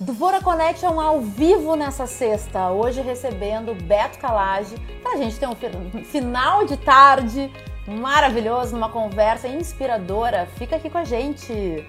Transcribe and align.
Dvora 0.00 0.40
Connection 0.40 1.00
ao 1.00 1.20
vivo 1.20 1.74
nessa 1.74 2.06
sexta, 2.06 2.70
hoje 2.70 3.00
recebendo 3.00 3.74
Beto 3.74 4.16
Calage, 4.20 4.76
pra 5.02 5.16
gente 5.16 5.36
ter 5.36 5.48
um 5.48 6.04
final 6.04 6.64
de 6.64 6.76
tarde 6.76 7.50
maravilhoso, 7.84 8.76
uma 8.76 8.88
conversa 8.88 9.48
inspiradora. 9.48 10.46
Fica 10.56 10.76
aqui 10.76 10.88
com 10.88 10.98
a 10.98 11.04
gente. 11.04 11.84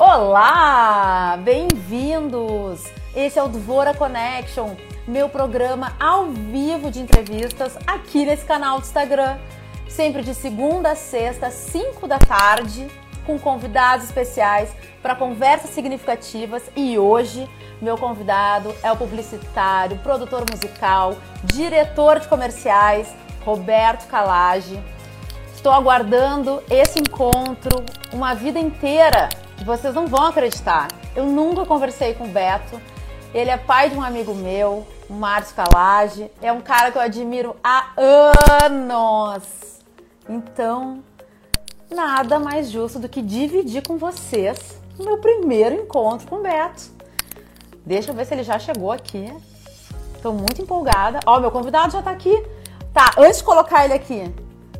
Olá, 0.00 1.38
bem-vindos. 1.44 2.90
Esse 3.14 3.38
é 3.38 3.42
o 3.44 3.46
Dvora 3.46 3.94
Connection, 3.94 4.74
meu 5.06 5.28
programa 5.28 5.94
ao 6.00 6.30
vivo 6.30 6.90
de 6.90 6.98
entrevistas 6.98 7.78
aqui 7.86 8.26
nesse 8.26 8.44
canal 8.44 8.80
do 8.80 8.82
Instagram, 8.82 9.38
sempre 9.88 10.22
de 10.24 10.34
segunda 10.34 10.90
a 10.90 10.96
sexta, 10.96 11.52
5 11.52 12.08
da 12.08 12.18
tarde, 12.18 12.88
com 13.24 13.38
convidados 13.38 14.06
especiais 14.06 14.74
para 15.02 15.14
conversas 15.14 15.70
significativas 15.70 16.62
e 16.76 16.98
hoje 16.98 17.48
meu 17.80 17.98
convidado 17.98 18.74
é 18.82 18.90
o 18.90 18.96
publicitário, 18.96 19.98
produtor 19.98 20.44
musical, 20.50 21.16
diretor 21.42 22.20
de 22.20 22.28
comerciais, 22.28 23.14
Roberto 23.44 24.06
Calage. 24.08 24.82
Estou 25.54 25.72
aguardando 25.72 26.62
esse 26.70 26.98
encontro 26.98 27.84
uma 28.12 28.34
vida 28.34 28.58
inteira. 28.58 29.28
Vocês 29.64 29.94
não 29.94 30.06
vão 30.06 30.26
acreditar. 30.26 30.88
Eu 31.14 31.26
nunca 31.26 31.64
conversei 31.66 32.14
com 32.14 32.24
o 32.24 32.28
Beto. 32.28 32.80
Ele 33.34 33.50
é 33.50 33.56
pai 33.56 33.90
de 33.90 33.96
um 33.96 34.02
amigo 34.02 34.34
meu, 34.34 34.86
Márcio 35.08 35.56
Calage. 35.56 36.30
É 36.40 36.52
um 36.52 36.60
cara 36.60 36.90
que 36.90 36.98
eu 36.98 37.02
admiro 37.02 37.56
há 37.62 37.92
anos. 37.96 39.80
Então, 40.28 41.02
nada 41.90 42.38
mais 42.38 42.70
justo 42.70 42.98
do 42.98 43.08
que 43.08 43.22
dividir 43.22 43.86
com 43.86 43.96
vocês 43.96 44.80
o 44.98 45.04
meu 45.04 45.18
primeiro 45.18 45.74
encontro 45.74 46.26
com 46.26 46.36
o 46.36 46.42
Beto. 46.42 46.82
Deixa 47.84 48.10
eu 48.10 48.14
ver 48.14 48.24
se 48.24 48.34
ele 48.34 48.42
já 48.42 48.58
chegou 48.58 48.92
aqui. 48.92 49.32
Estou 50.14 50.32
muito 50.32 50.62
empolgada. 50.62 51.20
Ó, 51.26 51.38
meu 51.38 51.50
convidado 51.50 51.92
já 51.92 51.98
está 51.98 52.10
aqui. 52.10 52.34
Tá, 52.92 53.10
antes 53.18 53.38
de 53.38 53.44
colocar 53.44 53.84
ele 53.84 53.94
aqui, 53.94 54.32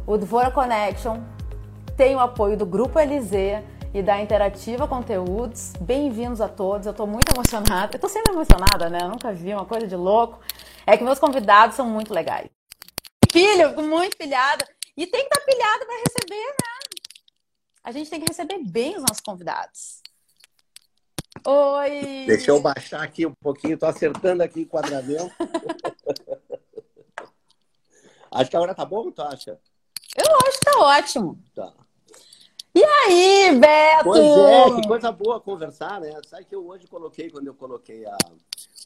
o 0.06 0.16
Dvora 0.16 0.50
Connection 0.50 1.20
tem 1.96 2.14
o 2.14 2.20
apoio 2.20 2.56
do 2.56 2.64
Grupo 2.64 2.98
LZ 2.98 3.62
e 3.92 4.02
da 4.02 4.20
Interativa 4.20 4.88
Conteúdos. 4.88 5.72
Bem-vindos 5.80 6.40
a 6.40 6.48
todos. 6.48 6.86
Eu 6.86 6.92
estou 6.92 7.06
muito 7.06 7.32
emocionada. 7.34 7.92
Eu 7.92 7.96
estou 7.96 8.08
sempre 8.08 8.32
emocionada, 8.32 8.88
né? 8.88 9.00
Eu 9.02 9.08
nunca 9.08 9.32
vi 9.32 9.52
uma 9.52 9.64
coisa 9.64 9.86
de 9.86 9.96
louco. 9.96 10.40
É 10.86 10.96
que 10.96 11.04
meus 11.04 11.18
convidados 11.18 11.76
são 11.76 11.86
muito 11.86 12.12
legais. 12.12 12.48
Filho, 13.30 13.80
muito 13.82 14.16
pilhada. 14.16 14.66
E 14.96 15.06
tem 15.06 15.20
que 15.20 15.26
estar 15.26 15.44
pilhada 15.44 15.84
para 15.84 15.96
receber, 15.96 16.46
né? 16.46 16.73
A 17.84 17.92
gente 17.92 18.08
tem 18.08 18.18
que 18.18 18.26
receber 18.26 18.64
bem 18.64 18.96
os 18.96 19.02
nossos 19.02 19.20
convidados. 19.20 20.02
Oi! 21.46 22.24
Deixa 22.26 22.50
eu 22.50 22.58
baixar 22.58 23.02
aqui 23.02 23.26
um 23.26 23.34
pouquinho, 23.34 23.76
tô 23.76 23.84
acertando 23.84 24.42
aqui 24.42 24.60
o 24.60 24.62
enquadramento. 24.62 25.30
acho 28.32 28.50
que 28.50 28.56
agora 28.56 28.74
tá 28.74 28.86
bom, 28.86 29.10
tu 29.10 29.20
acha? 29.20 29.60
Eu 30.16 30.36
acho 30.46 30.58
que 30.58 30.64
tá 30.64 30.78
ótimo. 30.78 31.38
Tá. 31.54 31.74
E 32.74 32.82
aí, 32.82 33.54
Beto? 33.60 34.04
Pois 34.04 34.24
é, 34.24 34.80
que 34.80 34.88
coisa 34.88 35.12
boa 35.12 35.38
conversar, 35.38 36.00
né? 36.00 36.18
Sabe 36.26 36.46
que 36.46 36.54
eu 36.54 36.66
hoje 36.66 36.86
coloquei, 36.86 37.28
quando 37.28 37.48
eu 37.48 37.54
coloquei 37.54 38.06
a, 38.06 38.16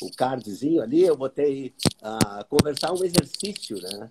o 0.02 0.10
cardzinho 0.16 0.83
ali, 0.83 1.05
eu 1.05 1.16
botei 1.16 1.72
a 2.02 2.42
conversar 2.44 2.92
um 2.92 3.05
exercício, 3.05 3.80
né? 3.80 4.10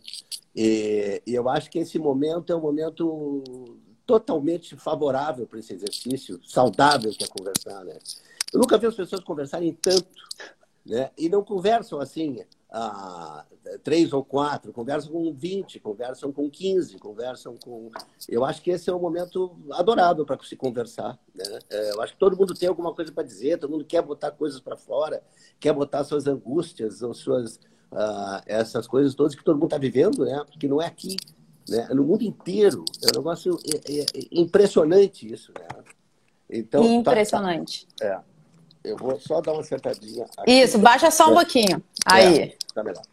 E, 0.55 1.22
e 1.27 1.35
eu 1.35 1.49
acho 1.49 1.69
que 1.69 1.79
esse 1.79 1.99
momento 1.99 2.53
é 2.53 2.55
um 2.55 2.61
momento 2.61 3.77
totalmente 4.08 4.77
favorável 4.77 5.45
para 5.45 5.59
esse 5.59 5.73
exercício 5.73 6.39
saudável 6.45 7.11
que 7.11 7.25
é 7.25 7.27
conversar, 7.27 7.83
né? 7.83 7.97
Eu 8.53 8.61
nunca 8.61 8.77
vi 8.77 8.88
as 8.88 8.95
pessoas 8.95 9.22
conversarem 9.22 9.73
tanto, 9.73 10.08
né? 10.86 11.11
E 11.17 11.27
não 11.27 11.44
conversam 11.44 12.00
assim, 12.00 12.39
a 12.72 13.45
três 13.83 14.13
ou 14.13 14.23
quatro, 14.23 14.72
conversam 14.72 15.11
com 15.11 15.33
20, 15.33 15.80
conversam 15.81 16.31
com 16.31 16.50
15, 16.50 16.97
conversam 16.97 17.57
com. 17.57 17.91
Eu 18.29 18.45
acho 18.45 18.62
que 18.62 18.72
esse 18.72 18.90
é 18.90 18.95
um 18.95 19.00
momento 19.00 19.57
adorável 19.72 20.25
para 20.25 20.41
se 20.44 20.56
conversar. 20.56 21.19
Né? 21.35 21.59
É, 21.69 21.91
eu 21.91 22.01
acho 22.01 22.13
que 22.13 22.19
todo 22.19 22.38
mundo 22.38 22.53
tem 22.53 22.69
alguma 22.69 22.94
coisa 22.94 23.12
para 23.12 23.24
dizer, 23.24 23.59
todo 23.59 23.72
mundo 23.72 23.84
quer 23.84 24.01
botar 24.01 24.31
coisas 24.31 24.62
para 24.62 24.78
fora, 24.78 25.22
quer 25.59 25.74
botar 25.74 26.06
suas 26.06 26.25
angústias 26.28 27.01
ou 27.01 27.13
suas. 27.13 27.59
Uh, 27.89 28.44
essas 28.45 28.85
coisas 28.85 29.16
todas 29.16 29.34
que 29.34 29.41
todo 29.41 29.56
mundo 29.56 29.68
está 29.68 29.78
vivendo, 29.78 30.25
né? 30.25 30.44
Porque 30.51 30.68
não 30.68 30.81
é 30.81 30.88
aqui, 30.88 31.16
né? 31.67 31.88
no 31.91 32.03
mundo 32.03 32.23
inteiro. 32.23 32.83
É 33.03 33.07
um 33.13 33.19
negócio 33.19 33.57
é, 33.66 33.91
é, 33.91 34.01
é 34.01 34.05
impressionante 34.31 35.31
isso, 35.31 35.51
né? 35.57 35.67
Então, 36.50 36.83
impressionante. 36.83 37.88
Tá, 37.97 38.05
tá. 38.07 38.23
É. 38.23 38.38
Eu 38.91 38.95
vou 38.95 39.19
só 39.19 39.41
dar 39.41 39.53
uma 39.53 39.63
sentadinha. 39.63 40.25
Aqui. 40.38 40.51
Isso, 40.51 40.79
baixa 40.79 41.11
só 41.11 41.29
um 41.29 41.35
pouquinho. 41.35 41.83
Aí. 42.06 42.39
É, 42.39 42.57
tá 42.73 42.83
melhor. 42.83 43.03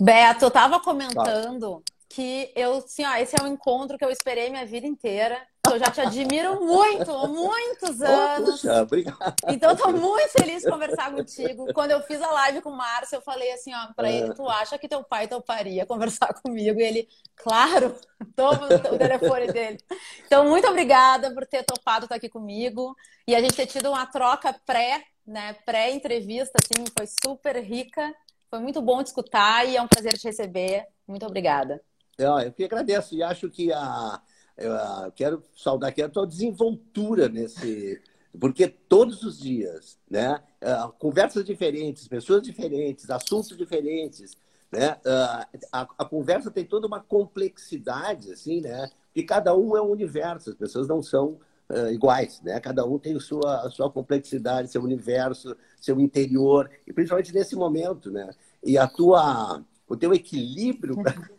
Beto, 0.00 0.44
eu 0.44 0.50
tava 0.50 0.80
comentando 0.80 1.82
tá. 1.84 1.92
que 2.08 2.50
eu, 2.54 2.78
assim, 2.78 3.04
ó, 3.04 3.16
esse 3.16 3.36
é 3.38 3.44
um 3.44 3.48
encontro 3.48 3.98
que 3.98 4.04
eu 4.04 4.10
esperei 4.10 4.48
minha 4.48 4.64
vida 4.64 4.86
inteira. 4.86 5.38
Eu 5.70 5.78
já 5.78 5.90
te 5.90 6.00
admiro 6.00 6.64
muito, 6.64 7.10
há 7.10 7.26
muitos 7.26 8.00
anos. 8.00 8.60
Puxa, 8.60 8.82
obrigado. 8.82 9.34
Então, 9.48 9.76
tô 9.76 9.90
muito 9.92 10.30
feliz 10.30 10.62
de 10.62 10.70
conversar 10.70 11.12
contigo. 11.12 11.72
Quando 11.72 11.90
eu 11.90 12.00
fiz 12.02 12.20
a 12.22 12.30
live 12.30 12.60
com 12.60 12.70
o 12.70 12.76
Márcio, 12.76 13.16
eu 13.16 13.22
falei 13.22 13.52
assim, 13.52 13.72
ó, 13.74 13.92
pra 13.94 14.10
ele, 14.10 14.32
tu 14.34 14.48
acha 14.48 14.78
que 14.78 14.88
teu 14.88 15.02
pai 15.04 15.28
toparia 15.28 15.86
conversar 15.86 16.32
comigo? 16.34 16.80
E 16.80 16.82
ele, 16.82 17.08
claro, 17.36 17.94
toma 18.34 18.66
o 18.66 18.98
telefone 18.98 19.52
dele. 19.52 19.78
Então, 20.26 20.48
muito 20.48 20.66
obrigada 20.66 21.32
por 21.32 21.46
ter 21.46 21.62
topado 21.64 22.04
estar 22.06 22.16
aqui 22.16 22.28
comigo. 22.28 22.94
E 23.26 23.34
a 23.34 23.40
gente 23.40 23.54
ter 23.54 23.66
tido 23.66 23.90
uma 23.90 24.06
troca 24.06 24.54
pré, 24.64 25.04
né, 25.26 25.54
pré-entrevista, 25.64 26.58
assim, 26.62 26.84
foi 26.96 27.06
super 27.06 27.56
rica. 27.62 28.14
Foi 28.50 28.58
muito 28.60 28.80
bom 28.80 29.02
te 29.02 29.08
escutar 29.08 29.66
e 29.68 29.76
é 29.76 29.82
um 29.82 29.88
prazer 29.88 30.14
te 30.14 30.26
receber. 30.26 30.86
Muito 31.06 31.26
obrigada. 31.26 31.82
Eu 32.18 32.50
que 32.52 32.64
agradeço 32.64 33.14
e 33.14 33.22
acho 33.22 33.48
que 33.48 33.72
a 33.72 34.20
eu 34.58 34.74
ah, 34.74 35.12
quero 35.14 35.42
saudar 35.56 35.90
aqui 35.90 36.02
a 36.02 36.08
tua 36.08 36.26
desenvoltura 36.26 37.28
nesse. 37.28 38.00
Porque 38.38 38.68
todos 38.68 39.22
os 39.22 39.38
dias, 39.38 39.98
né? 40.10 40.40
Ah, 40.60 40.92
conversas 40.98 41.44
diferentes, 41.44 42.08
pessoas 42.08 42.42
diferentes, 42.42 43.08
assuntos 43.10 43.56
diferentes, 43.56 44.36
né? 44.70 44.98
Ah, 45.06 45.48
a, 45.72 45.88
a, 45.98 46.04
conversa 46.04 46.50
tem 46.50 46.64
toda 46.64 46.86
uma 46.86 47.00
complexidade, 47.00 48.32
assim, 48.32 48.60
né? 48.60 48.90
E 49.14 49.22
cada 49.22 49.56
um 49.56 49.76
é 49.76 49.82
um 49.82 49.90
universo, 49.90 50.50
as 50.50 50.56
pessoas 50.56 50.86
não 50.88 51.02
são 51.02 51.38
uh, 51.68 51.90
iguais, 51.92 52.40
né? 52.42 52.58
Cada 52.60 52.84
um 52.84 52.98
tem 52.98 53.18
sua, 53.18 53.66
a 53.66 53.70
sua 53.70 53.90
complexidade, 53.90 54.70
seu 54.70 54.82
universo, 54.82 55.56
seu 55.80 56.00
interior, 56.00 56.70
e 56.86 56.92
principalmente 56.92 57.32
nesse 57.34 57.56
momento, 57.56 58.10
né? 58.10 58.30
E 58.62 58.76
a 58.76 58.86
tua, 58.86 59.64
o 59.88 59.96
teu 59.96 60.12
equilíbrio 60.12 60.96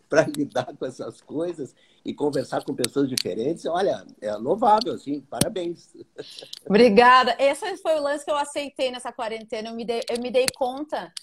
para 0.09 0.23
lidar 0.35 0.75
com 0.75 0.85
essas 0.85 1.21
coisas 1.21 1.75
e 2.03 2.13
conversar 2.13 2.63
com 2.63 2.73
pessoas 2.73 3.07
diferentes, 3.07 3.65
olha, 3.65 4.05
é 4.21 4.33
louvável, 4.35 4.93
assim, 4.93 5.21
parabéns. 5.21 5.93
Obrigada. 6.65 7.35
Esse 7.37 7.77
foi 7.77 7.95
o 7.95 8.01
lance 8.01 8.25
que 8.25 8.31
eu 8.31 8.37
aceitei 8.37 8.89
nessa 8.89 9.11
quarentena. 9.11 9.69
Eu 9.69 9.75
me 9.75 9.85
dei, 9.85 10.01
eu 10.09 10.19
me 10.19 10.31
dei 10.31 10.47
conta 10.57 11.13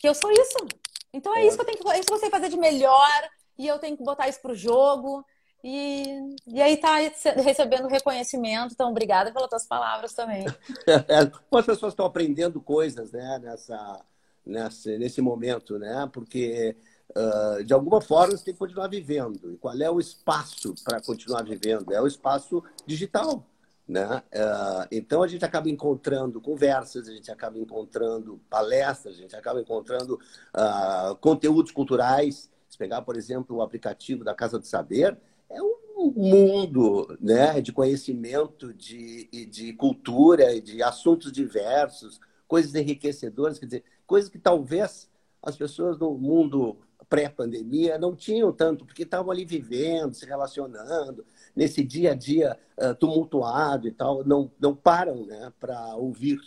que 0.00 0.08
eu 0.08 0.14
sou 0.14 0.30
isso. 0.30 0.66
Então 1.12 1.34
é, 1.34 1.42
é. 1.42 1.46
isso 1.46 1.56
que 1.56 1.62
eu 1.62 1.66
tenho 1.66 1.78
que, 1.78 1.88
é 1.90 1.98
isso 1.98 2.06
que 2.08 2.14
eu 2.14 2.18
sei 2.18 2.30
fazer 2.30 2.48
de 2.48 2.58
melhor 2.58 3.30
e 3.58 3.66
eu 3.66 3.78
tenho 3.78 3.96
que 3.96 4.04
botar 4.04 4.28
isso 4.28 4.40
pro 4.40 4.54
jogo. 4.54 5.24
E, 5.64 6.04
e 6.48 6.60
aí 6.60 6.76
tá 6.76 6.96
recebendo 7.36 7.86
reconhecimento, 7.86 8.72
então 8.74 8.90
obrigada 8.90 9.32
pelas 9.32 9.48
tuas 9.48 9.66
palavras 9.66 10.12
também. 10.12 10.44
As 11.54 11.64
pessoas 11.66 11.92
estão 11.92 12.04
aprendendo 12.04 12.60
coisas, 12.60 13.12
né, 13.12 13.38
nessa, 13.40 14.04
nessa, 14.44 14.96
nesse 14.98 15.20
momento, 15.20 15.78
né? 15.78 16.08
Porque 16.12 16.76
uh, 17.16 17.64
de 17.64 17.72
alguma 17.72 18.00
forma 18.00 18.36
você 18.36 18.44
tem 18.44 18.54
que 18.54 18.58
continuar 18.58 18.88
vivendo. 18.88 19.52
E 19.52 19.56
qual 19.56 19.74
é 19.74 19.90
o 19.90 20.00
espaço 20.00 20.74
para 20.84 21.00
continuar 21.00 21.42
vivendo? 21.42 21.92
É 21.92 22.00
o 22.00 22.06
espaço 22.06 22.62
digital. 22.86 23.46
Né? 23.86 24.06
Uh, 24.06 24.88
então 24.90 25.22
a 25.22 25.28
gente 25.28 25.44
acaba 25.44 25.68
encontrando 25.68 26.40
conversas, 26.40 27.08
a 27.08 27.12
gente 27.12 27.30
acaba 27.30 27.58
encontrando 27.58 28.40
palestras, 28.48 29.14
a 29.14 29.18
gente 29.18 29.36
acaba 29.36 29.60
encontrando 29.60 30.14
uh, 30.14 31.14
conteúdos 31.16 31.72
culturais. 31.72 32.50
Se 32.68 32.78
pegar, 32.78 33.02
por 33.02 33.16
exemplo, 33.16 33.56
o 33.56 33.62
aplicativo 33.62 34.24
da 34.24 34.34
Casa 34.34 34.58
do 34.58 34.66
Saber, 34.66 35.18
é 35.50 35.62
um 35.62 36.10
mundo 36.10 37.16
né, 37.20 37.60
de 37.60 37.72
conhecimento, 37.72 38.72
de, 38.72 39.28
de 39.46 39.72
cultura, 39.74 40.60
de 40.60 40.82
assuntos 40.82 41.30
diversos, 41.30 42.18
coisas 42.48 42.74
enriquecedoras, 42.74 43.58
quer 43.58 43.66
dizer, 43.66 43.84
coisas 44.12 44.28
que 44.28 44.38
talvez 44.38 45.08
as 45.42 45.56
pessoas 45.56 45.98
no 45.98 46.18
mundo 46.18 46.76
pré-pandemia 47.08 47.96
não 47.96 48.14
tinham 48.14 48.52
tanto, 48.52 48.84
porque 48.84 49.04
estavam 49.04 49.30
ali 49.30 49.42
vivendo, 49.42 50.12
se 50.12 50.26
relacionando, 50.26 51.24
nesse 51.56 51.82
dia 51.82 52.12
a 52.12 52.14
dia 52.14 52.60
uh, 52.76 52.94
tumultuado 52.94 53.88
e 53.88 53.90
tal, 53.90 54.22
não, 54.22 54.52
não 54.60 54.76
param 54.76 55.24
né, 55.24 55.50
para 55.58 55.96
ouvir. 55.96 56.38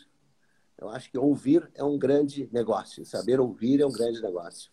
Eu 0.78 0.90
acho 0.90 1.10
que 1.10 1.18
ouvir 1.18 1.68
é 1.74 1.84
um 1.84 1.98
grande 1.98 2.48
negócio, 2.54 3.04
saber 3.04 3.40
ouvir 3.40 3.82
é 3.82 3.86
um 3.88 3.92
grande 3.92 4.22
negócio. 4.22 4.70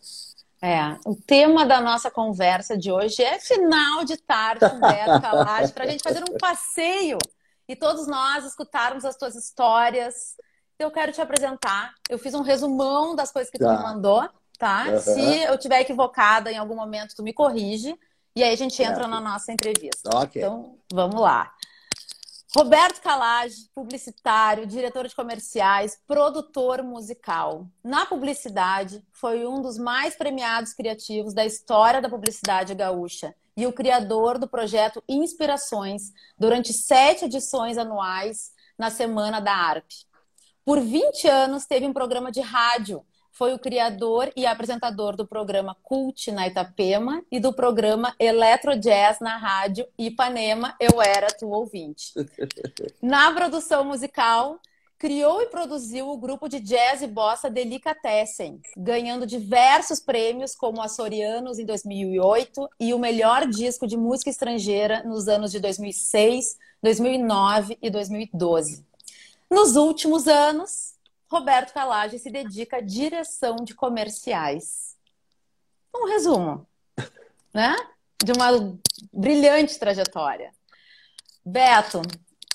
É, 0.61 0.95
o 1.06 1.17
tema 1.17 1.65
da 1.65 1.81
nossa 1.81 2.11
conversa 2.11 2.77
de 2.77 2.93
hoje 2.93 3.23
é 3.23 3.41
final 3.41 4.05
de 4.05 4.19
tarde 4.19 4.69
com 4.69 4.81
Calage, 4.81 5.73
para 5.73 5.85
a 5.85 5.88
gente 5.88 6.03
fazer 6.03 6.23
um 6.29 6.37
passeio 6.37 7.17
e 7.67 7.75
todos 7.75 8.06
nós 8.06 8.45
escutarmos 8.45 9.06
as 9.06 9.17
tuas 9.17 9.35
histórias, 9.35 10.37
eu 10.82 10.90
quero 10.90 11.12
te 11.12 11.20
apresentar. 11.20 11.94
Eu 12.08 12.19
fiz 12.19 12.34
um 12.34 12.43
resumão 12.43 13.14
das 13.14 13.31
coisas 13.31 13.50
que 13.50 13.58
tá. 13.58 13.67
tu 13.67 13.76
me 13.76 13.82
mandou, 13.82 14.29
tá? 14.58 14.87
Uhum. 14.88 15.00
Se 15.00 15.43
eu 15.44 15.58
tiver 15.58 15.81
equivocada 15.81 16.50
em 16.50 16.58
algum 16.58 16.76
momento, 16.76 17.17
tu 17.17 17.23
me 17.23 17.32
corrige. 17.32 17.99
E 18.34 18.43
aí 18.43 18.52
a 18.52 18.56
gente 18.56 18.82
entra 18.82 19.05
é. 19.05 19.06
na 19.06 19.20
nossa 19.20 19.52
entrevista. 19.52 20.11
Okay. 20.25 20.43
Então, 20.43 20.76
vamos 20.93 21.20
lá. 21.20 21.52
Roberto 22.55 23.00
Calage, 23.00 23.70
publicitário, 23.75 24.67
diretor 24.67 25.08
de 25.08 25.14
comerciais, 25.14 25.99
produtor 26.06 26.82
musical. 26.82 27.67
Na 27.82 28.05
publicidade, 28.05 29.02
foi 29.11 29.46
um 29.46 29.62
dos 29.62 29.78
mais 29.78 30.17
premiados 30.17 30.75
criativos 30.75 31.32
da 31.32 31.46
história 31.46 32.02
da 32.02 32.11
publicidade 32.11 32.75
gaúcha 32.75 33.35
e 33.56 33.67
o 33.67 33.73
criador 33.73 34.38
do 34.38 34.46
projeto 34.46 35.02
Inspirações 35.08 36.12
durante 36.38 36.75
sete 36.75 37.25
edições 37.25 37.78
anuais 37.78 38.52
na 38.78 38.90
Semana 38.90 39.40
da 39.40 39.55
ARP. 39.55 39.90
Por 40.64 40.81
20 40.81 41.29
anos, 41.29 41.67
teve 41.67 41.87
um 41.87 41.93
programa 41.93 42.31
de 42.31 42.41
rádio 42.41 43.05
foi 43.32 43.55
o 43.55 43.59
criador 43.59 44.31
e 44.37 44.44
apresentador 44.47 45.17
do 45.17 45.26
programa 45.26 45.75
Cult 45.82 46.31
na 46.31 46.47
Itapema 46.47 47.25
e 47.31 47.41
do 47.41 47.53
programa 47.53 48.14
Eletro 48.19 48.79
Jazz 48.79 49.19
na 49.20 49.38
rádio 49.38 49.87
Ipanema 49.99 50.76
Eu 50.79 51.00
Era 51.00 51.29
Tu 51.29 51.49
Ouvinte. 51.49 52.12
Na 53.00 53.32
produção 53.32 53.85
musical, 53.85 54.61
criou 54.99 55.41
e 55.41 55.47
produziu 55.47 56.11
o 56.11 56.17
grupo 56.19 56.47
de 56.47 56.61
jazz 56.61 57.00
e 57.00 57.06
bossa 57.06 57.50
Delicatessen, 57.50 58.61
ganhando 58.76 59.26
diversos 59.26 59.99
prêmios 59.99 60.55
como 60.55 60.82
Açorianos 60.82 61.59
em 61.59 61.64
2008 61.64 62.69
e 62.79 62.93
o 62.93 62.99
melhor 62.99 63.47
disco 63.49 63.87
de 63.87 63.97
música 63.97 64.31
estrangeira 64.31 65.03
nos 65.05 65.26
anos 65.26 65.50
de 65.50 65.59
2006, 65.59 66.59
2009 66.82 67.79
e 67.81 67.91
2012. 67.91 68.92
Nos 69.52 69.76
últimos 69.76 70.26
anos, 70.28 70.94
Roberto 71.31 71.75
Calage 71.75 72.19
se 72.19 72.31
dedica 72.31 72.78
à 72.78 72.81
direção 72.81 73.56
de 73.56 73.75
comerciais. 73.75 74.96
Um 75.94 76.06
resumo, 76.06 76.66
né? 77.52 77.76
De 78.25 78.32
uma 78.32 78.49
brilhante 79.12 79.78
trajetória. 79.78 80.54
Beto, 81.44 82.00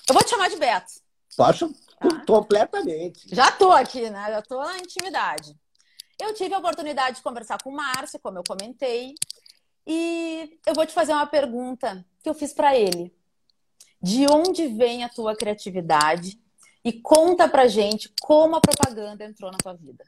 eu 0.07 0.13
vou 0.15 0.23
te 0.23 0.31
chamar 0.31 0.49
de 0.49 0.55
Beto. 0.55 0.93
Posso? 1.37 1.71
Tá? 1.99 2.25
Completamente. 2.25 3.27
Já 3.27 3.51
tô 3.51 3.71
aqui, 3.71 4.09
né? 4.09 4.31
Já 4.31 4.41
tô 4.41 4.59
na 4.59 4.79
intimidade. 4.79 5.55
Eu 6.19 6.33
tive 6.33 6.55
a 6.55 6.57
oportunidade 6.57 7.17
de 7.17 7.21
conversar 7.21 7.61
com 7.61 7.69
o 7.69 7.75
Márcio, 7.75 8.19
como 8.19 8.39
eu 8.39 8.43
comentei, 8.43 9.13
e 9.85 10.59
eu 10.65 10.73
vou 10.73 10.83
te 10.83 10.93
fazer 10.93 11.13
uma 11.13 11.27
pergunta 11.27 12.03
que 12.23 12.29
eu 12.29 12.33
fiz 12.33 12.53
para 12.53 12.75
ele. 12.75 13.15
De 14.01 14.25
onde 14.31 14.67
vem 14.67 15.03
a 15.03 15.09
tua 15.09 15.35
criatividade 15.35 16.41
e 16.83 16.93
conta 16.93 17.47
pra 17.47 17.67
gente 17.67 18.11
como 18.21 18.55
a 18.55 18.61
propaganda 18.61 19.25
entrou 19.25 19.51
na 19.51 19.57
tua 19.57 19.73
vida. 19.73 20.03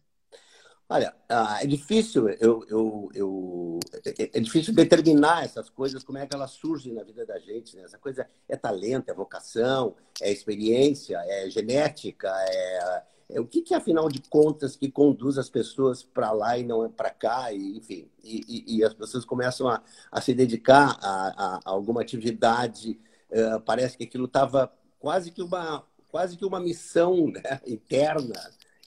Olha, 0.91 1.15
ah, 1.29 1.59
é 1.61 1.67
difícil 1.67 2.29
eu, 2.29 2.65
eu, 2.67 3.09
eu, 3.13 3.79
é, 4.03 4.37
é 4.37 4.39
difícil 4.39 4.73
determinar 4.73 5.43
essas 5.43 5.69
coisas, 5.69 6.03
como 6.03 6.17
é 6.17 6.25
que 6.25 6.35
elas 6.35 6.49
surgem 6.51 6.93
na 6.93 7.03
vida 7.03 7.23
da 7.27 7.37
gente. 7.37 7.75
Né? 7.75 7.83
Essa 7.83 7.99
coisa 7.99 8.27
é 8.47 8.55
talento, 8.55 9.07
é 9.07 9.13
vocação, 9.13 9.95
é 10.19 10.31
experiência, 10.31 11.21
é 11.27 11.47
genética, 11.47 12.27
é, 12.27 13.03
é 13.29 13.39
o 13.39 13.45
que, 13.45 13.61
que 13.61 13.75
afinal 13.75 14.09
de 14.09 14.19
contas 14.29 14.75
que 14.75 14.89
conduz 14.89 15.37
as 15.37 15.47
pessoas 15.47 16.01
para 16.01 16.31
lá 16.31 16.57
e 16.57 16.63
não 16.63 16.83
é 16.83 16.89
para 16.89 17.11
cá, 17.11 17.53
e, 17.53 17.77
enfim, 17.77 18.09
e, 18.23 18.41
e, 18.47 18.77
e, 18.77 18.83
as 18.83 18.95
pessoas 18.95 19.23
começam 19.23 19.67
a, 19.67 19.83
a 20.11 20.19
se 20.19 20.33
dedicar 20.33 20.97
a, 20.99 21.27
a, 21.27 21.55
a 21.57 21.69
alguma 21.69 22.01
atividade. 22.01 22.99
Uh, 23.29 23.61
parece 23.61 23.95
que 23.95 24.05
aquilo 24.05 24.25
estava 24.25 24.73
quase 24.99 25.29
que 25.29 25.43
uma 25.43 25.85
quase 26.11 26.37
que 26.37 26.45
uma 26.45 26.59
missão 26.59 27.27
né, 27.27 27.61
interna 27.65 28.33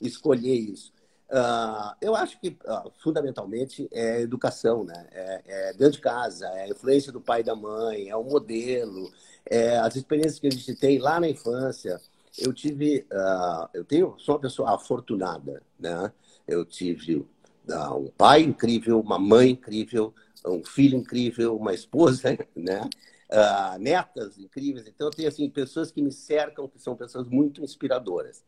escolher 0.01 0.55
isso. 0.55 0.93
Uh, 1.33 1.97
eu 2.03 2.15
acho 2.15 2.39
que, 2.39 2.49
uh, 2.49 2.93
fundamentalmente, 3.03 3.89
é 3.91 4.21
educação, 4.21 4.85
né? 4.85 5.07
É, 5.13 5.43
é, 5.47 5.73
dentro 5.73 5.93
de 5.93 6.01
casa, 6.01 6.47
é 6.47 6.65
a 6.65 6.69
influência 6.69 7.11
do 7.11 7.23
pai 7.23 7.41
e 7.41 7.45
da 7.45 7.57
mãe, 7.57 8.11
é 8.11 8.17
o 8.17 8.23
modelo, 8.23 9.11
é 9.47 9.79
as 9.79 9.97
experiências 9.97 10.39
que 10.39 10.47
a 10.47 10.51
gente 10.51 10.75
tem 10.75 10.99
lá 10.99 11.19
na 11.19 11.29
infância. 11.29 11.99
Eu 12.39 12.53
tive, 12.53 13.07
uh, 13.11 13.67
eu 13.73 13.83
tenho, 13.83 14.15
sou 14.19 14.35
uma 14.35 14.43
pessoa 14.43 14.75
afortunada, 14.75 15.63
né? 15.81 16.13
Eu 16.47 16.67
tive 16.67 17.27
um 17.67 18.09
pai 18.09 18.43
incrível, 18.43 19.01
uma 19.01 19.19
mãe 19.19 19.51
incrível, 19.51 20.13
um 20.47 20.63
filho 20.63 20.99
incrível, 20.99 21.57
uma 21.57 21.73
esposa, 21.73 22.37
né? 22.55 22.89
Uh, 23.32 23.79
netas 23.79 24.38
incríveis. 24.38 24.87
Então, 24.87 25.08
eu 25.08 25.11
tenho 25.11 25.29
assim, 25.29 25.49
pessoas 25.49 25.90
que 25.90 26.02
me 26.02 26.12
cercam, 26.12 26.69
que 26.69 26.79
são 26.79 26.94
pessoas 26.94 27.26
muito 27.26 27.62
inspiradoras. 27.62 28.44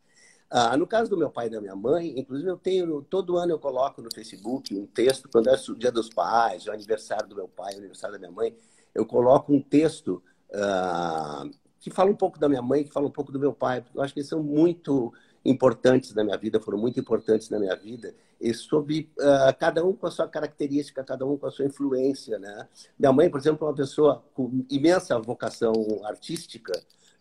Uh, 0.53 0.77
no 0.77 0.87
caso 0.87 1.11
do 1.11 1.17
meu 1.17 1.31
pai 1.31 1.47
e 1.47 1.51
da 1.51 1.61
minha 1.61 1.75
mãe, 1.75 2.19
inclusive 2.19 2.49
eu 2.49 2.57
tenho, 2.57 3.03
todo 3.03 3.37
ano 3.37 3.53
eu 3.53 3.59
coloco 3.59 4.01
no 4.03 4.15
Facebook 4.15 4.77
um 4.77 4.87
texto, 4.87 5.29
quando 5.29 5.49
é 5.49 5.55
o 5.55 5.75
dia 5.75 5.91
dos 5.91 6.11
pais, 6.11 6.67
o 6.67 6.71
aniversário 6.71 7.29
do 7.29 7.35
meu 7.35 7.49
pai, 7.49 7.75
o 7.75 7.79
aniversário 7.79 8.13
da 8.13 8.19
minha 8.19 8.31
mãe, 8.31 8.57
eu 8.95 9.05
coloco 9.05 9.53
um 9.53 9.61
texto 9.61 10.23
uh, 10.51 11.51
que 11.81 11.91
fala 11.91 12.11
um 12.11 12.15
pouco 12.15 12.39
da 12.39 12.49
minha 12.49 12.63
mãe, 12.63 12.85
que 12.85 12.93
fala 12.93 13.07
um 13.07 13.11
pouco 13.11 13.33
do 13.33 13.39
meu 13.41 13.53
pai, 13.53 13.81
porque 13.81 13.99
eu 13.99 14.03
acho 14.03 14.13
que 14.13 14.21
eles 14.21 14.29
são 14.29 14.43
muito 14.43 15.13
importantes 15.45 16.15
na 16.15 16.25
minha 16.25 16.37
vida, 16.39 16.59
foram 16.59 16.79
muito 16.79 16.99
importantes 16.99 17.51
na 17.51 17.59
minha 17.59 17.77
vida, 17.77 18.15
e 18.41 18.53
sobre 18.55 19.11
uh, 19.19 19.55
cada 19.59 19.85
um 19.85 19.93
com 19.93 20.07
a 20.07 20.11
sua 20.11 20.27
característica, 20.27 21.05
cada 21.05 21.27
um 21.27 21.37
com 21.37 21.47
a 21.47 21.51
sua 21.51 21.65
influência, 21.65 22.39
né? 22.39 22.69
Minha 22.99 23.13
mãe, 23.13 23.31
por 23.31 23.39
exemplo, 23.39 23.67
é 23.67 23.71
uma 23.71 23.77
pessoa 23.77 24.25
com 24.35 24.65
imensa 24.71 25.19
vocação 25.19 25.73
artística, 26.05 26.73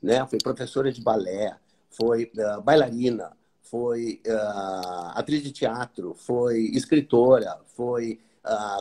né? 0.01 0.25
Foi 0.27 0.39
professora 0.39 0.91
de 0.91 1.01
balé, 1.01 1.55
foi 1.89 2.31
uh, 2.37 2.61
bailarina, 2.61 3.35
foi 3.61 4.21
uh, 4.25 5.17
atriz 5.17 5.43
de 5.43 5.51
teatro, 5.51 6.13
foi 6.13 6.61
escritora, 6.73 7.59
foi 7.75 8.19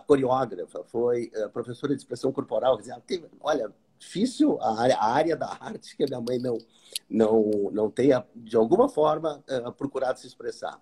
coreógrafa, 0.09 0.83
foi 0.83 1.31
professora 1.53 1.95
de 1.95 2.01
expressão 2.01 2.33
corporal. 2.33 2.77
Quer 2.77 2.83
dizer, 2.83 3.31
olha, 3.41 3.73
difícil 4.03 4.59
a 4.61 4.81
área, 4.81 4.97
a 4.97 5.13
área 5.13 5.37
da 5.37 5.57
arte 5.61 5.97
que 5.97 6.03
a 6.03 6.07
minha 6.07 6.21
mãe 6.21 6.39
não, 6.39 6.59
não, 7.09 7.71
não 7.73 7.91
tenha, 7.91 8.27
de 8.35 8.57
alguma 8.57 8.89
forma, 8.89 9.43
uh, 9.49 9.73
procurado 9.73 10.19
se 10.19 10.27
expressar. 10.27 10.81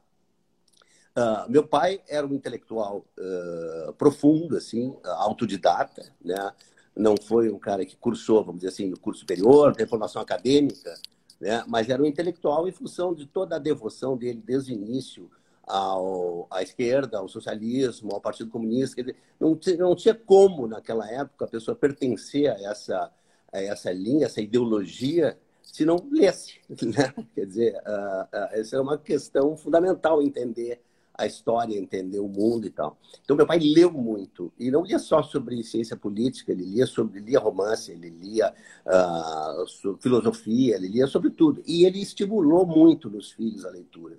Uh, 1.17 1.51
meu 1.51 1.67
pai 1.67 2.01
era 2.09 2.27
um 2.27 2.35
intelectual 2.35 3.05
uh, 3.19 3.93
profundo, 3.95 4.57
assim, 4.57 4.97
autodidata, 5.05 6.13
né? 6.25 6.53
Não 6.97 7.15
foi 7.17 7.51
um 7.51 7.59
cara 7.59 7.85
que 7.85 7.97
cursou, 7.97 8.45
vamos 8.45 8.61
dizer 8.61 8.73
assim, 8.73 8.87
no 8.87 8.99
curso 8.99 9.21
superior, 9.21 9.75
tem 9.77 9.87
formação 9.87 10.21
acadêmica, 10.21 10.95
né? 11.41 11.63
Mas 11.69 11.89
era 11.89 12.03
um 12.03 12.07
intelectual 12.07 12.67
em 12.67 12.73
função 12.73 13.15
de 13.15 13.27
toda 13.27 13.57
a 13.57 13.59
devoção 13.59 14.17
dele 14.17 14.43
desde 14.45 14.73
o 14.73 14.75
início 14.75 15.31
ao, 15.71 16.47
à 16.51 16.63
esquerda, 16.63 17.19
ao 17.19 17.29
socialismo, 17.29 18.13
ao 18.13 18.21
Partido 18.21 18.51
Comunista. 18.51 19.03
Dizer, 19.03 19.17
não, 19.39 19.59
não 19.79 19.95
tinha 19.95 20.15
como, 20.15 20.67
naquela 20.67 21.09
época, 21.11 21.45
a 21.45 21.49
pessoa 21.49 21.77
pertencer 21.77 22.51
a 22.51 22.71
essa, 22.71 23.11
a 23.53 23.63
essa 23.63 23.93
linha, 23.93 24.27
essa 24.27 24.41
ideologia, 24.41 25.39
se 25.63 25.85
não 25.85 25.97
lesse. 26.11 26.61
Né? 26.69 27.15
Quer 27.35 27.47
dizer, 27.47 27.75
uh, 27.75 28.23
uh, 28.25 28.49
essa 28.53 28.77
é 28.77 28.81
uma 28.81 28.99
questão 28.99 29.57
fundamental 29.57 30.23
entender 30.23 30.81
a 31.15 31.27
história, 31.27 31.79
entender 31.79 32.19
o 32.19 32.29
mundo 32.29 32.67
e 32.67 32.71
tal. 32.71 32.99
Então, 33.23 33.37
meu 33.37 33.47
pai 33.47 33.59
leu 33.59 33.93
muito. 33.93 34.51
E 34.59 34.71
não 34.71 34.85
lia 34.85 34.99
só 34.99 35.23
sobre 35.23 35.63
ciência 35.63 35.97
política, 35.97 36.51
ele 36.51 36.65
lia 36.65 36.87
sobre 36.87 37.21
lia 37.21 37.39
romance, 37.39 37.93
ele 37.93 38.09
lia 38.09 38.55
uh, 38.87 39.97
filosofia, 39.99 40.77
ele 40.77 40.89
lia 40.89 41.07
sobre 41.07 41.31
tudo. 41.31 41.63
E 41.67 41.85
ele 41.85 42.01
estimulou 42.01 42.67
muito 42.67 43.11
nos 43.11 43.33
filhos 43.33 43.67
a 43.67 43.71
leitura. 43.71 44.17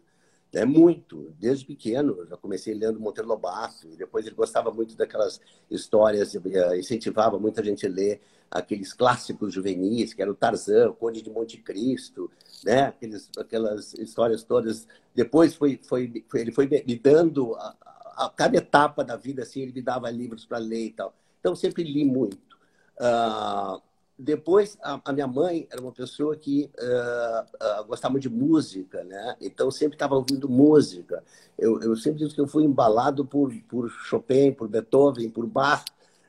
É 0.53 0.65
muito, 0.65 1.33
desde 1.39 1.65
pequeno. 1.65 2.17
Eu 2.19 2.27
já 2.27 2.37
comecei 2.37 2.73
lendo 2.73 2.99
Monteiro 2.99 3.27
Lobato, 3.27 3.87
depois 3.95 4.25
ele 4.25 4.35
gostava 4.35 4.71
muito 4.71 4.95
daquelas 4.95 5.39
histórias, 5.69 6.35
eh, 6.35 6.77
incentivava 6.77 7.39
muita 7.39 7.63
gente 7.63 7.85
a 7.85 7.89
ler 7.89 8.21
aqueles 8.49 8.91
clássicos 8.91 9.53
juvenis, 9.53 10.13
que 10.13 10.21
era 10.21 10.29
o 10.29 10.35
Tarzan, 10.35 10.89
o 10.89 10.93
Conde 10.93 11.21
de 11.21 11.29
Monte 11.29 11.57
Cristo, 11.57 12.29
né? 12.65 12.87
Aqueles, 12.87 13.29
aquelas 13.37 13.93
histórias 13.93 14.43
todas. 14.43 14.85
Depois 15.15 15.55
foi, 15.55 15.79
foi, 15.81 16.25
foi 16.29 16.41
ele 16.41 16.51
foi 16.51 16.67
me 16.67 16.99
dando, 16.99 17.55
a, 17.55 17.75
a, 17.85 18.25
a, 18.25 18.29
cada 18.29 18.57
etapa 18.57 19.05
da 19.05 19.15
vida, 19.15 19.43
assim, 19.43 19.61
ele 19.61 19.71
me 19.71 19.81
dava 19.81 20.09
livros 20.09 20.45
para 20.45 20.57
ler 20.57 20.87
e 20.87 20.91
tal. 20.91 21.15
Então, 21.39 21.55
sempre 21.55 21.83
li 21.83 22.03
muito. 22.03 22.57
Uh, 22.99 23.81
depois, 24.21 24.77
a, 24.83 25.01
a, 25.03 25.11
minha 25.11 25.27
mãe 25.27 25.67
era 25.71 25.81
uma 25.81 25.91
pessoa 25.91 26.35
que 26.37 26.69
uh, 26.77 27.81
uh, 27.81 27.85
gostava 27.85 28.19
de 28.19 28.29
música, 28.29 29.03
né? 29.03 29.35
Então, 29.41 29.71
sempre 29.71 29.95
estava 29.95 30.15
ouvindo 30.15 30.47
música. 30.47 31.23
Eu, 31.57 31.81
eu, 31.81 31.95
sempre 31.95 32.19
digo 32.19 32.33
que 32.33 32.39
eu 32.39 32.47
fui 32.47 32.63
embalado 32.63 33.25
por, 33.25 33.51
por 33.67 33.89
Chopin, 33.89 34.51
por 34.53 34.67
Beethoven, 34.67 35.29
por 35.31 35.47
Bach, 35.47 35.83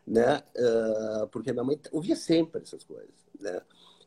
né? 0.06 0.42
Uh, 0.56 1.26
porque 1.28 1.52
minha 1.52 1.64
mãe 1.64 1.78
ouvia 1.92 2.16
sempre 2.16 2.62
essas 2.62 2.82
coisas, 2.82 3.14
né? 3.38 3.60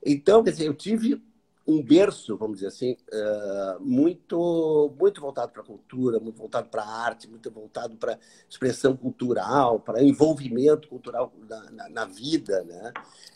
Então, 0.03 0.43
quer 0.43 0.51
dizer, 0.51 0.65
eu 0.65 0.73
tive 0.73 1.21
um 1.67 1.81
berço, 1.81 2.37
vamos 2.37 2.57
dizer 2.57 2.67
assim, 2.67 2.95
uh, 3.11 3.83
muito, 3.83 4.93
muito 4.99 5.19
voltado 5.19 5.51
para 5.51 5.63
a 5.63 5.65
cultura, 5.65 6.19
muito 6.19 6.37
voltado 6.37 6.69
para 6.69 6.83
a 6.83 7.05
arte, 7.05 7.27
muito 7.27 7.49
voltado 7.49 7.95
para 7.97 8.19
expressão 8.47 8.95
cultural, 8.95 9.79
para 9.79 10.03
envolvimento 10.03 10.87
cultural 10.87 11.33
na, 11.49 11.71
na, 11.71 11.89
na, 11.89 12.05
vida, 12.05 12.63
né? 12.63 12.93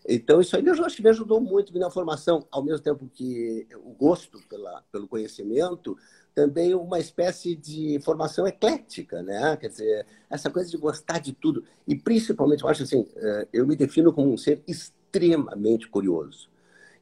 Então, 0.07 0.39
isso 0.39 0.55
aí 0.55 0.65
eu 0.65 0.85
acho 0.85 0.95
que 0.95 1.01
me 1.01 1.09
ajudou 1.09 1.41
muito 1.41 1.77
na 1.79 1.89
formação, 1.89 2.45
ao 2.51 2.63
mesmo 2.63 2.83
tempo 2.83 3.09
que 3.11 3.67
o 3.83 3.93
gosto 3.93 4.39
pela, 4.47 4.83
pelo 4.91 5.07
conhecimento, 5.07 5.97
também 6.35 6.75
uma 6.75 6.99
espécie 6.99 7.55
de 7.55 7.99
formação 8.01 8.45
eclética, 8.45 9.23
né? 9.23 9.57
Quer 9.57 9.69
dizer, 9.69 10.05
essa 10.29 10.51
coisa 10.51 10.69
de 10.69 10.77
gostar 10.77 11.17
de 11.17 11.33
tudo. 11.33 11.63
E, 11.87 11.95
principalmente, 11.95 12.63
eu 12.63 12.69
acho 12.69 12.83
assim, 12.83 13.07
eh, 13.15 13.47
eu 13.51 13.65
me 13.65 13.75
defino 13.75 14.13
como 14.13 14.31
um 14.31 14.37
ser 14.37 14.61
extremamente 14.67 15.89
curioso 15.89 16.47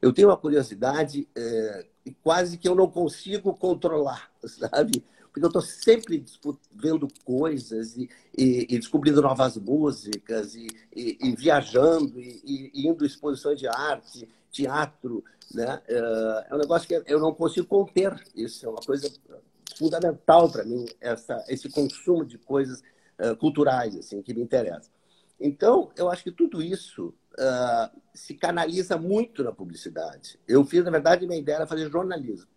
eu 0.00 0.12
tenho 0.12 0.28
uma 0.28 0.36
curiosidade 0.36 1.28
é, 1.36 1.86
quase 2.22 2.56
que 2.56 2.68
eu 2.68 2.74
não 2.74 2.88
consigo 2.88 3.54
controlar, 3.54 4.30
sabe? 4.44 5.04
Porque 5.24 5.44
eu 5.44 5.48
estou 5.48 5.62
sempre 5.62 6.24
vendo 6.72 7.06
coisas 7.24 7.96
e, 7.96 8.08
e, 8.36 8.66
e, 8.70 8.78
descobrindo 8.78 9.20
novas 9.20 9.56
músicas 9.56 10.54
e, 10.54 10.68
e 10.94 11.36
viajando 11.36 12.18
e, 12.18 12.70
indo 12.74 13.04
exposições 13.04 13.58
de 13.58 13.68
arte, 13.68 14.28
teatro, 14.50 15.22
né? 15.54 15.80
É, 15.86 16.46
é 16.50 16.54
um 16.54 16.58
negócio 16.58 16.88
que 16.88 17.02
eu 17.06 17.20
não 17.20 17.34
consigo 17.34 17.66
conter. 17.66 18.14
Isso 18.34 18.66
é 18.66 18.68
uma 18.68 18.80
coisa 18.80 19.10
fundamental 19.76 20.50
para 20.50 20.64
mim, 20.64 20.86
essa, 21.00 21.44
esse 21.48 21.68
consumo 21.68 22.24
de 22.24 22.36
coisas 22.38 22.82
uh, 23.20 23.36
culturais 23.36 23.96
assim 23.96 24.22
que 24.22 24.34
me 24.34 24.42
interessam. 24.42 24.92
Então, 25.40 25.90
eu 25.96 26.10
acho 26.10 26.24
que 26.24 26.32
tudo 26.32 26.60
isso 26.60 27.14
uh, 27.38 28.00
se 28.12 28.34
canaliza 28.34 28.96
muito 28.98 29.44
na 29.44 29.52
publicidade. 29.52 30.38
Eu 30.46 30.64
fiz, 30.64 30.84
na 30.84 30.90
verdade, 30.90 31.26
minha 31.26 31.38
ideia 31.38 31.56
era 31.56 31.66
fazer 31.66 31.90
jornalismo. 31.90 32.48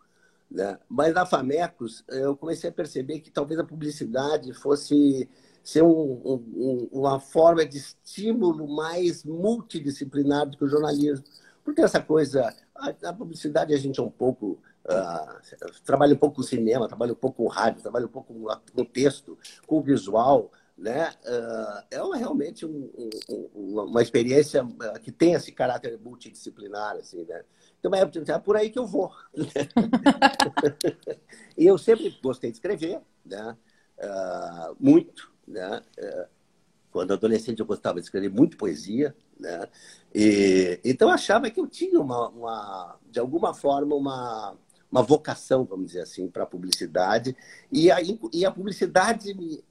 Né? 0.50 0.77
Mas 0.89 1.13
na 1.13 1.25
Famecos, 1.25 2.03
eu 2.09 2.35
comecei 2.35 2.69
a 2.69 2.73
perceber 2.73 3.19
que 3.19 3.31
talvez 3.31 3.59
a 3.59 3.63
publicidade 3.63 4.53
fosse 4.53 5.29
ser 5.63 5.83
um, 5.83 6.41
um, 6.55 6.89
uma 6.91 7.19
forma 7.19 7.65
de 7.65 7.77
estímulo 7.77 8.67
mais 8.67 9.23
multidisciplinar 9.23 10.47
do 10.47 10.57
que 10.57 10.65
o 10.65 10.67
jornalismo. 10.67 11.23
Porque 11.63 11.81
essa 11.81 12.01
coisa, 12.01 12.53
a, 12.75 13.13
publicidade 13.13 13.73
a 13.73 13.77
gente 13.77 14.00
é 14.00 14.03
um 14.03 14.09
pouco. 14.09 14.59
Uh, 14.83 15.81
trabalha 15.85 16.15
um 16.15 16.17
pouco 16.17 16.38
com 16.38 16.41
cinema, 16.41 16.88
trabalha 16.88 17.13
um 17.13 17.15
pouco 17.15 17.43
com 17.43 17.47
rádio, 17.47 17.83
trabalha 17.83 18.07
um 18.07 18.09
pouco 18.09 18.33
com 18.75 18.83
texto, 18.83 19.38
com 19.67 19.79
visual, 19.79 20.51
né? 20.81 21.13
Uh, 21.23 22.15
é 22.15 22.17
realmente 22.17 22.65
um, 22.65 22.91
um, 23.29 23.83
uma 23.83 24.01
experiência 24.01 24.67
ah, 24.81 24.97
que 24.97 25.11
tem 25.11 25.33
esse 25.33 25.51
caráter 25.51 26.00
multidisciplinar, 26.00 26.95
assim, 26.95 27.23
né? 27.23 27.43
Então 27.79 27.91
é, 27.93 28.01
é 28.01 28.39
por 28.39 28.57
aí 28.57 28.69
que 28.71 28.79
eu 28.79 28.88
vou. 28.88 29.11
Né? 29.38 29.67
e 31.57 31.65
eu 31.67 31.77
sempre 31.77 32.17
gostei 32.21 32.50
de 32.50 32.57
escrever, 32.57 33.00
né? 33.23 33.55
Uh, 34.00 34.75
muito, 34.79 35.31
né? 35.47 35.81
Quando 36.91 37.13
adolescente 37.13 37.59
eu 37.59 37.65
gostava 37.65 38.00
de 38.00 38.05
escrever 38.05 38.29
muito 38.29 38.57
poesia, 38.57 39.15
né? 39.39 39.67
E, 40.13 40.79
então 40.83 41.09
eu 41.09 41.13
achava 41.13 41.50
que 41.51 41.59
eu 41.59 41.67
tinha 41.67 42.00
uma, 42.00 42.29
uma 42.29 42.97
de 43.09 43.19
alguma 43.19 43.53
forma 43.53 43.95
uma 43.95 44.57
uma 44.91 45.01
vocação, 45.01 45.63
vamos 45.63 45.85
dizer 45.88 46.01
assim, 46.01 46.27
para 46.27 46.43
a 46.43 46.45
publicidade 46.45 47.33
e 47.71 47.89
a, 47.89 48.00
e 48.33 48.45
a 48.45 48.51
publicidade 48.51 49.33
me 49.33 49.63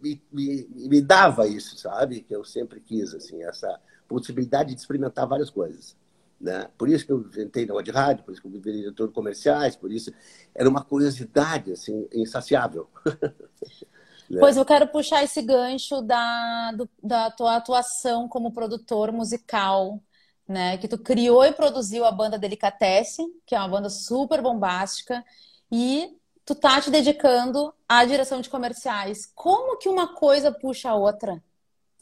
me, 0.00 0.22
me, 0.30 0.68
me, 0.88 1.00
dava 1.00 1.46
isso, 1.46 1.76
sabe? 1.76 2.22
Que 2.22 2.34
eu 2.34 2.44
sempre 2.44 2.80
quis, 2.80 3.14
assim, 3.14 3.42
essa 3.42 3.80
possibilidade 4.08 4.74
de 4.74 4.80
experimentar 4.80 5.26
várias 5.26 5.50
coisas. 5.50 5.96
Né? 6.40 6.68
Por 6.76 6.88
isso 6.88 7.06
que 7.06 7.12
eu 7.12 7.24
entrei 7.38 7.64
na 7.64 7.80
de 7.80 7.90
rádio, 7.90 8.24
por 8.24 8.32
isso 8.32 8.42
que 8.42 8.48
eu 8.48 8.60
virei 8.60 8.80
diretor 8.80 9.08
de 9.08 9.14
comerciais, 9.14 9.76
por 9.76 9.90
isso 9.90 10.12
era 10.54 10.68
uma 10.68 10.84
curiosidade 10.84 11.72
assim 11.72 12.06
insaciável. 12.12 12.88
né? 14.28 14.40
Pois 14.40 14.56
eu 14.56 14.64
quero 14.64 14.86
puxar 14.88 15.22
esse 15.22 15.40
gancho 15.40 16.02
da, 16.02 16.72
do, 16.72 16.88
da 17.02 17.30
tua 17.30 17.56
atuação 17.56 18.28
como 18.28 18.52
produtor 18.52 19.10
musical, 19.10 20.02
né? 20.46 20.76
Que 20.76 20.88
tu 20.88 20.98
criou 20.98 21.44
e 21.44 21.52
produziu 21.52 22.04
a 22.04 22.12
banda 22.12 22.38
Delicatessen, 22.38 23.26
que 23.46 23.54
é 23.54 23.58
uma 23.58 23.68
banda 23.68 23.88
super 23.88 24.42
bombástica, 24.42 25.24
e 25.72 26.18
tu 26.44 26.54
tá 26.54 26.80
te 26.80 26.90
dedicando 26.90 27.72
à 27.88 28.04
direção 28.04 28.40
de 28.40 28.50
comerciais. 28.50 29.30
Como 29.34 29.78
que 29.78 29.88
uma 29.88 30.14
coisa 30.14 30.52
puxa 30.52 30.90
a 30.90 30.94
outra? 30.94 31.42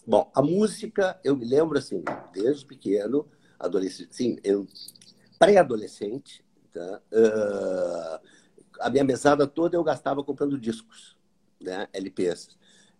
Bom, 0.07 0.31
a 0.35 0.43
música, 0.43 1.19
eu 1.23 1.37
me 1.37 1.45
lembro 1.45 1.79
assim, 1.79 2.03
desde 2.33 2.67
pequeno, 2.67 3.29
adolescente, 3.59 4.15
sim, 4.15 4.37
eu 4.43 4.67
pré-adolescente, 5.39 6.45
tá? 6.73 7.01
Uh, 7.13 8.43
a 8.81 8.91
minha 8.91 9.05
mesada 9.05 9.47
toda 9.47 9.77
eu 9.77 9.85
gastava 9.85 10.25
comprando 10.25 10.59
discos, 10.59 11.17
né, 11.61 11.87
LPs. 11.93 12.57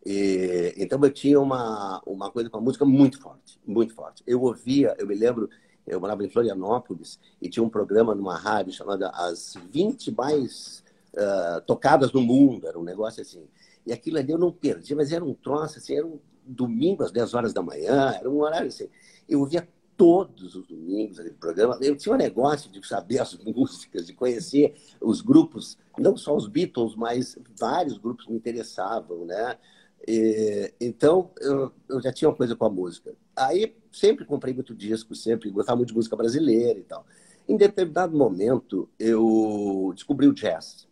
E, 0.07 0.75
então 0.77 1.01
eu 1.03 1.11
tinha 1.11 1.41
uma, 1.41 2.01
uma 2.07 2.31
coisa 2.31 2.49
com 2.49 2.59
a 2.59 2.61
música 2.61 2.85
muito 2.85 3.21
forte, 3.21 3.61
muito 3.67 3.95
forte. 3.95 4.23
Eu 4.25 4.41
ouvia, 4.43 4.95
eu 4.99 5.07
me 5.07 5.15
lembro, 5.15 5.49
eu 5.85 6.01
morava 6.01 6.25
em 6.25 6.31
Florianópolis 6.31 7.19
e 7.41 7.49
tinha 7.49 7.65
um 7.65 7.69
programa 7.69 8.15
numa 8.15 8.37
rádio 8.37 8.73
chamada 8.73 9.11
As 9.11 9.55
20 9.71 10.13
Mais 10.13 10.82
uh, 11.15 11.61
tocadas 11.67 12.13
no 12.13 12.21
mundo, 12.21 12.67
era 12.67 12.79
um 12.79 12.85
negócio 12.85 13.23
assim. 13.23 13.47
E 13.87 13.93
aquilo 13.93 14.19
ali 14.19 14.33
eu 14.33 14.39
não 14.39 14.53
perdi, 14.53 14.95
mas 14.95 15.13
era 15.13 15.25
um 15.25 15.35
troço, 15.35 15.79
assim, 15.79 15.97
era 15.97 16.07
um 16.07 16.19
domingo 16.45 17.03
às 17.03 17.11
10 17.11 17.35
horas 17.35 17.53
da 17.53 17.63
manhã, 17.63 18.13
era 18.13 18.29
um 18.29 18.41
horário 18.41 18.69
assim. 18.69 18.89
Eu 19.29 19.41
ouvia 19.41 19.67
todos 19.97 20.55
os 20.57 20.67
domingos 20.67 21.19
aquele 21.19 21.35
programa. 21.35 21.79
Eu 21.81 21.97
tinha 21.97 22.15
um 22.15 22.19
negócio 22.19 22.71
de 22.71 22.87
saber 22.87 23.21
as 23.21 23.37
músicas, 23.45 24.07
de 24.07 24.13
conhecer 24.13 24.75
os 25.01 25.21
grupos, 25.21 25.79
não 25.99 26.17
só 26.17 26.35
os 26.35 26.49
Beatles, 26.49 26.95
mas 26.97 27.39
vários 27.59 27.99
grupos 27.99 28.27
me 28.27 28.37
interessavam, 28.37 29.25
né? 29.25 29.59
E, 30.07 30.73
então, 30.81 31.31
eu, 31.41 31.73
eu, 31.89 32.01
já 32.01 32.13
tinha 32.13 32.29
uma 32.29 32.37
coisa 32.37 32.57
com 32.57 32.65
a 32.65 32.71
música. 32.71 33.15
Aí, 33.37 33.77
sempre 33.93 34.25
comprei 34.25 34.53
muito 34.53 34.75
disco, 34.75 35.15
sempre 35.15 35.51
gostava 35.51 35.77
muito 35.77 35.91
de 35.91 35.95
música 35.95 36.17
brasileira 36.17 36.79
e 36.79 36.83
tal. 36.83 37.07
Em 37.49 37.57
determinado 37.57 38.17
momento, 38.17 38.89
eu 38.99 39.93
descobri 39.95 40.27
o 40.27 40.35
jazz 40.35 40.89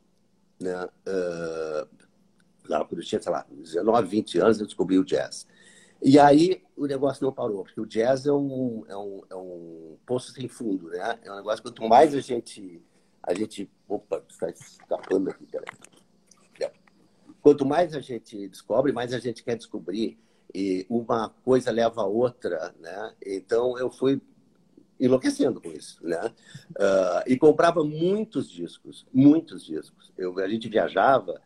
né? 0.60 0.88
Uh, 1.06 1.88
lá 2.68 2.84
quando 2.84 3.00
eu 3.00 3.06
tinha, 3.06 3.20
sei 3.20 3.32
lá, 3.32 3.46
19, 3.50 4.08
20 4.08 4.38
anos, 4.38 4.60
eu 4.60 4.66
descobri 4.66 4.98
o 4.98 5.04
jazz. 5.04 5.46
E 6.02 6.18
aí 6.18 6.62
o 6.76 6.86
negócio 6.86 7.24
não 7.24 7.32
parou, 7.32 7.64
porque 7.64 7.80
o 7.80 7.86
jazz 7.86 8.26
é 8.26 8.32
um, 8.32 8.84
é 8.88 8.96
um, 8.96 9.22
é 9.30 9.34
um 9.36 9.96
poço 10.06 10.32
sem 10.32 10.48
fundo, 10.48 10.88
né? 10.88 11.18
É 11.22 11.32
um 11.32 11.36
negócio, 11.36 11.62
quanto 11.62 11.86
mais 11.88 12.14
a 12.14 12.20
gente. 12.20 12.82
A 13.22 13.34
gente. 13.34 13.70
Opa, 13.86 14.22
está 14.28 14.48
escapando 14.48 15.30
aqui, 15.30 15.46
peraí. 15.46 15.66
Quanto 17.42 17.64
mais 17.64 17.94
a 17.94 18.00
gente 18.00 18.48
descobre, 18.48 18.92
mais 18.92 19.12
a 19.12 19.18
gente 19.18 19.42
quer 19.42 19.56
descobrir. 19.56 20.18
E 20.54 20.84
uma 20.90 21.28
coisa 21.44 21.70
leva 21.70 22.02
a 22.02 22.06
outra, 22.06 22.74
né? 22.80 23.14
Então 23.24 23.78
eu 23.78 23.90
fui 23.90 24.20
enlouquecendo 25.00 25.60
com 25.60 25.70
isso, 25.70 25.98
né? 26.06 26.32
Uh, 26.72 27.22
e 27.26 27.38
comprava 27.38 27.82
muitos 27.82 28.50
discos, 28.50 29.06
muitos 29.12 29.64
discos. 29.64 30.12
Eu, 30.16 30.38
a 30.38 30.48
gente 30.48 30.68
viajava 30.68 31.40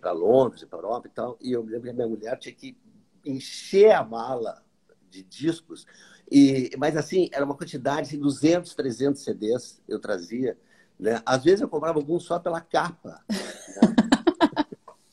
para 0.00 0.10
Londres, 0.10 0.64
para 0.64 0.78
Europa 0.78 1.06
e 1.06 1.10
tal, 1.10 1.38
e 1.40 1.52
eu 1.52 1.62
lembro 1.62 1.82
que 1.82 1.90
a 1.90 1.92
minha 1.92 2.08
mulher 2.08 2.36
tinha 2.36 2.54
que 2.54 2.76
encher 3.24 3.92
a 3.92 4.04
mala 4.04 4.62
de 5.08 5.22
discos, 5.22 5.86
e, 6.30 6.70
mas 6.76 6.96
assim, 6.96 7.28
era 7.32 7.44
uma 7.44 7.56
quantidade 7.56 8.10
de 8.10 8.16
200, 8.16 8.74
300 8.74 9.22
CDs 9.22 9.80
eu 9.88 9.98
trazia, 9.98 10.56
né? 10.98 11.20
Às 11.24 11.44
vezes 11.44 11.60
eu 11.60 11.68
comprava 11.68 11.98
alguns 11.98 12.24
só 12.24 12.38
pela 12.38 12.60
capa, 12.60 13.24
né? 13.28 13.36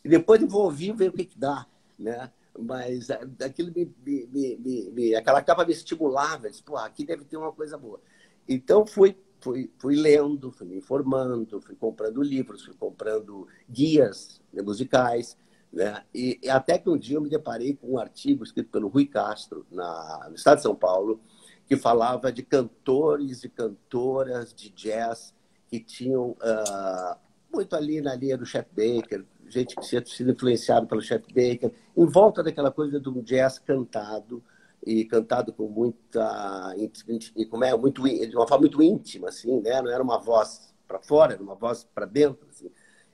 e 0.04 0.10
depois 0.10 0.42
eu 0.42 0.48
vou 0.48 0.64
ouvir 0.64 0.96
ver 0.96 1.10
o 1.10 1.14
que, 1.14 1.26
que 1.26 1.38
dá, 1.38 1.66
né? 1.98 2.32
Mas 2.58 3.10
aquilo 3.10 3.72
me, 3.74 3.92
me, 4.06 4.58
me, 4.58 4.92
me, 4.92 5.16
aquela 5.16 5.42
capa 5.42 5.66
me 5.66 5.74
estimulava, 5.74 6.50
disse, 6.50 6.64
pô, 6.64 6.78
aqui 6.78 7.06
deve 7.06 7.24
ter 7.26 7.38
uma 7.38 7.52
coisa 7.52 7.78
boa. 7.78 8.00
Então 8.48 8.86
fui, 8.86 9.16
fui, 9.40 9.72
fui 9.78 9.96
lendo, 9.96 10.52
fui 10.52 10.68
me 10.68 10.78
informando, 10.78 11.62
fui 11.62 11.76
comprando 11.76 12.22
livros, 12.22 12.64
fui 12.64 12.74
comprando 12.74 13.48
guias 13.70 14.42
musicais, 14.54 15.38
né? 15.72 16.04
E, 16.14 16.40
e, 16.42 16.50
até 16.50 16.78
que 16.78 16.90
um 16.90 16.98
dia 16.98 17.18
eu 17.18 17.22
me 17.22 17.30
deparei 17.30 17.76
com 17.76 17.94
um 17.94 18.00
artigo 18.00 18.44
escrito 18.44 18.70
pelo 18.70 18.88
Rui 18.88 19.06
Castro 19.06 19.66
na, 19.70 20.28
no 20.30 20.36
estado 20.36 20.58
de 20.58 20.64
São 20.64 20.76
Paulo, 20.76 21.20
que 21.68 21.76
falava 21.76 22.32
de 22.32 22.42
cantores 22.42 23.44
e 23.44 23.50
cantoras 23.50 24.54
de 24.54 24.70
jazz 24.70 25.34
que 25.68 25.80
tinham 25.80 26.32
uh, 26.32 27.18
muito 27.52 27.76
ali 27.76 28.02
na 28.02 28.16
linha 28.16 28.38
do 28.38 28.46
Chet 28.46 28.68
Baker, 28.72 29.26
gente 29.50 29.76
que 29.76 29.82
tinha 29.82 30.06
sido 30.06 30.32
influenciado 30.32 30.88
pelo 30.88 31.02
Chet 31.02 31.26
Baker, 31.28 31.72
em 31.96 32.06
volta 32.06 32.44
daquela 32.44 32.72
coisa 32.72 33.00
do 33.00 33.22
jazz 33.22 33.60
cantado 33.60 34.44
e 34.86 35.06
cantado 35.06 35.52
com 35.52 35.68
muita 35.68 36.74
como 37.50 37.64
é 37.64 37.76
muito 37.76 38.04
de 38.04 38.36
uma 38.36 38.48
forma 38.48 38.62
muito 38.62 38.82
íntima 38.82 39.30
assim 39.30 39.60
né? 39.62 39.82
Não 39.82 39.90
era 39.90 40.04
uma 40.04 40.20
voz 40.20 40.74
para 40.88 41.00
fora 41.00 41.34
era 41.34 41.42
uma 41.42 41.56
voz 41.56 41.84
para 41.84 42.06
dentro 42.06 42.48
assim. 42.50 42.70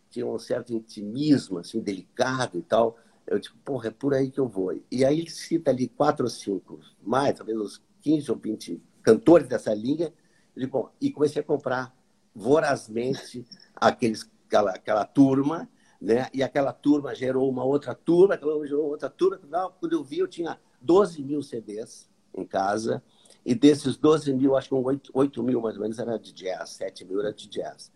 tinha 0.10 0.26
um 0.26 0.38
certo 0.38 0.74
intimismo 0.74 1.60
assim 1.60 1.80
delicado 1.80 2.58
e 2.58 2.62
tal. 2.62 2.98
Eu 3.26 3.40
tipo 3.40 3.58
porra 3.64 3.88
é 3.88 3.92
por 3.92 4.14
aí 4.14 4.30
que 4.30 4.40
eu 4.40 4.48
vou. 4.48 4.78
E 4.92 5.06
aí 5.06 5.20
ele 5.20 5.30
cita 5.30 5.72
ali 5.72 5.88
quatro 5.88 6.26
ou 6.26 6.30
cinco 6.30 6.80
mais 7.02 7.38
talvez 7.38 7.58
uns 7.58 7.82
15 8.02 8.32
ou 8.32 8.38
20 8.38 8.82
cantores 9.02 9.48
dessa 9.48 9.74
linha. 9.74 10.14
Digo, 10.56 10.72
bom, 10.72 10.90
e 11.02 11.12
comecei 11.12 11.42
a 11.42 11.46
comprar 11.46 11.96
vorazmente 12.36 13.46
aqueles, 13.76 14.30
aquela, 14.48 14.72
aquela 14.72 15.06
turma, 15.06 15.68
né? 16.04 16.28
E 16.34 16.44
aquela 16.44 16.74
turma 16.74 17.16
gerou 17.16 17.50
uma 17.50 17.64
outra 17.64 17.96
turma, 17.96 18.34
aquela 18.34 18.68
gerou 18.68 18.90
outra 18.90 19.10
turma. 19.10 19.40
Quando 19.80 19.94
eu 19.94 20.04
vi, 20.04 20.20
eu 20.20 20.28
tinha 20.28 20.60
12 20.82 21.24
mil 21.24 21.42
CDs 21.42 22.10
em 22.36 22.46
casa, 22.46 23.02
e 23.46 23.56
desses 23.56 23.96
12 23.96 24.34
mil, 24.34 24.58
acho 24.58 24.68
que 24.68 24.76
8, 24.76 25.12
8 25.14 25.44
mil 25.44 25.62
mais 25.62 25.76
ou 25.76 25.82
menos 25.82 25.98
era 25.98 26.20
de 26.20 26.34
jazz, 26.34 26.72
7 26.72 27.06
mil 27.06 27.22
era 27.22 27.32
de 27.32 27.48
jazz. 27.48 27.90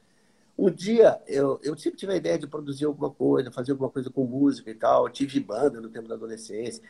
Um 0.57 0.71
dia, 0.71 1.21
eu, 1.27 1.59
eu 1.61 1.77
sempre 1.77 1.99
tive 1.99 2.13
a 2.13 2.15
ideia 2.15 2.39
de 2.39 2.47
produzir 2.47 2.85
alguma 2.85 3.11
coisa, 3.11 3.51
fazer 3.51 3.73
alguma 3.73 3.89
coisa 3.89 4.09
com 4.09 4.23
música 4.23 4.71
e 4.71 4.75
tal. 4.75 5.05
Eu 5.05 5.11
tive 5.11 5.39
banda 5.41 5.81
no 5.81 5.89
tempo 5.89 6.07
da 6.07 6.15
adolescência. 6.15 6.81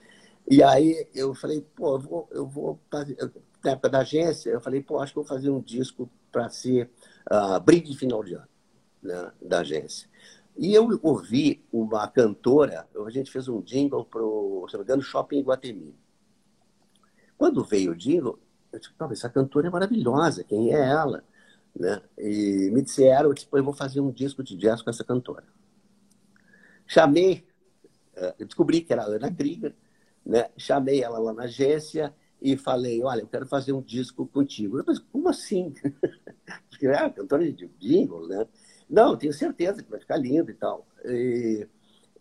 E 0.49 0.61
aí 0.61 1.07
eu 1.15 1.33
falei, 1.33 1.65
pô, 1.75 1.95
eu 1.95 1.99
vou, 1.99 2.29
eu 2.31 2.47
vou 2.47 2.79
fazer. 2.91 3.17
Na 3.63 3.71
época 3.71 3.89
da 3.89 3.99
agência, 3.99 4.51
eu 4.51 4.61
falei, 4.61 4.81
pô, 4.83 4.99
acho 4.99 5.11
que 5.11 5.19
vou 5.19 5.25
fazer 5.25 5.49
um 5.49 5.59
disco 5.59 6.09
para 6.31 6.47
ser 6.49 6.89
uh, 7.29 7.59
brinde 7.59 7.91
de 7.91 7.97
final 7.97 8.23
de 8.23 8.35
ano 8.35 8.47
né, 9.01 9.31
da 9.41 9.59
agência. 9.59 10.07
E 10.57 10.73
eu 10.73 10.89
ouvi 11.03 11.63
uma 11.71 12.07
cantora, 12.07 12.87
a 13.05 13.09
gente 13.11 13.31
fez 13.31 13.47
um 13.47 13.61
jingle 13.61 14.03
para 14.03 14.23
o, 14.23 14.67
se 14.67 14.73
não 14.73 14.79
me 14.79 14.85
engano, 14.85 15.01
Shopping 15.03 15.41
Guatemi. 15.41 15.95
Quando 17.37 17.63
veio 17.63 17.91
o 17.91 17.95
jingle, 17.95 18.39
eu 18.71 18.79
disse, 18.79 18.93
essa 19.11 19.29
cantora 19.29 19.67
é 19.67 19.69
maravilhosa, 19.69 20.43
quem 20.43 20.73
é 20.73 20.79
ela? 20.79 21.23
Né? 21.75 22.01
E 22.17 22.71
me 22.73 22.81
disseram, 22.81 23.29
eu 23.29 23.33
disse, 23.33 23.47
eu 23.51 23.63
vou 23.63 23.73
fazer 23.73 23.99
um 23.99 24.11
disco 24.11 24.43
de 24.43 24.57
jazz 24.57 24.81
com 24.81 24.89
essa 24.89 25.03
cantora. 25.03 25.45
Chamei, 26.87 27.45
eh, 28.15 28.35
descobri 28.39 28.81
que 28.81 28.91
era 28.91 29.03
a 29.03 29.07
Ana 29.07 29.31
Krieger, 29.31 29.75
né? 30.25 30.49
chamei 30.57 31.03
ela 31.03 31.19
lá 31.19 31.33
na 31.33 31.43
agência 31.43 32.13
e 32.41 32.57
falei, 32.57 33.03
olha, 33.03 33.21
eu 33.21 33.27
quero 33.27 33.45
fazer 33.45 33.73
um 33.73 33.81
disco 33.81 34.25
contigo. 34.25 34.83
Falei, 34.83 35.01
como 35.11 35.29
assim? 35.29 35.73
Porque 36.69 36.87
é 36.87 37.09
cantora 37.09 37.51
de 37.51 37.67
jingle, 37.79 38.27
né? 38.27 38.47
Não, 38.89 39.17
tenho 39.17 39.33
certeza 39.33 39.83
que 39.83 39.89
vai 39.89 39.99
ficar 39.99 40.17
lindo 40.17 40.49
e 40.49 40.53
tal. 40.53 40.87
E, 41.05 41.67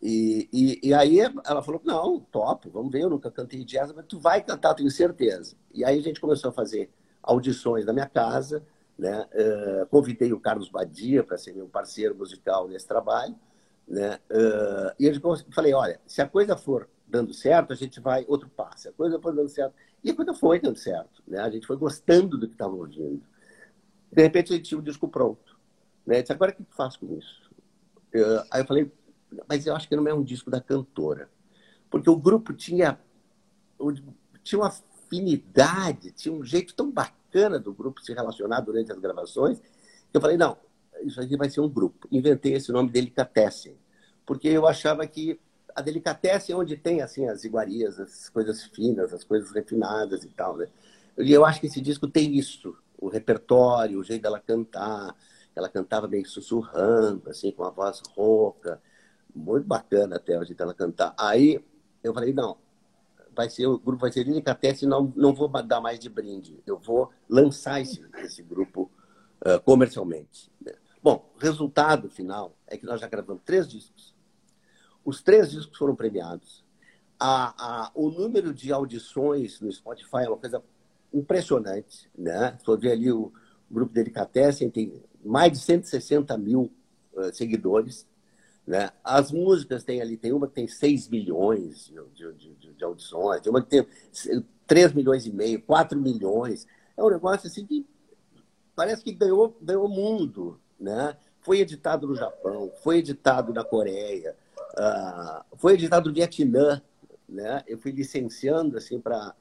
e, 0.03 0.49
e, 0.53 0.89
e, 0.89 0.95
aí 0.95 1.21
ela 1.21 1.63
falou, 1.63 1.81
não, 1.85 2.21
topo, 2.21 2.71
vamos 2.71 2.93
ver, 2.93 3.03
eu 3.03 3.11
nunca 3.11 3.31
cantei 3.31 3.65
jazz, 3.65 3.93
mas 3.93 4.05
tu 4.07 4.19
vai 4.19 4.43
cantar, 4.43 4.75
tenho 4.75 4.91
certeza. 4.91 5.57
E 5.73 5.85
aí 5.85 5.99
a 5.99 6.03
gente 6.03 6.21
começou 6.21 6.51
a 6.51 6.53
fazer 6.53 6.91
audições 7.23 7.85
na 7.85 7.93
minha 7.93 8.09
casa, 8.09 8.65
né? 8.99 9.27
Uh, 9.35 9.87
convidei 9.87 10.33
o 10.33 10.41
Carlos 10.41 10.69
Badia 10.69 11.23
para 11.23 11.37
ser 11.37 11.53
meu 11.53 11.69
parceiro 11.69 12.15
musical 12.15 12.69
nesse 12.69 12.87
trabalho, 12.87 13.35
né? 13.87 14.19
Uh, 14.31 14.95
e 14.99 15.07
eu 15.07 15.37
falei, 15.53 15.75
olha, 15.75 16.01
se 16.07 16.23
a 16.23 16.29
coisa 16.29 16.57
for 16.57 16.89
dando 17.07 17.33
certo, 17.33 17.73
a 17.73 17.77
gente 17.77 18.01
vai 18.01 18.25
outro 18.27 18.49
passo. 18.49 18.89
A 18.89 18.93
coisa 18.93 19.21
for 19.21 19.35
dando 19.35 19.49
certo, 19.49 19.75
e 20.03 20.11
a 20.11 20.15
coisa 20.15 20.35
foi 20.35 20.61
dando 20.61 20.79
certo, 20.79 21.23
né? 21.27 21.41
A 21.41 21.51
gente 21.51 21.67
foi 21.67 21.77
gostando 21.77 22.39
do 22.39 22.47
que 22.47 22.55
estava 22.55 22.75
ouvindo. 22.75 23.23
De 24.11 24.23
repente 24.23 24.53
a 24.53 24.57
gente 24.57 24.69
tinha 24.69 24.79
o 24.79 24.83
disco 24.83 25.09
pronto, 25.09 25.56
né? 26.07 26.19
Eu 26.19 26.23
disse, 26.23 26.33
agora 26.33 26.53
o 26.53 26.55
que 26.55 26.63
eu 26.63 26.67
faço 26.77 27.01
com 27.01 27.19
isso? 27.19 27.51
Uh, 28.15 28.47
aí 28.51 28.63
eu 28.63 28.67
falei, 28.67 28.93
mas 29.49 29.67
eu 29.67 29.75
acho 29.75 29.89
que 29.89 29.97
não 29.97 30.07
é 30.07 30.15
um 30.15 30.23
disco 30.23 30.51
da 30.51 30.61
cantora, 30.61 31.29
porque 31.91 32.09
o 32.09 32.17
grupo 32.17 32.53
tinha 32.53 32.99
tinha 34.43 34.61
uma 34.61 34.69
afinidade, 34.69 36.13
tinha 36.13 36.35
um 36.35 36.43
jeito 36.43 36.75
tão 36.75 36.91
bacana 36.91 37.59
do 37.59 37.75
grupo 37.75 38.01
se 38.01 38.15
relacionar 38.15 38.61
durante 38.61 38.91
as 38.91 38.99
gravações, 38.99 39.59
que 39.61 40.17
eu 40.17 40.21
falei, 40.21 40.37
não, 40.37 40.57
isso 41.03 41.21
aqui 41.21 41.37
vai 41.37 41.51
ser 41.51 41.61
um 41.61 41.69
grupo. 41.69 42.09
Inventei 42.11 42.55
esse 42.55 42.73
nome 42.73 42.91
Delicatessen, 42.91 43.77
porque 44.25 44.49
eu 44.49 44.67
achava 44.67 45.07
que 45.07 45.39
a 45.75 45.83
Delicatessen 45.83 46.55
é 46.55 46.59
onde 46.59 46.77
tem 46.77 47.03
assim 47.03 47.29
as 47.29 47.45
iguarias, 47.45 48.01
as 48.01 48.31
coisas 48.31 48.65
finas, 48.65 49.13
as 49.13 49.23
coisas 49.23 49.51
refinadas 49.51 50.25
e 50.25 50.29
tal, 50.29 50.57
né? 50.57 50.69
E 51.19 51.33
eu 51.33 51.45
acho 51.45 51.61
que 51.61 51.67
esse 51.67 51.81
disco 51.81 52.09
tem 52.09 52.37
isso, 52.37 52.77
o 52.99 53.09
repertório, 53.09 53.99
o 53.99 54.05
jeito 54.05 54.23
dela 54.23 54.41
cantar, 54.41 55.15
ela 55.57 55.69
cantava 55.69 56.07
meio 56.07 56.29
sussurrando, 56.29 57.31
assim, 57.31 57.51
com 57.51 57.65
a 57.65 57.71
voz 57.71 58.03
rouca, 58.15 58.81
muito 59.35 59.67
bacana 59.67 60.17
até 60.17 60.39
o 60.39 60.45
jeito 60.45 60.59
dela 60.59 60.75
cantar. 60.75 61.15
Aí 61.19 61.65
eu 62.05 62.13
falei, 62.13 62.35
não, 62.35 62.59
vai 63.35 63.49
ser, 63.49 63.67
o 63.67 63.79
grupo 63.79 64.03
vai 64.03 64.13
ser 64.13 64.25
Delicatessen, 64.25 64.89
não, 64.89 65.13
não 65.17 65.35
vou 65.35 65.49
dar 65.63 65.81
mais 65.81 65.99
de 65.99 66.09
brinde. 66.09 66.63
Eu 66.67 66.79
vou 66.79 67.11
lançar 67.29 67.81
esse, 67.81 68.05
esse 68.19 68.43
grupo 68.43 68.91
uh, 69.47 69.61
comercialmente. 69.65 70.53
Bom, 71.03 71.31
resultado 71.39 72.11
final 72.11 72.57
é 72.67 72.77
que 72.77 72.85
nós 72.85 73.01
já 73.01 73.09
gravamos 73.09 73.43
três 73.45 73.67
discos. 73.67 74.15
Os 75.05 75.23
três 75.23 75.51
discos 75.51 75.79
foram 75.79 75.95
premiados. 75.95 76.65
A, 77.19 77.87
a, 77.87 77.91
o 77.95 78.11
número 78.11 78.53
de 78.53 78.73
audições 78.73 79.61
no 79.61 79.73
Spotify 79.73 80.25
é 80.25 80.29
uma 80.29 80.37
coisa 80.37 80.63
impressionante. 81.13 82.11
Né? 82.17 82.59
Se 82.59 82.77
ver 82.77 82.93
ali 82.93 83.13
o, 83.13 83.33
o 83.71 83.75
grupo 83.75 83.93
Delicatessen, 83.93 84.71
tem 84.71 85.03
mais 85.27 85.53
de 85.53 85.59
160 85.59 86.37
mil 86.39 86.73
uh, 87.15 87.35
seguidores. 87.35 88.07
Né? 88.67 88.91
As 89.05 89.31
músicas 89.31 89.85
tem 89.85 90.01
ali, 90.01 90.17
tem 90.17 90.33
uma 90.33 90.49
que 90.49 90.55
tem 90.55 90.67
6 90.67 91.09
milhões 91.09 91.93
de, 92.15 92.33
de, 92.33 92.55
de, 92.55 92.75
de, 92.75 92.85
audições, 92.85 93.41
tem 93.41 93.51
uma 93.51 93.63
que 93.63 93.69
tem 93.69 93.87
3 94.67 94.93
milhões 94.93 95.25
e 95.25 95.33
meio, 95.33 95.63
4 95.63 95.99
milhões. 96.01 96.67
É 96.97 97.03
um 97.03 97.11
negócio 97.11 97.47
assim 97.47 97.65
que 97.65 97.87
parece 98.75 99.05
que 99.05 99.13
ganhou, 99.13 99.57
ganhou 99.63 99.89
mundo. 99.89 100.61
Né? 100.79 101.17
Foi 101.41 101.61
editado 101.61 102.07
no 102.07 102.17
Japão, 102.17 102.73
foi 102.83 102.99
editado 102.99 103.53
na 103.53 103.63
Coreia, 103.63 104.37
uh, 104.75 105.57
foi 105.57 105.75
editado 105.75 106.09
no 106.09 106.15
Vietnã. 106.15 106.83
Né? 107.29 107.63
Eu 107.67 107.79
fui 107.79 107.93
licenciando 107.93 108.77
assim, 108.77 109.01
para 109.01 109.35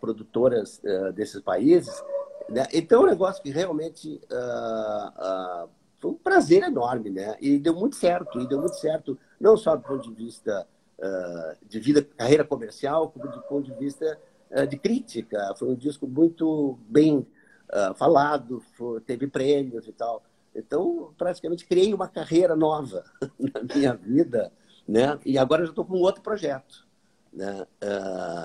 produtoras 0.00 0.80
uh, 0.84 1.12
desses 1.12 1.40
países. 1.40 2.02
Né? 2.48 2.66
Então, 2.72 3.02
é 3.02 3.04
um 3.04 3.10
negócio 3.10 3.42
que 3.42 3.50
realmente 3.50 4.20
uh, 4.30 5.68
foi 5.98 6.10
um 6.10 6.14
prazer 6.14 6.62
enorme, 6.62 7.10
né? 7.10 7.36
E 7.40 7.58
deu 7.58 7.74
muito 7.74 7.96
certo, 7.96 8.40
e 8.40 8.46
deu 8.46 8.60
muito 8.60 8.76
certo, 8.76 9.18
não 9.40 9.56
só 9.56 9.76
do 9.76 9.82
ponto 9.82 10.08
de 10.08 10.14
vista 10.14 10.66
uh, 10.98 11.66
de 11.66 11.80
vida, 11.80 12.02
carreira 12.02 12.44
comercial, 12.44 13.10
como 13.10 13.30
do 13.30 13.40
ponto 13.42 13.70
de 13.70 13.78
vista 13.78 14.18
uh, 14.50 14.66
de 14.66 14.78
crítica. 14.78 15.54
Foi 15.58 15.68
um 15.68 15.74
disco 15.74 16.06
muito 16.06 16.78
bem 16.88 17.26
uh, 17.70 17.94
falado, 17.94 18.62
foi, 18.76 19.00
teve 19.00 19.26
prêmios 19.26 19.86
e 19.88 19.92
tal. 19.92 20.22
Então, 20.54 21.12
praticamente 21.18 21.66
criei 21.66 21.92
uma 21.92 22.08
carreira 22.08 22.54
nova 22.56 23.04
na 23.38 23.74
minha 23.74 23.94
vida, 23.94 24.52
né? 24.86 25.18
E 25.24 25.36
agora 25.36 25.64
já 25.64 25.70
estou 25.70 25.84
com 25.84 25.94
um 25.94 26.02
outro 26.02 26.22
projeto, 26.22 26.86
né? 27.32 27.66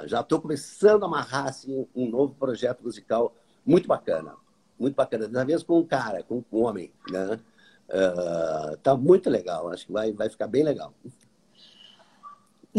já 0.05 0.19
estou 0.19 0.41
começando 0.41 1.03
a 1.03 1.05
amarrar 1.05 1.47
assim, 1.47 1.87
um 1.95 2.09
novo 2.09 2.35
projeto 2.35 2.83
musical 2.83 3.33
muito 3.65 3.87
bacana 3.87 4.35
muito 4.81 4.95
bacana. 4.95 5.27
Dessa 5.27 5.45
vez 5.45 5.63
com 5.63 5.79
um 5.79 5.85
cara, 5.85 6.23
com 6.23 6.43
um 6.51 6.63
homem, 6.63 6.91
né? 7.09 7.39
Uh, 7.87 8.77
tá 8.77 8.95
muito 8.95 9.29
legal, 9.29 9.69
acho 9.69 9.85
que 9.85 9.91
vai, 9.91 10.11
vai 10.11 10.29
ficar 10.29 10.47
bem 10.47 10.63
legal. 10.63 10.93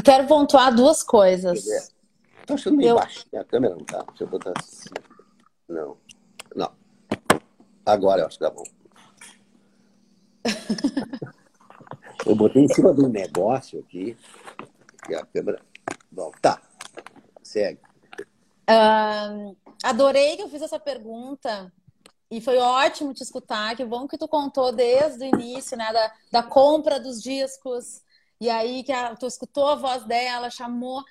Quero 0.02 0.26
pontuar 0.26 0.74
duas 0.74 1.02
coisas. 1.02 1.64
Estou 2.40 2.54
achando 2.54 2.76
meio 2.76 2.90
eu... 2.90 2.96
baixo. 2.96 3.24
A 3.36 3.44
câmera 3.44 3.74
não 3.74 3.84
tá. 3.84 4.02
Deixa 4.08 4.24
eu 4.24 4.28
botar 4.28 4.52
assim. 4.58 4.88
Não. 5.68 5.96
Não. 6.56 6.72
Agora 7.84 8.22
eu 8.22 8.26
acho 8.26 8.38
que 8.38 8.44
tá 8.44 8.50
bom. 8.50 8.64
eu 12.26 12.34
botei 12.34 12.64
em 12.64 12.68
cima 12.68 12.92
de 12.94 13.02
um 13.02 13.08
negócio 13.08 13.78
aqui. 13.80 14.16
E 15.08 15.14
a 15.14 15.26
câmera. 15.26 15.60
Bom, 16.10 16.32
tá. 16.40 16.60
Segue. 17.42 17.80
Uh, 18.70 19.54
adorei 19.82 20.36
que 20.36 20.42
eu 20.42 20.48
fiz 20.48 20.62
essa 20.62 20.78
pergunta 20.78 21.72
e 22.30 22.40
foi 22.40 22.56
ótimo 22.56 23.12
te 23.12 23.22
escutar, 23.22 23.76
que 23.76 23.84
bom 23.84 24.08
que 24.08 24.16
tu 24.16 24.26
contou 24.26 24.72
desde 24.72 25.24
o 25.24 25.28
início, 25.28 25.76
né, 25.76 25.92
da, 25.92 26.14
da 26.30 26.42
compra 26.42 26.98
dos 26.98 27.22
discos, 27.22 28.02
e 28.40 28.48
aí 28.48 28.82
que 28.82 28.90
a, 28.90 29.14
tu 29.14 29.26
escutou 29.26 29.68
a 29.68 29.74
voz 29.74 30.04
dela, 30.04 30.48
chamou, 30.48 31.04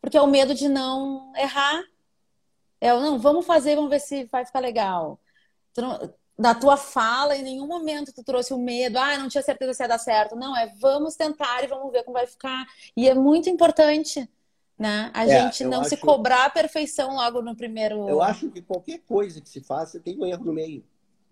porque 0.00 0.16
é 0.16 0.22
o 0.22 0.26
medo 0.26 0.54
de 0.54 0.68
não 0.68 1.32
errar. 1.36 1.82
É, 2.80 2.88
não, 2.92 3.18
vamos 3.18 3.46
fazer, 3.46 3.76
vamos 3.76 3.90
ver 3.90 4.00
se 4.00 4.24
vai 4.24 4.44
ficar 4.44 4.60
legal. 4.60 5.20
Não, 5.76 6.14
na 6.36 6.54
tua 6.54 6.76
fala, 6.76 7.36
em 7.36 7.42
nenhum 7.42 7.66
momento 7.66 8.12
tu 8.12 8.24
trouxe 8.24 8.52
o 8.52 8.58
medo, 8.58 8.98
ah, 8.98 9.16
não 9.16 9.28
tinha 9.28 9.42
certeza 9.42 9.72
se 9.74 9.82
ia 9.82 9.88
dar 9.88 9.98
certo. 9.98 10.34
Não, 10.34 10.56
é 10.56 10.74
vamos 10.80 11.14
tentar 11.14 11.62
e 11.62 11.66
vamos 11.66 11.92
ver 11.92 12.02
como 12.04 12.14
vai 12.14 12.26
ficar. 12.26 12.66
E 12.96 13.08
é 13.08 13.14
muito 13.14 13.48
importante 13.48 14.28
né? 14.78 15.10
A 15.14 15.26
é, 15.26 15.42
gente 15.42 15.64
não 15.64 15.80
acho... 15.80 15.90
se 15.90 15.96
cobrar 15.96 16.46
a 16.46 16.50
perfeição 16.50 17.14
logo 17.14 17.40
no 17.40 17.56
primeiro. 17.56 18.08
Eu 18.08 18.22
acho 18.22 18.50
que 18.50 18.60
qualquer 18.60 18.98
coisa 19.00 19.40
que 19.40 19.48
se 19.48 19.60
faça 19.60 20.00
tem 20.00 20.18
um 20.18 20.26
erro 20.26 20.44
no 20.44 20.52
meio, 20.52 20.84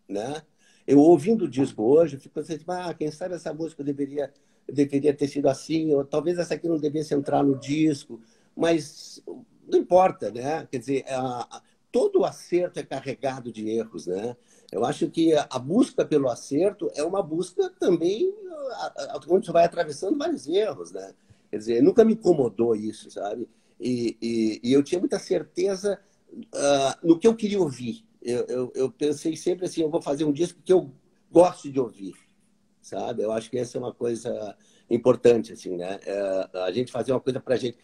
né? 0.09 0.43
Eu 0.87 0.99
ouvindo 0.99 1.45
o 1.45 1.49
disco 1.49 1.83
hoje, 1.83 2.19
fico 2.19 2.35
pensando, 2.35 2.63
ah, 2.69 2.93
quem 2.95 3.11
sabe 3.11 3.35
essa 3.35 3.53
música 3.53 3.85
deveria, 3.85 4.33
deveria 4.69 5.15
ter 5.15 5.29
sido 5.29 5.49
assim, 5.49 5.95
ou 5.95 6.05
talvez 6.05 6.39
essa 6.39 6.55
aqui 6.55 6.69
não 6.69 6.79
devesse 6.79 7.15
entrar 7.15 7.43
no 7.43 7.57
disco, 7.57 8.21
mas 8.57 9.23
não 9.67 9.79
importa, 9.79 10.31
né? 10.31 10.67
Quer 10.71 10.79
dizer, 10.79 11.05
a, 11.09 11.47
a, 11.57 11.63
todo 11.91 12.25
acerto 12.25 12.81
é 12.81 12.83
carregado 12.83 13.53
de 13.53 13.69
erros, 13.69 14.07
né? 14.07 14.37
Eu 14.73 14.85
acho 14.85 15.09
que 15.09 15.35
a, 15.35 15.47
a 15.51 15.59
busca 15.59 16.05
pelo 16.05 16.29
acerto 16.29 16.91
é 16.95 17.03
uma 17.05 17.23
busca 17.23 17.71
também 17.79 18.35
onde 19.29 19.47
você 19.47 19.53
vai 19.53 19.65
atravessando 19.65 20.19
vários 20.19 20.47
erros, 20.49 20.93
né? 20.93 21.15
Quer 21.53 21.59
dizer, 21.59 21.83
nunca 21.83 22.03
me 22.03 22.15
incomodou 22.15 22.75
isso, 22.75 23.11
sabe? 23.11 23.47
E, 23.79 24.17
e, 24.23 24.61
e 24.65 24.73
eu 24.73 24.83
tinha 24.83 24.99
muita 24.99 25.19
certeza 25.19 26.01
uh, 26.33 27.07
no 27.07 27.19
que 27.19 27.29
eu 27.29 27.37
queria 27.37 27.61
ouvir, 27.61 28.07
eu, 28.23 28.47
eu, 28.47 28.73
eu, 28.75 28.91
pensei 28.91 29.37
sempre 29.37 29.67
assim, 29.67 29.83
eu 29.83 29.91
vou 29.91 30.01
fazer 30.01 30.25
um 30.25 30.33
disco 30.33 30.59
que 30.65 30.73
eu 30.73 30.91
gosto 31.31 31.71
de 31.71 31.79
ouvir, 31.79 32.15
sabe? 32.81 33.23
Eu 33.23 33.33
acho 33.33 33.51
que 33.51 33.59
essa 33.59 33.77
é 33.77 33.81
uma 33.81 33.93
coisa 33.93 34.57
importante, 34.89 35.53
assim, 35.53 35.77
né? 35.77 36.01
É, 36.07 36.49
a 36.55 36.73
gente 36.73 36.91
fazer 36.91 37.13
uma 37.13 37.21
coisa 37.21 37.39
para 37.39 37.55
a 37.55 37.59
gente. 37.59 37.77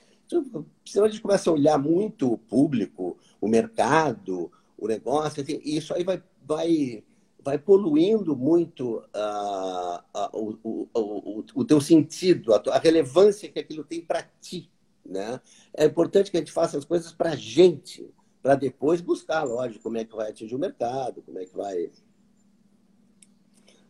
Senão 0.87 1.05
a 1.05 1.09
gente 1.11 1.21
começa 1.21 1.51
a 1.51 1.53
olhar 1.53 1.77
muito 1.77 2.33
o 2.33 2.39
público, 2.39 3.19
o 3.39 3.49
mercado, 3.49 4.51
o 4.79 4.89
negócio, 4.89 5.43
assim, 5.43 5.61
e 5.63 5.77
isso 5.77 5.93
aí 5.93 6.05
vai, 6.05 6.23
vai, 6.43 7.05
vai 7.49 7.57
poluindo 7.57 8.37
muito 8.37 8.99
uh, 8.99 10.03
uh, 10.15 10.29
o, 10.35 10.59
o, 10.63 10.89
o, 10.93 11.45
o 11.55 11.65
teu 11.65 11.81
sentido, 11.81 12.53
a, 12.53 12.63
a 12.73 12.79
relevância 12.79 13.49
que 13.49 13.59
aquilo 13.59 13.83
tem 13.83 14.03
para 14.03 14.23
ti, 14.39 14.71
né? 15.05 15.41
É 15.75 15.87
importante 15.87 16.31
que 16.31 16.37
a 16.37 16.41
gente 16.41 16.53
faça 16.53 16.77
as 16.77 16.85
coisas 16.85 17.11
para 17.11 17.31
a 17.31 17.37
gente, 17.37 18.13
para 18.43 18.55
depois 18.55 19.01
buscar, 19.01 19.45
lógico, 19.45 19.83
como 19.83 19.97
é 19.97 20.05
que 20.05 20.15
vai 20.15 20.29
atingir 20.29 20.55
o 20.55 20.59
mercado, 20.59 21.23
como 21.23 21.39
é 21.39 21.47
que 21.47 21.57
vai. 21.57 21.91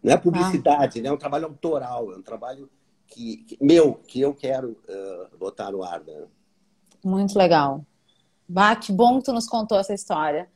Não 0.01 0.13
é 0.13 0.17
publicidade, 0.17 1.01
ah. 1.01 1.03
né? 1.03 1.09
é 1.09 1.13
um 1.13 1.19
trabalho 1.19 1.47
autoral, 1.47 2.13
é 2.13 2.17
um 2.17 2.23
trabalho 2.23 2.71
que, 3.09 3.39
que 3.39 3.59
meu, 3.61 3.95
que 3.95 4.21
eu 4.21 4.33
quero 4.37 4.79
uh, 4.89 5.37
botar 5.37 5.73
no 5.73 5.83
ar. 5.83 6.01
Né? 6.05 6.29
Muito 7.05 7.37
legal. 7.37 7.85
Bah, 8.49 8.77
que 8.77 8.93
bom 8.93 9.19
que 9.19 9.25
tu 9.25 9.33
nos 9.33 9.49
contou 9.49 9.77
essa 9.81 9.93
história. 9.93 10.49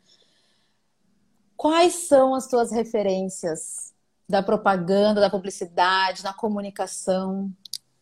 Quais 1.63 2.09
são 2.09 2.35
as 2.35 2.49
tuas 2.49 2.73
referências 2.73 3.95
da 4.29 4.43
propaganda, 4.43 5.21
da 5.21 5.31
publicidade, 5.31 6.21
da 6.21 6.33
comunicação? 6.33 7.53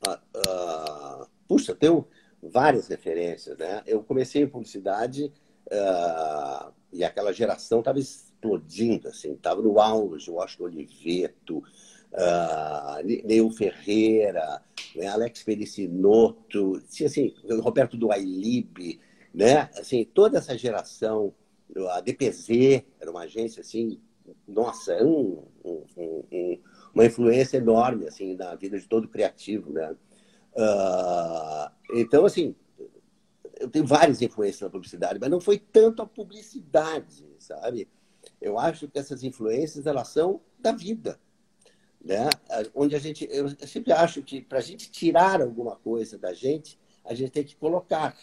Uh, 0.02 0.12
uh, 0.12 1.26
puxa, 1.46 1.74
tenho 1.74 2.08
várias 2.42 2.88
referências, 2.88 3.58
né? 3.58 3.82
Eu 3.86 4.02
comecei 4.02 4.42
em 4.42 4.48
publicidade 4.48 5.30
uh, 5.66 6.72
e 6.90 7.04
aquela 7.04 7.34
geração 7.34 7.80
estava 7.80 7.98
explodindo, 7.98 9.08
assim, 9.08 9.32
estava 9.34 9.60
no 9.60 9.78
auge, 9.78 10.30
Washington 10.30 10.64
Oliveto, 10.64 11.58
uh, 11.58 13.04
Neil 13.04 13.50
Ferreira, 13.50 14.62
né? 14.96 15.06
Alex 15.06 15.42
Felicinoto, 15.42 16.82
assim, 17.04 17.34
Roberto 17.60 17.98
Duailib, 17.98 18.98
né? 19.34 19.68
Assim, 19.76 20.02
toda 20.02 20.38
essa 20.38 20.56
geração, 20.56 21.34
a 21.90 22.00
DPZ 22.00 22.84
era 22.98 23.10
uma 23.10 23.22
agência 23.22 23.60
assim, 23.60 24.00
nossa, 24.46 24.92
é 24.92 25.04
um, 25.04 25.44
um, 25.64 25.84
um, 25.96 26.62
uma 26.94 27.04
influência 27.04 27.58
enorme 27.58 28.06
assim 28.06 28.34
na 28.34 28.54
vida 28.54 28.78
de 28.78 28.86
todo 28.86 29.08
criativo, 29.08 29.72
né? 29.72 29.96
Uh, 30.52 31.70
então, 31.94 32.24
assim, 32.24 32.54
eu 33.58 33.68
tenho 33.68 33.86
várias 33.86 34.20
influências 34.22 34.62
na 34.62 34.70
publicidade, 34.70 35.18
mas 35.20 35.30
não 35.30 35.40
foi 35.40 35.58
tanto 35.58 36.02
a 36.02 36.06
publicidade, 36.06 37.26
sabe? 37.38 37.88
Eu 38.40 38.58
acho 38.58 38.88
que 38.88 38.98
essas 38.98 39.22
influências 39.22 39.86
elas 39.86 40.08
são 40.08 40.40
da 40.58 40.72
vida, 40.72 41.20
né? 42.02 42.28
Onde 42.74 42.96
a 42.96 42.98
gente, 42.98 43.28
eu 43.30 43.48
sempre 43.66 43.92
acho 43.92 44.22
que 44.22 44.40
para 44.40 44.58
a 44.58 44.62
gente 44.62 44.90
tirar 44.90 45.40
alguma 45.42 45.76
coisa 45.76 46.18
da 46.18 46.32
gente, 46.32 46.78
a 47.04 47.14
gente 47.14 47.30
tem 47.30 47.44
que 47.44 47.56
colocar, 47.56 48.16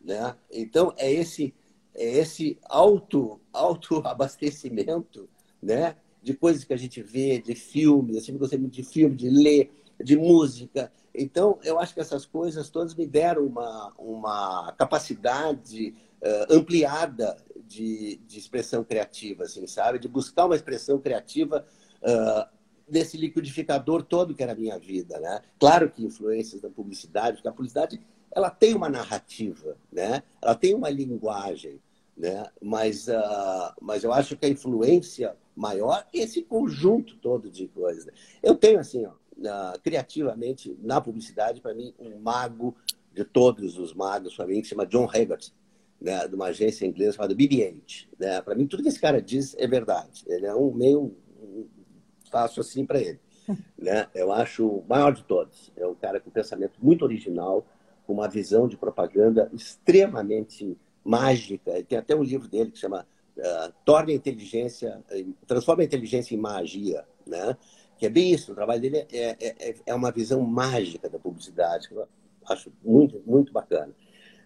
né? 0.00 0.34
Então 0.50 0.94
é 0.96 1.12
esse 1.12 1.54
esse 1.94 2.58
auto 2.64 3.40
auto 3.52 4.02
abastecimento, 4.04 5.28
né? 5.62 5.96
De 6.22 6.34
coisas 6.34 6.64
que 6.64 6.72
a 6.72 6.76
gente 6.76 7.02
vê, 7.02 7.38
de 7.38 7.54
filmes, 7.54 8.16
eu 8.16 8.22
sempre 8.22 8.38
gostei 8.38 8.58
muito 8.58 8.74
de 8.74 8.82
filme, 8.82 9.14
de 9.14 9.28
ler, 9.28 9.70
de 10.02 10.16
música. 10.16 10.90
Então, 11.14 11.58
eu 11.62 11.78
acho 11.78 11.94
que 11.94 12.00
essas 12.00 12.26
coisas 12.26 12.70
todas 12.70 12.94
me 12.94 13.06
deram 13.06 13.46
uma, 13.46 13.92
uma 13.98 14.72
capacidade 14.72 15.94
uh, 16.22 16.54
ampliada 16.54 17.36
de, 17.66 18.16
de 18.26 18.38
expressão 18.38 18.82
criativa, 18.82 19.44
assim, 19.44 19.66
sabe? 19.66 19.98
De 19.98 20.08
buscar 20.08 20.46
uma 20.46 20.56
expressão 20.56 20.98
criativa 20.98 21.64
uh, 22.02 22.54
desse 22.88 23.16
liquidificador 23.16 24.02
todo 24.02 24.34
que 24.34 24.42
era 24.42 24.52
a 24.52 24.56
minha 24.56 24.78
vida, 24.78 25.18
né? 25.20 25.40
Claro 25.58 25.90
que 25.90 26.04
influências 26.04 26.60
da 26.60 26.70
publicidade, 26.70 27.36
porque 27.36 27.48
a 27.48 27.52
publicidade 27.52 28.00
ela 28.34 28.50
tem 28.50 28.74
uma 28.74 28.88
narrativa, 28.88 29.76
né? 29.90 30.22
Ela 30.42 30.54
tem 30.54 30.74
uma 30.74 30.90
linguagem, 30.90 31.80
né? 32.16 32.44
Mas, 32.60 33.08
uh, 33.08 33.72
mas 33.80 34.02
eu 34.02 34.12
acho 34.12 34.36
que 34.36 34.44
a 34.44 34.48
influência 34.48 35.36
maior 35.54 36.06
é 36.12 36.18
esse 36.18 36.42
conjunto 36.42 37.16
todo 37.16 37.48
de 37.48 37.68
coisas. 37.68 38.06
Eu 38.42 38.56
tenho 38.56 38.80
assim, 38.80 39.06
ó, 39.06 39.10
uh, 39.10 39.80
criativamente 39.82 40.76
na 40.82 41.00
publicidade, 41.00 41.60
para 41.60 41.74
mim, 41.74 41.94
um 41.98 42.18
mago 42.18 42.74
de 43.12 43.24
todos 43.24 43.78
os 43.78 43.94
magos, 43.94 44.34
para 44.34 44.46
mim, 44.46 44.60
que 44.60 44.64
se 44.64 44.70
chama 44.70 44.86
John 44.86 45.08
Haggart, 45.08 45.50
né, 46.00 46.26
de 46.26 46.34
uma 46.34 46.46
agência 46.46 46.84
inglesa 46.84 47.12
chamada 47.12 47.34
BB-8. 47.34 48.08
Né? 48.18 48.42
Para 48.42 48.54
mim, 48.56 48.66
tudo 48.66 48.82
que 48.82 48.88
esse 48.88 49.00
cara 49.00 49.22
diz 49.22 49.54
é 49.56 49.66
verdade. 49.66 50.24
Ele 50.26 50.46
é 50.46 50.54
um 50.54 50.72
meio. 50.72 51.16
Faço 52.30 52.60
assim 52.60 52.84
para 52.84 53.00
ele. 53.00 53.20
Né? 53.78 54.08
Eu 54.14 54.32
acho 54.32 54.66
o 54.66 54.84
maior 54.88 55.12
de 55.12 55.22
todos. 55.22 55.70
É 55.76 55.86
um 55.86 55.94
cara 55.94 56.18
com 56.18 56.30
um 56.30 56.32
pensamento 56.32 56.78
muito 56.82 57.04
original, 57.04 57.64
com 58.06 58.12
uma 58.12 58.28
visão 58.28 58.68
de 58.68 58.76
propaganda 58.76 59.50
extremamente 59.52 60.76
mágica. 61.04 61.82
Tem 61.84 61.98
até 61.98 62.14
um 62.14 62.22
livro 62.22 62.48
dele 62.48 62.70
que 62.70 62.78
chama 62.78 63.06
uh, 63.36 63.72
Torne 63.84 64.12
a 64.12 64.16
Inteligência, 64.16 65.02
Transforma 65.46 65.82
a 65.82 65.86
Inteligência 65.86 66.34
em 66.34 66.38
Magia. 66.38 67.04
Né? 67.26 67.56
que 67.96 68.06
é 68.06 68.10
bem 68.10 68.32
isso. 68.32 68.52
O 68.52 68.54
trabalho 68.54 68.80
dele 68.80 68.98
é, 69.12 69.36
é, 69.40 69.70
é, 69.70 69.74
é 69.86 69.94
uma 69.94 70.10
visão 70.10 70.40
mágica 70.42 71.08
da 71.08 71.18
publicidade, 71.18 71.88
que 71.88 71.94
eu 71.94 72.06
acho 72.48 72.72
muito, 72.84 73.22
muito 73.26 73.52
bacana. 73.52 73.92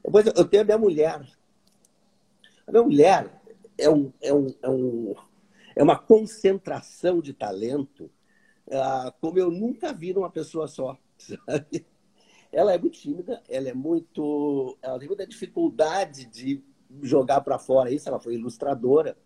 Depois 0.05 0.27
eu 0.27 0.44
tenho 0.44 0.62
a 0.62 0.64
minha 0.64 0.79
mulher. 0.79 1.21
A 2.66 2.71
minha 2.71 2.83
mulher 2.83 3.42
é, 3.77 3.90
um, 3.90 4.12
é, 4.21 4.33
um, 4.33 4.55
é, 4.62 4.68
um, 4.68 5.14
é 5.75 5.83
uma 5.83 5.99
concentração 5.99 7.21
de 7.21 7.33
talento 7.33 8.11
uh, 8.66 9.12
como 9.21 9.38
eu 9.38 9.51
nunca 9.51 9.92
vi 9.92 10.12
numa 10.12 10.31
pessoa 10.31 10.68
só. 10.68 10.97
Sabe? 11.18 11.85
Ela 12.52 12.72
é 12.74 12.78
muito 12.78 12.98
tímida, 12.98 13.42
ela 13.48 13.68
é 13.68 13.74
muito. 13.74 14.76
Ela 14.82 14.98
tem 14.98 15.08
muita 15.08 15.26
dificuldade 15.26 16.26
de 16.26 16.62
jogar 17.02 17.40
para 17.42 17.58
fora 17.58 17.90
isso. 17.90 18.08
Ela 18.08 18.18
foi 18.18 18.34
ilustradora 18.34 19.16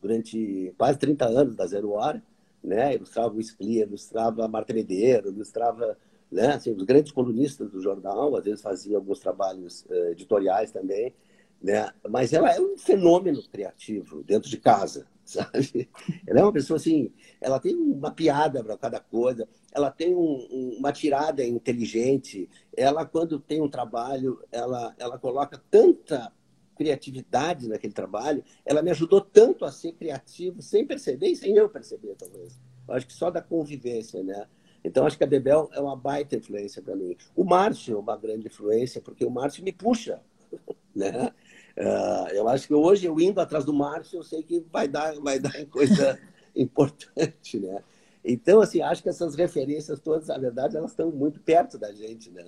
durante 0.00 0.72
quase 0.78 0.98
30 0.98 1.26
anos 1.26 1.54
da 1.54 1.66
Zero 1.66 1.90
Hora 1.90 2.22
né? 2.62 2.94
Ilustrava 2.94 3.34
o 3.34 3.40
Sclia, 3.42 3.84
ilustrava 3.84 4.46
Marta 4.46 4.72
Medeiro, 4.72 5.30
ilustrava 5.30 5.96
né? 6.30 6.54
assim, 6.54 6.72
os 6.72 6.82
grandes 6.84 7.10
colunistas 7.10 7.70
do 7.70 7.80
jornal, 7.80 8.36
às 8.36 8.44
vezes 8.44 8.62
fazia 8.62 8.96
alguns 8.96 9.18
trabalhos 9.18 9.84
uh, 9.86 10.10
editoriais 10.10 10.70
também, 10.70 11.14
né? 11.60 11.90
Mas 12.08 12.32
ela 12.32 12.54
é 12.54 12.60
um 12.60 12.76
fenômeno 12.78 13.42
criativo 13.48 14.22
dentro 14.22 14.48
de 14.48 14.56
casa, 14.56 15.06
sabe? 15.52 15.88
Ela 16.26 16.40
é 16.40 16.42
uma 16.42 16.52
pessoa 16.52 16.76
assim, 16.76 17.12
ela 17.40 17.60
tem 17.60 17.76
uma 17.76 18.10
piada 18.10 18.62
para 18.64 18.76
cada 18.76 18.98
coisa, 18.98 19.48
ela 19.72 19.90
tem 19.90 20.14
um, 20.14 20.48
um, 20.50 20.76
uma 20.78 20.92
tirada 20.92 21.44
inteligente, 21.44 22.48
ela 22.76 23.06
quando 23.06 23.38
tem 23.38 23.60
um 23.60 23.68
trabalho, 23.68 24.42
ela 24.50 24.94
ela 24.98 25.18
coloca 25.18 25.62
tanta 25.70 26.32
criatividade 26.76 27.68
naquele 27.68 27.92
trabalho, 27.92 28.42
ela 28.64 28.82
me 28.82 28.90
ajudou 28.90 29.20
tanto 29.20 29.64
a 29.64 29.70
ser 29.70 29.92
criativo, 29.92 30.62
sem 30.62 30.84
perceber 30.86 31.28
e 31.28 31.36
sem 31.36 31.54
eu 31.54 31.68
perceber, 31.68 32.14
talvez. 32.16 32.58
Eu 32.88 32.94
acho 32.94 33.06
que 33.06 33.12
só 33.12 33.30
da 33.30 33.42
convivência, 33.42 34.22
né? 34.22 34.46
Então, 34.82 35.06
acho 35.06 35.18
que 35.18 35.24
a 35.24 35.26
Bebel 35.26 35.68
é 35.74 35.80
uma 35.80 35.94
baita 35.94 36.36
influência 36.36 36.80
para 36.80 36.96
mim. 36.96 37.14
O 37.36 37.44
Márcio 37.44 37.96
é 37.96 37.98
uma 37.98 38.16
grande 38.16 38.46
influência, 38.46 38.98
porque 39.00 39.26
o 39.26 39.30
Márcio 39.30 39.62
me 39.62 39.72
puxa, 39.72 40.22
né? 40.96 41.30
Uh, 41.76 42.28
eu 42.32 42.48
acho 42.48 42.66
que 42.66 42.74
hoje, 42.74 43.06
eu 43.06 43.18
indo 43.20 43.40
atrás 43.40 43.64
do 43.64 43.72
Márcio, 43.72 44.18
eu 44.18 44.22
sei 44.22 44.42
que 44.42 44.60
vai 44.70 44.88
dar, 44.88 45.14
vai 45.20 45.38
dar 45.38 45.52
coisa 45.66 46.18
importante, 46.54 47.58
né? 47.58 47.82
Então, 48.24 48.60
assim, 48.60 48.82
acho 48.82 49.02
que 49.02 49.08
essas 49.08 49.34
referências 49.34 50.00
todas, 50.00 50.28
na 50.28 50.36
verdade, 50.36 50.76
elas 50.76 50.90
estão 50.90 51.10
muito 51.10 51.40
perto 51.40 51.78
da 51.78 51.92
gente, 51.92 52.30
né? 52.30 52.44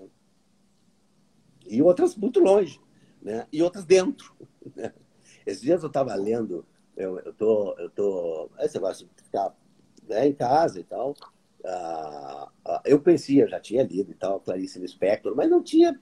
E 1.67 1.81
outras 1.81 2.15
muito 2.15 2.41
longe 2.41 2.81
né? 3.23 3.47
e 3.53 3.63
outras 3.63 3.85
dentro. 3.85 4.35
Né? 4.77 4.93
Esses 5.45 5.61
dias 5.61 5.83
eu 5.83 5.89
estava 5.89 6.15
lendo, 6.15 6.65
eu, 6.97 7.19
eu 7.19 7.33
tô, 7.33 7.75
eu 7.81 7.91
tô, 7.91 8.49
esse 8.61 8.77
negócio 8.77 9.09
de 9.09 9.25
ficar 9.25 9.53
né, 10.09 10.29
em 10.29 10.33
casa 10.33 10.79
e 10.79 10.85
tal. 10.85 11.17
Ah, 11.65 12.49
ah, 12.65 12.83
eu 12.85 13.03
eu 13.05 13.49
já 13.49 13.59
tinha 13.59 13.83
lido 13.83 14.13
e 14.13 14.15
tal, 14.15 14.39
Clarice 14.39 14.79
Lispector, 14.79 15.35
mas 15.35 15.51
não 15.51 15.61
tinha 15.61 16.01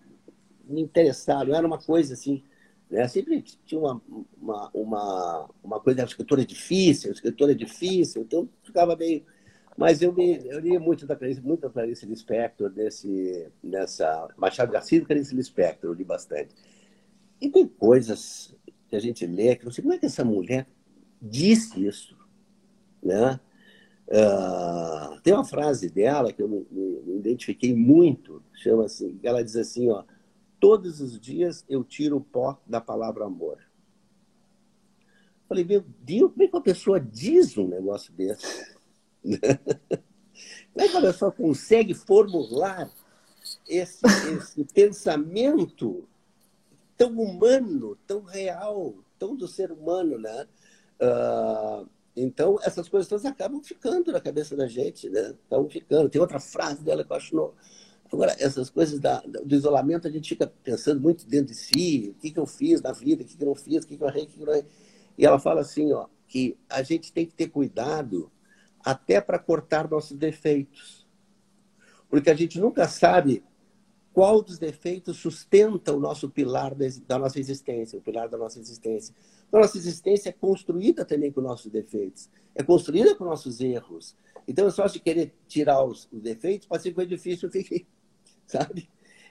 me 0.65 0.83
interessado, 0.83 1.49
não 1.49 1.57
era 1.57 1.67
uma 1.67 1.79
coisa 1.79 2.13
assim, 2.13 2.45
né? 2.91 3.07
Sempre 3.09 3.43
tinha 3.65 3.81
uma, 3.81 4.03
uma, 4.41 4.71
uma, 4.75 5.51
uma 5.63 5.81
coisa, 5.81 6.03
escritora 6.03 6.45
difícil, 6.45 7.13
escritora 7.13 7.55
difícil, 7.55 8.23
então 8.23 8.49
ficava 8.63 8.97
meio... 8.97 9.23
Mas 9.77 10.03
eu, 10.03 10.13
me, 10.13 10.47
eu 10.47 10.59
li 10.59 10.79
muito 10.79 11.07
da 11.07 11.17
Clarice, 11.17 11.41
muito 11.41 11.61
da 11.61 11.71
Clarice 11.71 12.05
Lispector, 12.05 12.71
nessa... 13.63 14.29
Machado 14.37 14.73
Garcia 14.73 14.99
e 14.99 15.05
Clarice 15.05 15.35
Lispector, 15.35 15.91
eu 15.91 15.95
li 15.95 16.05
bastante. 16.05 16.55
E 17.41 17.49
tem 17.49 17.67
coisas 17.67 18.55
que 18.89 18.97
a 18.97 19.01
gente 19.01 19.25
lê 19.27 19.57
que 19.57 19.65
você, 19.65 19.81
como 19.81 19.95
é 19.95 19.99
que 19.99 20.07
essa 20.07 20.25
mulher 20.25 20.67
disse 21.23 21.87
isso? 21.87 22.17
Né? 23.03 23.41
Uh, 24.09 25.21
tem 25.23 25.33
uma 25.33 25.45
frase 25.45 25.89
dela 25.89 26.33
que 26.33 26.43
eu 26.43 26.49
me, 26.49 26.67
me, 26.71 27.17
identifiquei 27.17 27.73
muito, 27.75 28.43
chama 28.53 28.87
assim, 28.87 29.19
ela 29.23 29.43
diz 29.43 29.55
assim, 29.55 29.89
ó, 29.89 30.03
todos 30.61 31.01
os 31.01 31.19
dias 31.19 31.65
eu 31.69 31.83
tiro 31.83 32.19
o 32.19 32.21
pó 32.21 32.61
da 32.67 32.81
palavra 32.81 33.25
amor. 33.25 33.59
Falei, 35.49 35.65
meu 35.65 35.85
Deus, 36.03 36.31
como 36.31 36.45
é 36.45 36.47
que 36.47 36.55
uma 36.55 36.63
pessoa 36.63 37.01
diz 37.01 37.59
um 37.59 37.67
negócio 37.67 38.13
desse? 38.13 38.77
como 39.25 39.39
é 40.77 40.89
que 40.89 40.95
uma 40.95 41.01
pessoa 41.01 41.33
consegue 41.33 41.93
formular 41.95 42.89
esse, 43.67 44.01
esse 44.07 44.65
pensamento 44.73 46.07
tão 46.97 47.19
humano, 47.19 47.97
tão 48.07 48.23
real, 48.23 48.95
tão 49.19 49.35
do 49.35 49.49
ser 49.49 49.73
humano, 49.73 50.19
né? 50.19 50.47
Uh, 51.01 51.89
então, 52.15 52.59
essas 52.63 52.89
coisas 52.89 53.09
todas 53.09 53.25
acabam 53.25 53.63
ficando 53.63 54.13
na 54.13 54.21
cabeça 54.21 54.55
da 54.55 54.67
gente, 54.67 55.09
né? 55.09 55.31
Estão 55.31 55.69
ficando. 55.69 56.11
Tem 56.11 56.21
outra 56.21 56.39
frase 56.39 56.83
dela 56.83 57.03
que 57.03 57.11
eu 57.11 57.17
acho. 57.17 57.35
No... 57.35 57.55
Agora, 58.13 58.35
essas 58.39 58.69
coisas 58.69 58.99
da, 58.99 59.21
do 59.21 59.55
isolamento, 59.55 60.09
a 60.09 60.11
gente 60.11 60.29
fica 60.29 60.53
pensando 60.65 61.01
muito 61.01 61.27
dentro 61.27 61.47
de 61.47 61.55
si: 61.55 62.15
o 62.17 62.21
que, 62.21 62.31
que 62.31 62.39
eu 62.39 62.47
fiz 62.47 62.83
na 62.83 62.93
vida, 62.93 63.23
o 63.23 63.27
que, 63.27 63.37
que 63.37 63.43
eu 63.43 63.49
não 63.49 63.55
fiz, 63.55 63.85
o 63.85 63.87
que, 63.87 63.97
que 63.97 64.03
eu 64.03 64.09
errei, 64.09 64.25
o 64.25 64.27
que, 64.27 64.37
que 64.37 64.43
eu 64.43 64.47
não 64.47 64.53
errei. 64.53 64.67
E 65.17 65.25
ela 65.25 65.39
fala 65.39 65.61
assim: 65.61 65.93
ó, 65.93 66.07
que 66.27 66.57
a 66.69 66.83
gente 66.83 67.13
tem 67.13 67.27
que 67.27 67.35
ter 67.35 67.49
cuidado 67.49 68.31
até 68.85 69.21
para 69.21 69.39
cortar 69.39 69.89
nossos 69.89 70.17
defeitos. 70.17 71.07
Porque 72.09 72.31
a 72.31 72.35
gente 72.35 72.59
nunca 72.59 72.89
sabe 72.89 73.45
qual 74.13 74.43
dos 74.43 74.59
defeitos 74.59 75.17
sustenta 75.19 75.93
o 75.93 76.01
nosso 76.01 76.29
pilar 76.29 76.75
da 77.07 77.19
nossa 77.19 77.39
existência, 77.39 77.99
o 77.99 78.03
pilar 78.03 78.29
da 78.29 78.37
nossa 78.37 78.59
existência. 78.59 79.15
A 79.53 79.59
nossa 79.59 79.79
existência 79.79 80.31
é 80.31 80.33
construída 80.33 81.05
também 81.05 81.31
com 81.31 81.41
nossos 81.41 81.71
defeitos, 81.71 82.29
é 82.55 82.63
construída 82.63 83.15
com 83.15 83.25
nossos 83.25 83.61
erros. 83.61 84.17
Então, 84.49 84.69
só 84.71 84.89
se 84.89 84.99
querer 84.99 85.33
tirar 85.47 85.85
os, 85.85 86.09
os 86.13 86.21
defeitos, 86.21 86.67
pode 86.67 86.83
ser 86.83 86.91
que 86.91 86.95
foi 86.97 87.07
difícil, 87.07 87.51
fique, 87.53 87.87
sabe? 88.51 88.89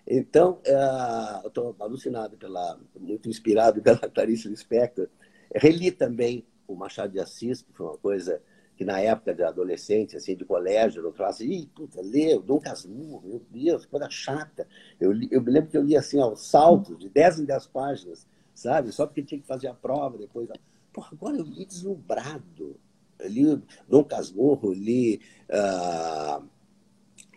Então, 0.07 0.59
uh, 0.65 1.41
eu 1.43 1.49
estou 1.49 1.75
alucinado, 1.79 2.37
pela, 2.37 2.79
muito 2.99 3.29
inspirado 3.29 3.81
pela 3.83 3.97
Clarice 3.97 4.47
Lispector. 4.47 5.07
Reli 5.53 5.91
também 5.91 6.45
o 6.67 6.75
Machado 6.75 7.13
de 7.13 7.19
Assis, 7.19 7.61
que 7.61 7.73
foi 7.73 7.85
uma 7.85 7.97
coisa 7.97 8.41
que 8.79 8.85
na 8.85 8.99
época 9.01 9.33
de 9.33 9.43
adolescente, 9.43 10.15
assim, 10.15 10.37
de 10.37 10.45
colégio, 10.45 11.03
eu 11.03 11.11
falava 11.11 11.35
assim, 11.35 11.51
Ih, 11.51 11.69
puta, 11.75 11.99
o 11.99 12.41
Dom 12.41 12.59
Casmurro, 12.59 13.27
meu 13.27 13.41
Deus, 13.51 13.85
coisa 13.85 14.09
chata. 14.09 14.65
Eu, 14.99 15.11
li, 15.11 15.27
eu 15.31 15.41
me 15.41 15.51
lembro 15.51 15.69
que 15.69 15.77
eu 15.77 15.83
li 15.83 15.97
assim, 15.97 16.19
aos 16.19 16.47
saltos, 16.47 16.97
de 16.97 17.09
10 17.09 17.41
em 17.41 17.45
10 17.45 17.67
páginas, 17.67 18.25
sabe? 18.53 18.91
Só 18.93 19.05
porque 19.05 19.21
tinha 19.21 19.41
que 19.41 19.45
fazer 19.45 19.67
a 19.67 19.73
prova 19.73 20.17
depois. 20.17 20.47
Porra, 20.93 21.09
agora 21.11 21.37
eu 21.37 21.43
li 21.43 21.65
deslumbrado. 21.65 22.79
Eu 23.19 23.29
li 23.29 23.63
Dom 23.87 24.03
Casmurro, 24.05 24.71
li 24.71 25.19
uh, 25.49 26.41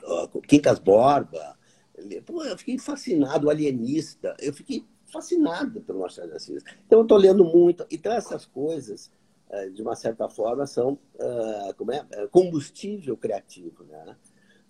uh, 0.04 0.40
Quincas 0.42 0.78
Borba. 0.78 1.58
Pô, 2.24 2.44
eu 2.44 2.56
fiquei 2.56 2.78
fascinado, 2.78 3.50
alienista. 3.50 4.36
Eu 4.40 4.52
fiquei 4.52 4.84
fascinado 5.12 5.80
pelo 5.82 6.00
Machado 6.00 6.28
de 6.28 6.36
Assis. 6.36 6.64
Então, 6.86 7.00
eu 7.00 7.02
estou 7.02 7.18
lendo 7.18 7.44
muito. 7.44 7.86
Então, 7.90 8.12
essas 8.12 8.46
coisas, 8.46 9.10
uh, 9.50 9.70
de 9.70 9.82
uma 9.82 9.94
certa 9.94 10.28
forma, 10.28 10.66
são 10.66 10.98
como 11.76 11.92
é? 11.92 12.06
combustível 12.30 13.16
criativo. 13.16 13.84
Né? 13.84 14.16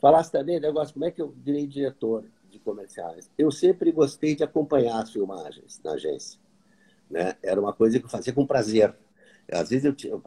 Falasse 0.01 0.33
também 0.33 0.59
negócio, 0.59 0.95
como 0.95 1.05
é 1.05 1.11
que 1.11 1.23
eu 1.23 1.31
virei 1.31 1.67
diretor 1.67 2.25
de 2.51 2.59
comerciais? 2.59 3.31
Eu 3.39 3.51
sempre 3.51 3.93
gostei 3.93 4.35
de 4.35 4.43
acompanhar 4.43 5.01
as 5.01 5.11
filmagens 5.11 5.81
na 5.85 5.93
agência. 5.93 6.41
Né? 7.09 7.37
Era 7.43 7.61
uma 7.61 7.73
coisa 7.73 7.99
que 7.99 8.05
eu 8.05 8.11
fazia 8.11 8.33
com 8.33 8.47
prazer. 8.47 8.95
Às 9.51 9.71
vezes 9.71 9.85
eu, 9.85 9.95
eu, 10.11 10.23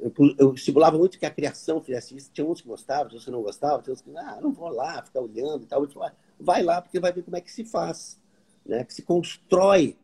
eu, 0.00 0.34
eu 0.38 0.54
estimulava 0.54 0.96
muito 0.96 1.18
que 1.18 1.26
a 1.26 1.30
criação 1.30 1.80
fizesse 1.80 2.16
isso. 2.16 2.30
Tinha 2.32 2.46
uns 2.46 2.60
que 2.60 2.68
gostavam, 2.68 3.08
tinha 3.08 3.18
uns 3.18 3.24
que 3.24 3.30
não 3.30 3.42
gostavam, 3.42 3.82
tinha 3.82 3.92
uns 3.92 4.00
que, 4.00 4.16
ah, 4.16 4.38
não 4.40 4.52
vou 4.52 4.68
lá 4.68 5.02
ficar 5.02 5.20
olhando 5.20 5.64
e 5.64 5.66
tal. 5.66 5.82
Eu 5.82 6.10
vai 6.40 6.62
lá, 6.62 6.80
porque 6.80 6.98
vai 6.98 7.12
ver 7.12 7.22
como 7.22 7.36
é 7.36 7.40
que 7.40 7.50
se 7.50 7.64
faz, 7.64 8.20
né? 8.64 8.84
que 8.84 8.94
se 8.94 9.02
constrói 9.02 9.96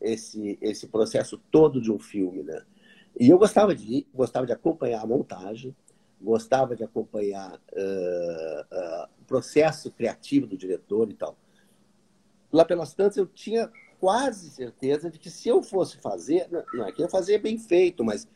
esse, 0.00 0.58
esse 0.60 0.86
processo 0.86 1.38
todo 1.50 1.80
de 1.80 1.90
um 1.92 1.98
filme. 1.98 2.42
Né? 2.42 2.62
E 3.18 3.28
eu 3.28 3.38
gostava 3.38 3.74
de 3.74 4.06
gostava 4.14 4.46
de 4.46 4.52
acompanhar 4.52 5.02
a 5.02 5.06
montagem, 5.06 5.74
gostava 6.20 6.74
de 6.74 6.84
acompanhar 6.84 7.54
uh, 7.54 8.60
uh, 8.74 9.08
o 9.20 9.24
processo 9.26 9.90
criativo 9.90 10.46
do 10.46 10.56
diretor 10.56 11.10
e 11.10 11.14
tal. 11.14 11.36
Lá 12.52 12.64
pelas 12.64 12.94
tantas, 12.94 13.16
eu 13.16 13.26
tinha 13.26 13.70
quase 14.00 14.50
certeza 14.50 15.10
de 15.10 15.18
que 15.18 15.30
se 15.30 15.48
eu 15.48 15.62
fosse 15.62 15.98
fazer, 15.98 16.48
não 16.72 16.86
é 16.86 16.92
que 16.92 17.02
eu 17.02 17.08
fazia 17.08 17.38
bem 17.38 17.58
feito, 17.58 18.04
mas 18.04 18.28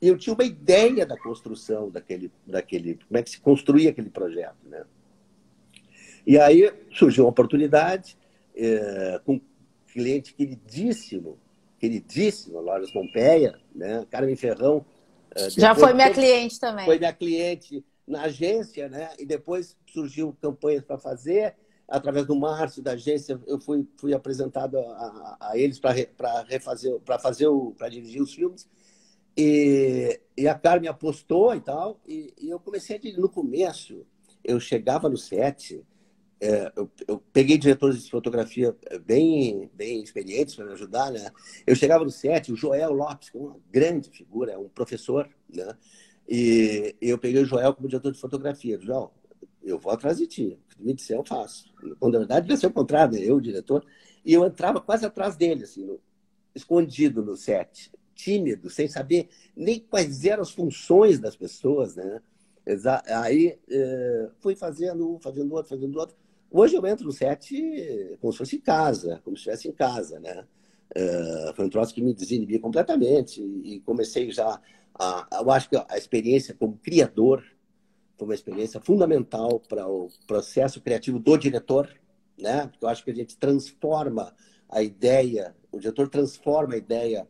eu 0.00 0.16
tinha 0.18 0.34
uma 0.34 0.44
ideia 0.44 1.06
da 1.06 1.16
construção 1.16 1.90
daquele, 1.90 2.30
daquele, 2.46 2.98
como 3.06 3.18
é 3.18 3.22
que 3.22 3.30
se 3.30 3.40
construía 3.40 3.90
aquele 3.90 4.10
projeto, 4.10 4.56
né? 4.64 4.84
E 6.26 6.38
aí 6.38 6.72
surgiu 6.92 7.24
uma 7.24 7.30
oportunidade 7.30 8.16
é, 8.54 9.20
com 9.24 9.34
um 9.34 9.40
cliente 9.92 10.34
queridíssimo, 10.34 11.38
queridíssimo, 11.78 12.60
Lojas 12.60 12.92
Pompeia, 12.92 13.58
né? 13.74 14.06
Carmen 14.10 14.36
Ferrão. 14.36 14.84
É, 15.34 15.50
Já 15.50 15.74
foi 15.74 15.92
minha 15.92 16.10
cliente 16.10 16.58
também. 16.60 16.84
Foi 16.84 16.98
minha 16.98 17.12
cliente 17.12 17.84
na 18.06 18.22
agência, 18.22 18.88
né? 18.88 19.10
E 19.18 19.26
depois 19.26 19.76
surgiu 19.86 20.36
campanhas 20.40 20.84
para 20.84 20.98
fazer 20.98 21.54
através 21.88 22.26
do 22.26 22.34
Márcio 22.34 22.82
da 22.82 22.92
agência 22.92 23.38
eu 23.46 23.60
fui 23.60 23.86
fui 23.98 24.14
apresentado 24.14 24.78
a, 24.78 25.36
a 25.40 25.58
eles 25.58 25.78
para 25.78 25.92
refazer 26.48 26.98
para 27.00 27.18
fazer 27.18 27.48
o 27.48 27.72
para 27.72 27.90
dirigir 27.90 28.22
os 28.22 28.32
filmes 28.32 28.66
e, 29.36 30.18
e 30.36 30.48
a 30.48 30.54
Carmen 30.54 30.88
apostou 30.88 31.54
e 31.54 31.60
tal 31.60 32.00
e, 32.06 32.32
e 32.40 32.48
eu 32.48 32.58
comecei 32.58 32.96
a 32.96 32.98
dirigir. 32.98 33.20
no 33.20 33.28
começo 33.28 34.06
eu 34.42 34.58
chegava 34.58 35.08
no 35.08 35.18
set 35.18 35.84
é, 36.44 36.72
eu, 36.74 36.90
eu, 37.06 37.22
peguei 37.32 37.56
diretores 37.56 38.02
de 38.02 38.10
fotografia 38.10 38.76
bem 39.06 39.70
bem 39.74 40.02
experientes 40.02 40.56
para 40.56 40.64
me 40.64 40.72
ajudar 40.72 41.10
né 41.10 41.30
eu 41.66 41.76
chegava 41.76 42.04
no 42.04 42.10
set 42.10 42.52
o 42.52 42.56
Joel 42.56 42.92
Lopes 42.92 43.30
que 43.30 43.36
é 43.36 43.40
uma 43.40 43.56
grande 43.70 44.10
figura 44.10 44.52
é 44.52 44.58
um 44.58 44.68
professor 44.68 45.28
né 45.48 45.76
e 46.28 46.96
eu 47.00 47.18
peguei 47.18 47.42
o 47.42 47.46
Joel 47.46 47.74
como 47.74 47.88
diretor 47.88 48.12
de 48.12 48.18
fotografia 48.18 48.80
Joel 48.80 49.12
eu 49.62 49.78
vou 49.78 49.92
atrás 49.92 50.18
de 50.18 50.26
ti. 50.26 50.58
O 50.64 50.76
que 50.76 50.82
me 50.82 50.94
disser, 50.94 51.16
eu 51.16 51.24
faço. 51.24 51.72
Quando 51.98 52.14
na 52.14 52.20
verdade 52.20 52.42
devia 52.42 52.56
ser 52.56 52.66
o 52.66 52.72
contrário, 52.72 53.14
né? 53.14 53.24
eu, 53.24 53.36
o 53.36 53.40
diretor. 53.40 53.84
E 54.24 54.32
eu 54.32 54.44
entrava 54.44 54.80
quase 54.80 55.06
atrás 55.06 55.36
dele, 55.36 55.64
assim, 55.64 55.84
no, 55.84 56.00
escondido 56.54 57.24
no 57.24 57.36
set, 57.36 57.90
tímido, 58.14 58.68
sem 58.70 58.88
saber 58.88 59.28
nem 59.56 59.80
quais 59.80 60.24
eram 60.24 60.42
as 60.42 60.50
funções 60.50 61.18
das 61.18 61.36
pessoas, 61.36 61.96
né? 61.96 62.20
Aí 63.08 63.58
é, 63.68 64.30
fui 64.38 64.54
fazendo 64.54 65.14
um, 65.14 65.18
fazendo 65.18 65.52
outro, 65.52 65.68
fazendo 65.68 65.98
outro. 65.98 66.16
Hoje 66.54 66.76
eu 66.76 66.86
entro 66.86 67.06
no 67.06 67.12
set 67.12 68.18
como 68.20 68.30
se 68.30 68.38
fosse 68.38 68.56
em 68.56 68.60
casa, 68.60 69.22
como 69.24 69.36
se 69.36 69.40
estivesse 69.40 69.68
em 69.68 69.72
casa, 69.72 70.20
né? 70.20 70.46
É, 70.94 71.52
foi 71.56 71.64
um 71.64 71.70
troço 71.70 71.94
que 71.94 72.02
me 72.02 72.12
desinibia 72.12 72.60
completamente 72.60 73.40
e 73.40 73.80
comecei 73.80 74.30
já 74.30 74.60
a, 74.98 75.26
eu 75.40 75.50
acho 75.50 75.70
que 75.70 75.76
a 75.76 75.96
experiência 75.96 76.54
como 76.54 76.76
criador 76.76 77.42
foi 78.18 78.28
uma 78.28 78.34
experiência 78.34 78.78
fundamental 78.82 79.58
para 79.60 79.88
o 79.88 80.08
processo 80.26 80.82
criativo 80.82 81.18
do 81.18 81.38
diretor, 81.38 81.88
né? 82.38 82.66
Porque 82.66 82.84
eu 82.84 82.88
acho 82.90 83.02
que 83.02 83.10
a 83.10 83.14
gente 83.14 83.38
transforma 83.38 84.34
a 84.68 84.82
ideia, 84.82 85.56
o 85.70 85.78
diretor 85.78 86.08
transforma 86.08 86.74
a 86.74 86.76
ideia 86.76 87.26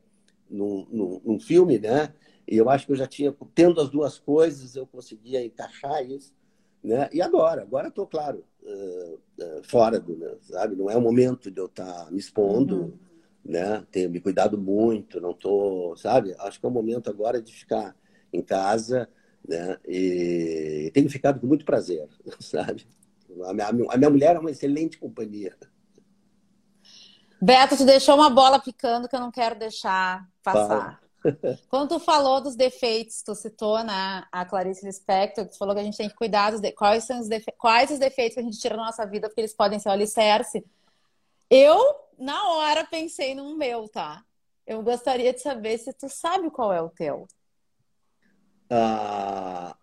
num, 0.50 0.84
num, 0.90 1.20
num 1.24 1.38
filme, 1.38 1.78
né? 1.78 2.12
E 2.48 2.56
eu 2.56 2.68
acho 2.68 2.86
que 2.86 2.92
eu 2.92 2.96
já 2.96 3.06
tinha, 3.06 3.32
tendo 3.54 3.80
as 3.80 3.88
duas 3.88 4.18
coisas, 4.18 4.74
eu 4.74 4.84
conseguia 4.84 5.44
encaixar 5.44 6.04
isso, 6.04 6.34
né? 6.82 7.08
E 7.12 7.22
agora, 7.22 7.62
agora 7.62 7.88
estou, 7.88 8.06
claro, 8.06 8.44
uh, 8.62 9.14
uh, 9.14 9.62
fora 9.64 10.00
do, 10.00 10.16
né? 10.16 10.34
sabe? 10.40 10.74
Não 10.74 10.90
é 10.90 10.96
o 10.96 11.00
momento 11.00 11.50
de 11.50 11.60
eu 11.60 11.66
estar 11.66 12.06
tá 12.06 12.10
me 12.10 12.18
expondo, 12.18 12.76
uhum. 12.76 12.98
né? 13.44 13.86
Tenho 13.90 14.10
me 14.10 14.20
cuidado 14.20 14.58
muito, 14.58 15.20
não 15.20 15.30
estou, 15.30 15.96
sabe? 15.96 16.34
Acho 16.38 16.58
que 16.58 16.66
é 16.66 16.68
o 16.68 16.72
momento 16.72 17.08
agora 17.08 17.40
de 17.40 17.52
ficar 17.52 17.94
em 18.32 18.42
casa, 18.42 19.08
né? 19.46 19.78
E 19.86 20.90
tenho 20.92 21.08
ficado 21.08 21.40
com 21.40 21.46
muito 21.46 21.64
prazer, 21.64 22.08
sabe? 22.40 22.86
A 23.44 23.52
minha, 23.52 23.68
a 23.68 23.96
minha 23.96 24.10
mulher 24.10 24.36
é 24.36 24.38
uma 24.38 24.50
excelente 24.50 24.98
companhia. 24.98 25.56
Beto, 27.40 27.76
te 27.76 27.84
deixou 27.84 28.14
uma 28.14 28.30
bola 28.30 28.60
picando 28.60 29.08
que 29.08 29.16
eu 29.16 29.20
não 29.20 29.30
quero 29.30 29.58
deixar 29.58 30.28
passar. 30.44 31.01
Quando 31.68 31.90
tu 31.90 32.00
falou 32.00 32.40
dos 32.40 32.56
defeitos, 32.56 33.22
tu 33.22 33.34
citou 33.34 33.82
né, 33.84 34.24
a 34.30 34.44
Clarice 34.44 34.84
Lispector, 34.84 35.46
tu 35.46 35.56
falou 35.56 35.74
que 35.74 35.80
a 35.80 35.84
gente 35.84 35.96
tem 35.96 36.08
que 36.08 36.14
cuidar 36.14 36.50
dos 36.50 36.60
de... 36.60 36.72
quais, 36.72 37.04
são 37.04 37.20
os 37.20 37.28
defe... 37.28 37.52
quais 37.52 37.90
os 37.90 37.98
defeitos 37.98 38.34
que 38.34 38.40
a 38.40 38.42
gente 38.42 38.58
tira 38.58 38.76
da 38.76 38.84
nossa 38.84 39.06
vida, 39.06 39.28
porque 39.28 39.40
eles 39.40 39.54
podem 39.54 39.78
ser 39.78 39.88
o 39.88 39.92
alicerce. 39.92 40.64
Eu, 41.48 41.78
na 42.18 42.48
hora, 42.50 42.84
pensei 42.84 43.34
no 43.34 43.56
meu, 43.56 43.88
tá? 43.88 44.24
Eu 44.66 44.82
gostaria 44.82 45.32
de 45.32 45.40
saber 45.40 45.78
se 45.78 45.92
tu 45.92 46.08
sabe 46.08 46.50
qual 46.50 46.72
é 46.72 46.80
o 46.80 46.88
teu. 46.88 47.26
Ah, 48.70 49.76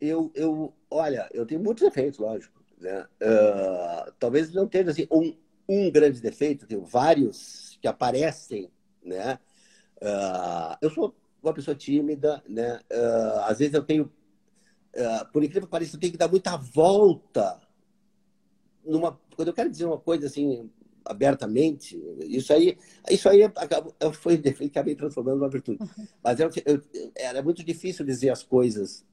eu, 0.00 0.30
eu, 0.34 0.74
olha, 0.90 1.28
eu 1.32 1.46
tenho 1.46 1.60
muitos 1.62 1.84
defeitos, 1.84 2.18
lógico. 2.18 2.62
Né? 2.78 3.06
Uh, 3.22 4.12
talvez 4.18 4.52
não 4.52 4.66
tenha 4.66 4.90
assim, 4.90 5.06
um, 5.10 5.36
um 5.68 5.90
grande 5.90 6.20
defeito, 6.20 6.66
tenho 6.66 6.84
vários 6.84 7.78
que 7.80 7.88
aparecem, 7.88 8.70
né? 9.02 9.38
Uh, 10.04 10.76
eu 10.82 10.90
sou 10.90 11.14
uma 11.42 11.54
pessoa 11.54 11.74
tímida, 11.74 12.42
né? 12.48 12.80
Uh, 12.92 13.40
às 13.44 13.58
vezes 13.58 13.74
eu 13.74 13.82
tenho, 13.82 14.12
por 15.32 15.42
incrível 15.42 15.66
que 15.66 15.72
pareça, 15.72 15.96
eu 15.96 16.00
tenho 16.00 16.12
que 16.12 16.18
dar 16.18 16.28
muita 16.28 16.56
volta 16.56 17.60
numa, 18.84 19.18
quando 19.34 19.48
eu 19.48 19.54
quero 19.54 19.70
dizer 19.70 19.86
uma 19.86 19.98
coisa 19.98 20.26
assim 20.26 20.70
abertamente, 21.04 22.00
isso 22.20 22.52
aí, 22.52 22.78
isso 23.10 23.28
aí 23.28 23.42
acabou, 23.42 23.94
foi 24.14 24.38
defeito 24.38 24.72
que 24.72 24.78
acabei 24.78 24.94
transformando 24.94 25.38
numa 25.38 25.50
virtude. 25.50 25.78
Mas 26.22 26.40
eu, 26.40 26.50
eu, 26.64 26.82
era 27.14 27.42
muito 27.42 27.62
difícil 27.62 28.06
dizer 28.06 28.30
as 28.30 28.42
coisas 28.42 29.04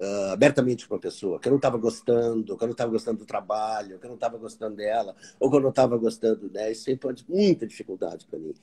uh, 0.00 0.32
abertamente 0.32 0.88
para 0.88 0.96
uma 0.96 1.00
pessoa, 1.00 1.38
que 1.38 1.46
eu 1.46 1.50
não 1.50 1.58
estava 1.58 1.76
gostando, 1.78 2.56
que 2.56 2.64
eu 2.64 2.66
não 2.66 2.72
estava 2.72 2.90
gostando 2.90 3.18
do 3.18 3.26
trabalho, 3.26 3.98
que 3.98 4.06
eu 4.06 4.08
não 4.08 4.16
estava 4.16 4.38
gostando 4.38 4.76
dela, 4.76 5.14
ou 5.38 5.48
que 5.48 5.56
eu 5.56 5.60
não 5.60 5.70
estava 5.70 5.96
gostando, 5.96 6.50
né? 6.50 6.72
Isso 6.72 6.84
sempre 6.84 7.02
foi 7.02 7.14
muita 7.28 7.66
dificuldade 7.66 8.26
para 8.26 8.38
mim. 8.38 8.54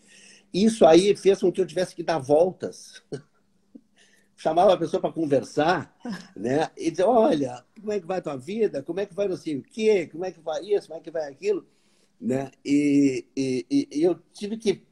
Isso 0.53 0.85
aí 0.85 1.15
fez 1.15 1.39
com 1.39 1.51
que 1.51 1.61
eu 1.61 1.65
tivesse 1.65 1.95
que 1.95 2.03
dar 2.03 2.19
voltas. 2.19 3.03
Chamava 4.35 4.73
a 4.73 4.77
pessoa 4.77 5.01
para 5.01 5.11
conversar, 5.11 5.97
né? 6.35 6.69
E 6.77 6.91
dizer, 6.91 7.03
olha, 7.03 7.65
como 7.79 7.91
é 7.91 7.99
que 7.99 8.05
vai 8.05 8.19
a 8.19 8.21
tua 8.21 8.37
vida? 8.37 8.83
Como 8.83 8.99
é 8.99 9.05
que 9.05 9.15
vai 9.15 9.27
não 9.27 9.35
sei 9.35 9.57
o 9.57 9.63
quê? 9.63 10.07
Como 10.07 10.23
é 10.23 10.31
que 10.31 10.39
vai 10.39 10.63
isso? 10.63 10.87
Como 10.87 10.99
é 10.99 11.03
que 11.03 11.09
vai 11.09 11.27
aquilo? 11.27 11.65
Né? 12.21 12.51
E, 12.63 13.25
e, 13.35 13.65
e 13.91 14.03
eu 14.03 14.15
tive 14.33 14.57
que 14.57 14.83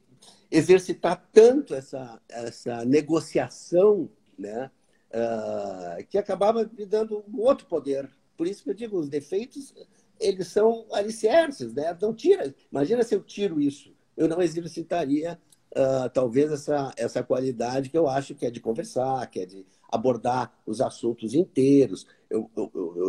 exercitar 0.50 1.28
tanto 1.32 1.74
essa, 1.74 2.20
essa 2.28 2.84
negociação, 2.84 4.10
né? 4.36 4.70
uh, 5.16 6.04
que 6.08 6.18
acabava 6.18 6.68
me 6.76 6.86
dando 6.86 7.24
um 7.28 7.40
outro 7.40 7.66
poder. 7.66 8.08
Por 8.36 8.46
isso 8.46 8.62
que 8.62 8.70
eu 8.70 8.74
digo, 8.74 8.98
os 8.98 9.08
defeitos, 9.08 9.74
eles 10.20 10.48
são 10.48 10.86
alicerces, 10.92 11.72
né? 11.72 11.96
Não 12.00 12.14
tira. 12.14 12.54
Imagina 12.70 13.02
se 13.02 13.14
eu 13.14 13.22
tiro 13.22 13.60
isso. 13.60 13.94
Eu 14.16 14.28
não 14.28 14.40
exercitaria, 14.40 15.40
uh, 15.76 16.08
talvez, 16.10 16.50
essa, 16.50 16.92
essa 16.96 17.22
qualidade 17.22 17.90
que 17.90 17.98
eu 17.98 18.08
acho 18.08 18.34
que 18.34 18.46
é 18.46 18.50
de 18.50 18.60
conversar, 18.60 19.26
que 19.28 19.40
é 19.40 19.46
de 19.46 19.66
abordar 19.90 20.52
os 20.66 20.80
assuntos 20.80 21.34
inteiros. 21.34 22.06
Eu, 22.28 22.50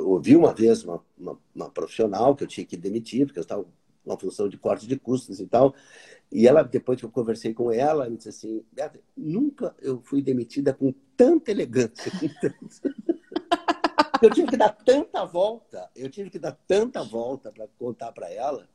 ouvi 0.06 0.36
uma 0.36 0.53
vez 0.53 0.84
uma, 0.84 1.03
uma, 1.17 1.39
uma, 1.56 1.69
profissional 1.69 2.36
que 2.36 2.43
eu 2.43 2.47
tinha 2.47 2.65
que 2.65 2.77
demitir, 2.77 3.25
porque 3.25 3.39
eu 3.39 3.43
estava 3.43 3.65
uma 4.06 4.17
função 4.17 4.47
de 4.47 4.58
corte 4.58 4.88
de 4.88 4.97
custos 4.97 5.39
e 5.39 5.47
tal. 5.47 5.73
E 6.32 6.47
ela, 6.47 6.62
depois 6.62 6.99
que 6.99 7.06
eu 7.06 7.12
conversei 7.12 7.53
com 7.53 7.71
ela, 7.71 8.03
ela 8.03 8.10
me 8.10 8.17
disse 8.17 8.30
assim, 8.30 8.63
Beata, 8.71 8.99
nunca 9.15 9.75
eu 9.82 10.01
fui 10.01 10.21
demitida 10.21 10.73
com 10.73 10.93
tanta 11.15 11.51
elegância. 11.51 12.12
Eu 14.19 14.32
tive 14.32 14.47
que 14.47 14.58
dar 14.58 14.69
tanta 14.69 15.23
volta, 15.25 15.91
eu 15.95 16.10
tive 16.10 16.32
que 16.32 16.39
dar 16.39 16.58
tanta 16.67 17.03
volta 17.03 17.51
para 17.51 17.67
contar 17.77 18.12
para 18.12 18.27
ela, 18.32 18.67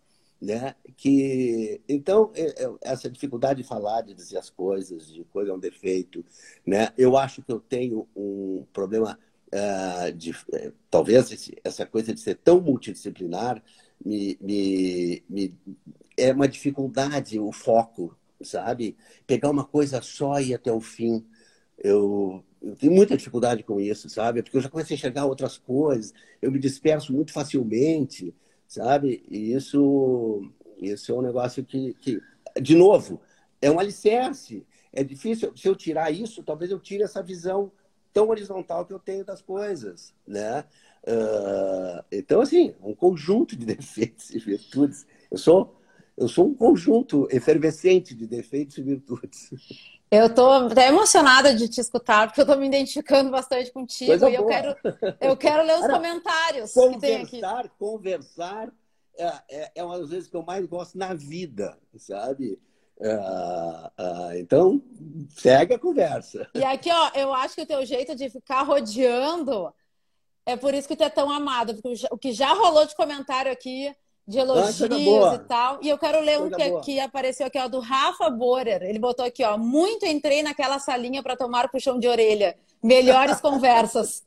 né? 0.42 0.74
Que 0.96 1.80
então 1.88 2.32
é, 2.34 2.64
é, 2.64 2.74
essa 2.82 3.08
dificuldade 3.08 3.62
de 3.62 3.68
falar, 3.68 4.02
de 4.02 4.12
dizer 4.12 4.38
as 4.38 4.50
coisas, 4.50 5.06
de 5.06 5.22
coisa 5.24 5.52
é 5.52 5.54
um 5.54 5.58
defeito, 5.58 6.24
né? 6.66 6.88
Eu 6.98 7.16
acho 7.16 7.42
que 7.42 7.52
eu 7.52 7.60
tenho 7.60 8.08
um 8.16 8.66
problema 8.72 9.16
uh, 9.54 10.12
de 10.12 10.32
uh, 10.32 10.72
talvez 10.90 11.30
esse, 11.30 11.56
essa 11.62 11.86
coisa 11.86 12.12
de 12.12 12.20
ser 12.20 12.34
tão 12.34 12.60
multidisciplinar 12.60 13.62
me, 14.04 14.36
me, 14.40 15.22
me 15.30 15.54
é 16.16 16.32
uma 16.32 16.48
dificuldade 16.48 17.38
o 17.38 17.52
foco, 17.52 18.16
sabe? 18.42 18.96
Pegar 19.26 19.50
uma 19.50 19.64
coisa 19.64 20.02
só 20.02 20.40
e 20.40 20.48
ir 20.48 20.54
até 20.54 20.72
o 20.72 20.80
fim. 20.80 21.24
Eu, 21.78 22.44
eu, 22.60 22.76
tenho 22.76 22.92
muita 22.92 23.16
dificuldade 23.16 23.62
com 23.62 23.80
isso, 23.80 24.08
sabe? 24.10 24.42
Porque 24.42 24.56
eu 24.56 24.60
já 24.60 24.68
comecei 24.68 24.94
a 24.94 24.98
enxergar 24.98 25.24
outras 25.26 25.56
coisas, 25.56 26.12
eu 26.40 26.50
me 26.50 26.58
disperso 26.58 27.12
muito 27.12 27.32
facilmente, 27.32 28.34
sabe? 28.72 29.22
E 29.28 29.52
isso, 29.52 30.50
isso 30.78 31.12
é 31.12 31.14
um 31.14 31.20
negócio 31.20 31.62
que, 31.62 31.92
que, 32.00 32.22
de 32.60 32.74
novo, 32.74 33.20
é 33.60 33.70
um 33.70 33.78
alicerce. 33.78 34.66
É 34.90 35.04
difícil, 35.04 35.54
se 35.54 35.68
eu 35.68 35.76
tirar 35.76 36.10
isso, 36.10 36.42
talvez 36.42 36.70
eu 36.70 36.80
tire 36.80 37.02
essa 37.02 37.22
visão 37.22 37.70
tão 38.14 38.30
horizontal 38.30 38.86
que 38.86 38.92
eu 38.92 38.98
tenho 38.98 39.26
das 39.26 39.42
coisas, 39.42 40.14
né? 40.26 40.64
Uh, 41.04 42.02
então, 42.10 42.40
assim, 42.40 42.74
um 42.82 42.94
conjunto 42.94 43.56
de 43.56 43.66
defeitos 43.66 44.30
e 44.30 44.38
virtudes. 44.38 45.06
Eu 45.30 45.36
sou, 45.36 45.76
eu 46.16 46.28
sou 46.28 46.46
um 46.46 46.54
conjunto 46.54 47.26
efervescente 47.30 48.14
de 48.14 48.26
defeitos 48.26 48.78
e 48.78 48.82
virtudes. 48.82 49.50
Eu 50.10 50.26
estou 50.26 50.52
até 50.52 50.88
emocionada 50.88 51.54
de 51.54 51.68
te 51.68 51.80
escutar, 51.80 52.26
porque 52.26 52.40
eu 52.40 52.44
estou 52.44 52.58
me 52.58 52.66
identificando 52.66 53.30
bastante 53.30 53.72
contigo 53.72 54.10
Coisa 54.10 54.28
e 54.28 54.34
eu 54.34 54.44
quero, 54.44 54.76
eu 55.18 55.36
quero 55.36 55.62
ler 55.62 55.78
os 55.78 55.86
comentários 55.86 56.72
conversar, 56.74 56.94
que 56.94 57.00
tem 57.00 57.22
aqui. 57.22 57.70
Conversar 57.78 58.72
é, 59.16 59.32
é, 59.48 59.72
é 59.76 59.84
uma 59.84 59.98
das 59.98 60.10
vezes 60.10 60.28
que 60.28 60.36
eu 60.36 60.42
mais 60.42 60.66
gosto 60.66 60.98
na 60.98 61.14
vida, 61.14 61.78
sabe? 61.96 62.58
Uh, 62.98 63.86
uh, 64.02 64.36
então, 64.36 64.82
segue 65.30 65.74
a 65.74 65.78
conversa. 65.78 66.46
E 66.54 66.62
aqui, 66.62 66.90
ó, 66.92 67.10
eu 67.14 67.32
acho 67.32 67.54
que 67.54 67.62
o 67.62 67.66
teu 67.66 67.84
jeito 67.84 68.14
de 68.14 68.30
ficar 68.30 68.62
rodeando 68.62 69.72
é 70.44 70.56
por 70.56 70.74
isso 70.74 70.88
que 70.88 70.96
tu 70.96 71.04
é 71.04 71.10
tão 71.10 71.30
amado, 71.30 71.74
porque 71.74 72.06
o 72.10 72.18
que 72.18 72.32
já 72.32 72.52
rolou 72.52 72.86
de 72.86 72.94
comentário 72.94 73.50
aqui, 73.50 73.94
de 74.26 74.38
ah, 74.38 74.42
elogios 74.42 75.34
e 75.34 75.38
tal. 75.46 75.78
E 75.82 75.88
eu 75.88 75.98
quero 75.98 76.20
ler 76.20 76.40
um 76.40 76.50
que, 76.50 76.80
que, 76.80 77.00
apareceu 77.00 77.46
aqui, 77.46 77.58
ó, 77.58 77.68
do 77.68 77.80
Rafa 77.80 78.30
Borer. 78.30 78.82
Ele 78.82 78.98
botou 78.98 79.24
aqui, 79.24 79.44
ó, 79.44 79.58
muito 79.58 80.06
entrei 80.06 80.42
naquela 80.42 80.78
salinha 80.78 81.22
para 81.22 81.36
tomar 81.36 81.70
puxão 81.70 81.98
de 81.98 82.06
orelha. 82.06 82.56
Melhores 82.82 83.40
conversas. 83.42 84.24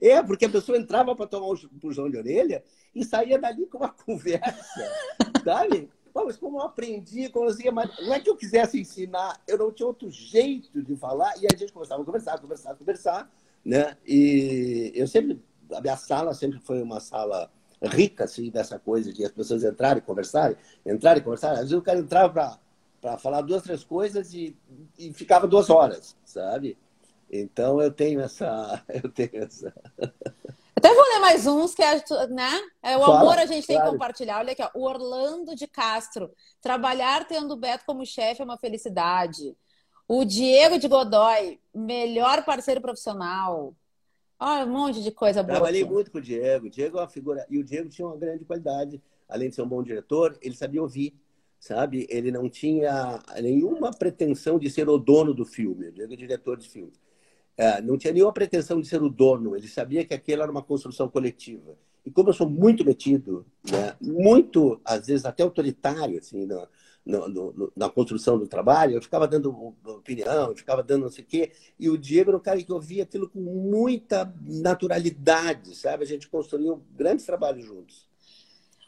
É, 0.00 0.22
porque 0.22 0.44
a 0.44 0.50
pessoa 0.50 0.78
entrava 0.78 1.14
para 1.16 1.26
tomar 1.26 1.48
um 1.48 1.56
puxão 1.80 2.10
de 2.10 2.16
orelha 2.16 2.62
e 2.94 3.04
saía 3.04 3.38
dali 3.38 3.66
com 3.66 3.78
uma 3.78 3.90
conversa, 4.04 4.92
sabe? 5.44 5.88
mas 6.14 6.36
como 6.36 6.58
eu 6.58 6.62
aprendi, 6.62 7.28
como 7.28 7.48
eu 7.48 7.72
mas 7.72 7.90
não 8.00 8.12
é 8.12 8.20
que 8.20 8.28
eu 8.28 8.36
quisesse 8.36 8.80
ensinar, 8.80 9.40
eu 9.46 9.56
não 9.56 9.70
tinha 9.70 9.86
outro 9.86 10.10
jeito 10.10 10.82
de 10.82 10.96
falar, 10.96 11.32
e 11.40 11.46
a 11.46 11.56
gente 11.56 11.72
começava 11.72 12.02
a 12.02 12.04
conversar, 12.04 12.40
conversar, 12.40 12.74
conversar, 12.74 13.30
né? 13.64 13.96
E 14.06 14.90
eu 14.94 15.06
sempre, 15.06 15.40
a 15.72 15.80
minha 15.80 15.96
sala 15.96 16.34
sempre 16.34 16.58
foi 16.58 16.82
uma 16.82 16.98
sala 16.98 17.50
rica, 17.82 18.24
assim, 18.24 18.50
dessa 18.50 18.78
coisa 18.78 19.12
de 19.12 19.24
as 19.24 19.32
pessoas 19.32 19.64
entrarem, 19.64 20.02
conversarem, 20.02 20.56
entrarem, 20.84 21.22
conversarem. 21.22 21.56
Às 21.56 21.64
vezes 21.64 21.78
o 21.78 21.82
cara 21.82 21.98
entrava 21.98 22.58
para 23.00 23.18
falar 23.18 23.42
duas, 23.42 23.62
três 23.62 23.84
coisas 23.84 24.34
e, 24.34 24.56
e 24.98 25.12
ficava 25.12 25.46
duas 25.46 25.70
horas, 25.70 26.16
sabe? 26.24 26.76
Então 27.30 27.80
eu 27.80 27.92
tenho 27.92 28.20
essa, 28.20 28.82
eu 28.88 29.08
tenho 29.10 29.44
essa. 29.44 29.72
Até 30.74 30.94
vou 30.94 31.04
ler 31.04 31.18
mais 31.20 31.46
uns 31.46 31.74
que 31.74 31.82
é, 31.82 31.96
né? 32.28 32.60
É, 32.82 32.96
o 32.96 33.00
Fala, 33.00 33.20
amor 33.20 33.38
a 33.38 33.46
gente 33.46 33.66
tem 33.66 33.76
claro. 33.76 33.90
que 33.90 33.96
compartilhar. 33.96 34.38
Olha 34.38 34.52
aqui, 34.52 34.62
ó. 34.62 34.70
O 34.74 34.84
Orlando 34.84 35.54
de 35.54 35.66
Castro. 35.66 36.30
Trabalhar 36.60 37.26
tendo 37.26 37.52
o 37.52 37.56
Beto 37.56 37.84
como 37.84 38.06
chefe 38.06 38.42
é 38.42 38.44
uma 38.44 38.56
felicidade. 38.56 39.56
O 40.06 40.24
Diego 40.24 40.78
de 40.78 40.88
Godoy, 40.88 41.60
melhor 41.74 42.44
parceiro 42.44 42.80
profissional. 42.80 43.74
Olha, 44.40 44.64
um 44.64 44.72
monte 44.72 45.02
de 45.02 45.10
coisa 45.10 45.42
boa. 45.42 45.56
Trabalhei 45.56 45.82
aqui. 45.82 45.92
muito 45.92 46.10
com 46.10 46.18
o 46.18 46.20
Diego. 46.20 46.66
O 46.66 46.70
Diego 46.70 46.98
é 46.98 47.00
uma 47.00 47.08
figura. 47.08 47.44
E 47.50 47.58
o 47.58 47.64
Diego 47.64 47.88
tinha 47.88 48.06
uma 48.06 48.16
grande 48.16 48.44
qualidade. 48.44 49.02
Além 49.28 49.48
de 49.48 49.56
ser 49.56 49.62
um 49.62 49.68
bom 49.68 49.82
diretor, 49.82 50.38
ele 50.40 50.54
sabia 50.54 50.80
ouvir, 50.80 51.14
sabe? 51.58 52.06
Ele 52.08 52.30
não 52.30 52.48
tinha 52.48 53.20
nenhuma 53.42 53.90
pretensão 53.90 54.58
de 54.58 54.70
ser 54.70 54.88
o 54.88 54.96
dono 54.96 55.34
do 55.34 55.44
filme. 55.44 55.88
O 55.88 55.92
Diego 55.92 56.12
é 56.12 56.16
diretor 56.16 56.56
de 56.56 56.68
filme. 56.68 56.92
É, 57.56 57.82
não 57.82 57.98
tinha 57.98 58.12
nenhuma 58.12 58.32
pretensão 58.32 58.80
de 58.80 58.86
ser 58.86 59.02
o 59.02 59.08
dono. 59.10 59.56
Ele 59.56 59.66
sabia 59.66 60.04
que 60.04 60.14
aquilo 60.14 60.42
era 60.42 60.50
uma 60.50 60.62
construção 60.62 61.08
coletiva. 61.08 61.76
E 62.06 62.10
como 62.10 62.30
eu 62.30 62.32
sou 62.32 62.48
muito 62.48 62.84
metido, 62.84 63.44
né? 63.68 63.96
muito, 64.00 64.80
às 64.84 65.08
vezes, 65.08 65.26
até 65.26 65.42
autoritário, 65.42 66.18
assim, 66.18 66.46
no, 66.46 66.66
no, 67.04 67.28
no, 67.28 67.72
na 67.74 67.88
construção 67.88 68.38
do 68.38 68.46
trabalho, 68.46 68.94
eu 68.94 69.02
ficava 69.02 69.26
dando 69.26 69.74
opinião, 69.84 70.50
eu 70.50 70.56
ficava 70.56 70.82
dando 70.82 71.02
não 71.02 71.10
sei 71.10 71.24
o 71.24 71.26
quê, 71.26 71.52
e 71.78 71.88
o 71.88 71.96
Diego 71.96 72.30
era 72.30 72.36
um 72.36 72.42
cara 72.42 72.62
que 72.62 72.72
ouvia 72.72 73.04
aquilo 73.04 73.28
com 73.28 73.40
muita 73.40 74.32
naturalidade, 74.42 75.74
sabe? 75.74 76.04
A 76.04 76.06
gente 76.06 76.28
construiu 76.28 76.82
grandes 76.94 77.24
trabalhos 77.24 77.64
juntos. 77.64 78.08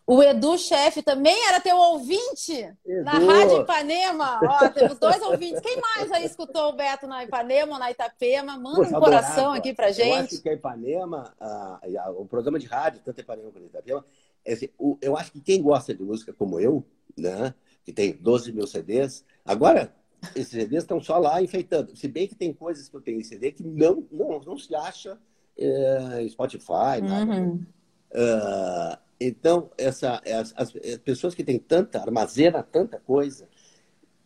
O 0.07 0.20
Edu 0.20 0.59
Chefe 0.59 1.03
também 1.03 1.46
era 1.46 1.61
teu 1.61 1.77
ouvinte 1.77 2.53
Edu. 2.85 3.05
na 3.05 3.12
Rádio 3.12 3.61
Ipanema. 3.61 4.40
Ó, 4.42 4.68
temos 4.68 4.99
dois 4.99 5.23
ouvintes. 5.23 5.61
Quem 5.61 5.81
mais 5.81 6.11
aí 6.11 6.25
escutou 6.25 6.70
o 6.70 6.73
Beto 6.73 7.07
na 7.07 7.23
Ipanema 7.23 7.75
ou 7.75 7.79
na 7.79 7.92
Itapema? 7.92 8.59
Manda 8.59 8.77
Poxa, 8.77 8.96
um 8.96 9.01
coração 9.01 9.33
adorava. 9.33 9.59
aqui 9.59 9.73
pra 9.73 9.92
gente. 9.92 10.09
Eu 10.09 10.14
acho 10.16 10.42
que 10.42 10.49
a 10.49 10.55
Ipanema, 10.55 11.33
a, 11.38 11.81
a, 12.01 12.11
o 12.11 12.27
programa 12.27 12.59
de 12.59 12.66
rádio, 12.66 13.01
tanto 13.05 13.20
Ipanema 13.20 13.53
quanto 13.53 13.66
Itapema, 13.66 14.05
é 14.44 14.55
assim, 14.55 14.68
o, 14.77 14.99
eu 15.01 15.16
acho 15.16 15.31
que 15.31 15.40
quem 15.40 15.62
gosta 15.62 15.94
de 15.94 16.03
música 16.03 16.33
como 16.33 16.59
eu, 16.59 16.85
né? 17.16 17.55
Que 17.84 17.92
tem 17.92 18.12
12 18.12 18.52
mil 18.52 18.66
CDs. 18.66 19.24
Agora, 19.44 19.94
esses 20.34 20.48
CDs 20.48 20.82
estão 20.82 21.00
só 21.00 21.18
lá 21.18 21.42
enfeitando. 21.42 21.96
Se 21.96 22.06
bem 22.08 22.28
que 22.28 22.34
tem 22.34 22.52
coisas 22.52 22.88
que 22.88 22.96
eu 22.96 23.00
tenho 23.00 23.20
em 23.20 23.24
CD 23.24 23.52
que 23.52 23.62
não, 23.62 24.06
não, 24.10 24.40
não 24.40 24.58
se 24.58 24.74
acha 24.74 25.18
é, 25.56 26.26
Spotify, 26.28 27.00
nada. 27.02 27.32
Uhum. 27.32 27.66
Uh, 28.12 28.98
então, 29.20 29.70
essa, 29.76 30.20
as, 30.26 30.54
as, 30.56 30.72
pessoas 31.04 31.34
que 31.34 31.44
têm 31.44 31.58
tanta, 31.58 32.00
armazena 32.00 32.62
tanta 32.62 32.98
coisa, 32.98 33.48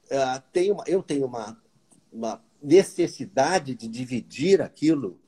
uh, 0.06 0.42
tem 0.52 0.70
uma, 0.70 0.84
eu 0.86 1.02
tenho 1.02 1.26
uma, 1.26 1.60
uma 2.12 2.42
necessidade 2.62 3.74
de 3.74 3.88
dividir 3.88 4.62
aquilo, 4.62 5.18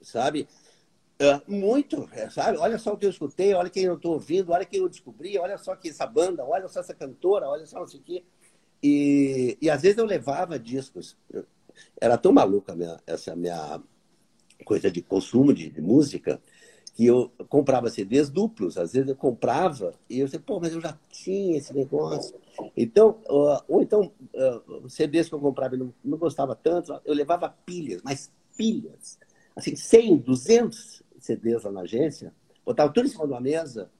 sabe? 0.00 0.48
Uh, 1.20 1.42
muito, 1.52 2.08
é, 2.12 2.30
sabe? 2.30 2.58
Olha 2.58 2.78
só 2.78 2.92
o 2.92 2.96
que 2.96 3.04
eu 3.04 3.10
escutei, 3.10 3.52
olha 3.52 3.68
quem 3.68 3.82
eu 3.82 3.94
estou 3.94 4.12
ouvindo, 4.12 4.52
olha 4.52 4.64
quem 4.64 4.78
eu 4.78 4.88
descobri, 4.88 5.36
olha 5.36 5.58
só 5.58 5.74
que 5.74 5.88
essa 5.88 6.06
banda, 6.06 6.44
olha 6.44 6.68
só 6.68 6.78
essa 6.78 6.94
cantora, 6.94 7.48
olha 7.48 7.66
só 7.66 7.80
não 7.80 7.88
sei 7.88 7.98
o 7.98 8.02
quê. 8.04 8.24
E, 8.80 9.58
e 9.60 9.68
às 9.68 9.82
vezes 9.82 9.98
eu 9.98 10.04
levava 10.04 10.56
discos. 10.60 11.16
Era 12.00 12.16
tão 12.16 12.32
maluca 12.32 12.74
minha, 12.76 13.00
essa 13.04 13.34
minha 13.34 13.80
coisa 14.64 14.92
de 14.92 15.02
consumo 15.02 15.52
de, 15.52 15.70
de, 15.70 15.80
música 15.80 16.40
que 16.94 17.06
eu 17.06 17.32
comprava 17.48 17.90
CDs 17.90 18.30
duplos. 18.30 18.78
Às 18.78 18.92
vezes 18.92 19.08
eu 19.08 19.16
comprava 19.16 19.94
e 20.08 20.20
eu 20.20 20.26
disse, 20.26 20.38
pô, 20.38 20.60
mas 20.60 20.72
eu 20.72 20.80
já 20.80 20.96
tinha 21.10 21.58
esse 21.58 21.74
negócio. 21.74 22.36
Então, 22.76 23.20
ou 23.26 23.82
então, 23.82 24.12
CDs 24.88 25.28
que 25.28 25.34
eu 25.34 25.40
comprava 25.40 25.74
e 25.74 25.78
não, 25.78 25.92
não 26.04 26.16
gostava 26.16 26.54
tanto, 26.54 27.00
eu 27.04 27.14
levava 27.14 27.48
pilhas, 27.66 28.02
mas 28.04 28.32
pilhas. 28.56 29.18
Assim, 29.56 29.74
100, 29.74 30.18
200 30.18 31.02
CDs 31.20 31.64
lá 31.64 31.70
na 31.70 31.80
agência, 31.82 32.32
botava 32.64 32.92
tudo 32.92 33.06
em 33.06 33.10
cima 33.10 33.26
de 33.26 33.32
uma 33.32 33.40
mesa, 33.40 33.90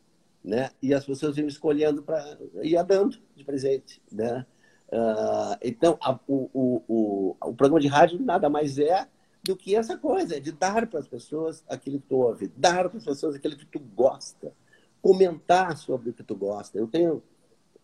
né? 0.44 0.70
E 0.82 0.94
as 0.94 1.04
pessoas 1.04 1.36
iam 1.36 1.48
escolhendo 1.48 2.02
para 2.02 2.38
ia 2.62 2.82
dando 2.82 3.18
de 3.34 3.44
presente, 3.44 4.02
né? 4.10 4.46
Uh, 4.88 5.58
então, 5.62 5.98
a, 6.00 6.18
o, 6.26 6.50
o, 6.52 6.82
o, 6.88 7.36
o 7.42 7.54
programa 7.54 7.80
de 7.80 7.88
rádio 7.88 8.18
nada 8.20 8.48
mais 8.48 8.78
é 8.78 9.06
do 9.42 9.56
que 9.56 9.74
essa 9.74 9.96
coisa, 9.96 10.40
de 10.40 10.52
dar 10.52 10.86
para 10.86 11.00
as 11.00 11.08
pessoas 11.08 11.62
aquilo 11.68 12.00
que 12.00 12.08
tu 12.08 12.16
ouve, 12.16 12.48
dar 12.56 12.88
para 12.88 12.98
as 12.98 13.04
pessoas 13.04 13.34
aquilo 13.34 13.56
que 13.56 13.66
tu 13.66 13.78
gosta, 13.78 14.52
comentar 15.00 15.76
sobre 15.76 16.10
o 16.10 16.12
que 16.12 16.22
tu 16.22 16.34
gosta. 16.34 16.78
Eu 16.78 16.86
tenho 16.86 17.22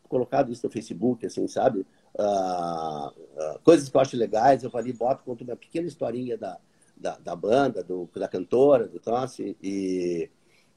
colocado 0.09 0.53
isso 0.53 0.67
no 0.67 0.73
Facebook, 0.73 1.25
assim, 1.27 1.47
sabe? 1.47 1.87
Uh, 2.15 3.09
uh, 3.09 3.59
coisas 3.63 3.89
que 3.89 3.97
eu 3.97 4.01
acho 4.01 4.17
legais, 4.17 4.63
eu 4.63 4.71
ali 4.75 4.93
boto, 4.93 5.25
conto 5.25 5.45
uma 5.45 5.57
pequena 5.57 5.87
historinha 5.87 6.37
da, 6.39 6.59
da, 6.97 7.19
da 7.19 7.37
banda, 7.37 7.83
do, 7.83 8.09
da 8.15 8.29
cantora, 8.29 8.89
do 8.89 9.01
troço, 9.01 9.43
e, 9.43 9.57
e 9.63 10.31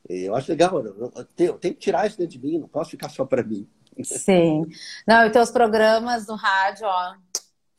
eu 0.09 0.35
acho 0.35 0.51
legal, 0.51 0.83
eu 0.85 1.25
tenho, 1.35 1.53
tenho 1.57 1.73
que 1.73 1.79
tirar 1.79 2.07
isso 2.07 2.17
dentro 2.17 2.37
de 2.37 2.45
mim, 2.45 2.59
não 2.59 2.67
posso 2.67 2.91
ficar 2.91 3.09
só 3.09 3.25
para 3.25 3.43
mim. 3.43 3.67
Sim. 4.03 4.65
Não, 5.07 5.25
e 5.25 5.31
teus 5.31 5.49
programas 5.49 6.27
no 6.27 6.35
rádio, 6.35 6.85
ó, 6.85 7.15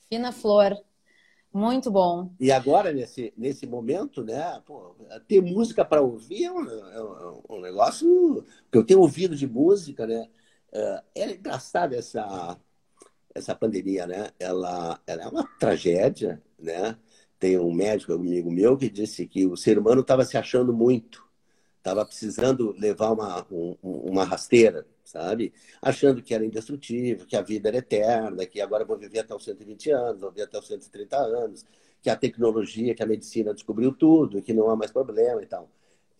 fina 0.08 0.32
flor. 0.32 0.76
Muito 1.52 1.90
bom. 1.90 2.30
E 2.38 2.52
agora, 2.52 2.92
nesse, 2.92 3.32
nesse 3.36 3.66
momento, 3.66 4.22
né, 4.22 4.60
pô, 4.66 4.94
ter 5.26 5.40
música 5.40 5.84
para 5.84 6.02
ouvir 6.02 6.44
é 6.44 6.52
um, 6.52 6.68
é, 6.68 7.02
um, 7.02 7.42
é 7.48 7.52
um, 7.54 7.60
negócio 7.60 8.44
que 8.70 8.76
eu 8.76 8.84
tenho 8.84 9.00
ouvido 9.00 9.34
de 9.34 9.46
música, 9.46 10.06
né? 10.06 10.28
É, 10.70 11.02
é 11.14 11.30
engraçado 11.32 11.94
essa, 11.94 12.58
essa 13.34 13.54
pandemia, 13.54 14.06
né? 14.06 14.30
Ela, 14.38 15.00
ela 15.06 15.22
é 15.22 15.26
uma 15.28 15.48
tragédia, 15.58 16.42
né? 16.58 16.96
Tem 17.38 17.58
um 17.58 17.72
médico 17.72 18.12
amigo 18.12 18.50
meu 18.50 18.76
que 18.76 18.90
disse 18.90 19.26
que 19.26 19.46
o 19.46 19.56
ser 19.56 19.78
humano 19.78 20.00
estava 20.00 20.24
se 20.24 20.36
achando 20.36 20.72
muito, 20.72 21.24
estava 21.78 22.04
precisando 22.04 22.74
levar 22.78 23.12
uma, 23.12 23.46
um, 23.50 23.76
uma 23.82 24.24
rasteira, 24.24 24.86
sabe? 25.04 25.52
Achando 25.80 26.22
que 26.22 26.34
era 26.34 26.44
indestrutível, 26.44 27.26
que 27.26 27.36
a 27.36 27.42
vida 27.42 27.68
era 27.68 27.78
eterna, 27.78 28.44
que 28.44 28.60
agora 28.60 28.84
vou 28.84 28.98
viver 28.98 29.20
até 29.20 29.34
os 29.34 29.44
120 29.44 29.90
anos, 29.90 30.20
vou 30.20 30.30
viver 30.30 30.42
até 30.44 30.58
os 30.58 30.66
130 30.66 31.16
anos, 31.16 31.64
que 32.02 32.10
a 32.10 32.16
tecnologia, 32.16 32.94
que 32.94 33.02
a 33.02 33.06
medicina 33.06 33.54
descobriu 33.54 33.92
tudo, 33.92 34.42
que 34.42 34.52
não 34.52 34.70
há 34.70 34.76
mais 34.76 34.90
problema 34.90 35.42
e 35.42 35.46
tal. 35.46 35.70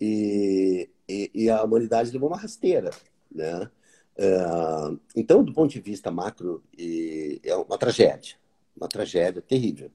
E, 0.01 0.89
e, 1.09 1.31
e 1.35 1.51
a 1.51 1.63
humanidade 1.63 2.13
levou 2.13 2.29
uma 2.29 2.39
rasteira, 2.39 2.91
né? 3.31 3.69
Uh, 4.19 4.99
então, 5.15 5.45
do 5.45 5.53
ponto 5.53 5.71
de 5.71 5.81
vista 5.81 6.11
macro, 6.11 6.63
é 7.45 7.55
uma 7.55 7.79
tragédia, 7.79 8.37
uma 8.77 8.89
tragédia 8.89 9.41
terrível, 9.41 9.91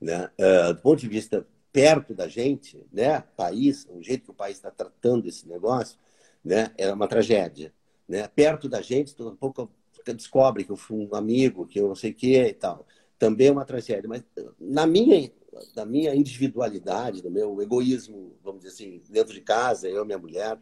né? 0.00 0.30
Uh, 0.38 0.74
do 0.74 0.80
ponto 0.80 1.00
de 1.00 1.08
vista 1.08 1.46
perto 1.72 2.14
da 2.14 2.28
gente, 2.28 2.84
né? 2.92 3.20
País, 3.36 3.86
o 3.90 4.02
jeito 4.02 4.24
que 4.24 4.30
o 4.30 4.34
país 4.34 4.56
está 4.56 4.70
tratando 4.70 5.26
esse 5.26 5.48
negócio, 5.48 5.98
né? 6.44 6.72
É 6.76 6.92
uma 6.92 7.08
tragédia 7.08 7.72
né? 8.08 8.28
perto 8.28 8.68
da 8.68 8.80
gente, 8.80 9.14
um 9.22 9.36
pouco 9.36 9.70
descobre 10.06 10.64
que 10.64 10.70
eu 10.70 10.76
fui 10.76 11.06
um 11.06 11.14
amigo, 11.14 11.66
que 11.66 11.80
eu 11.80 11.88
não 11.88 11.94
sei 11.94 12.10
o 12.10 12.14
que 12.14 12.36
e 12.36 12.52
tal. 12.52 12.86
Também 13.18 13.48
é 13.48 13.52
uma 13.52 13.64
tragédia. 13.64 14.08
Mas 14.08 14.22
na 14.60 14.86
minha, 14.86 15.32
na 15.74 15.86
minha 15.86 16.14
individualidade, 16.14 17.24
no 17.24 17.30
meu 17.30 17.60
egoísmo, 17.62 18.36
vamos 18.42 18.62
dizer 18.62 18.74
assim, 18.74 19.02
dentro 19.08 19.32
de 19.32 19.40
casa, 19.40 19.88
eu 19.88 20.02
e 20.02 20.06
minha 20.06 20.18
mulher, 20.18 20.58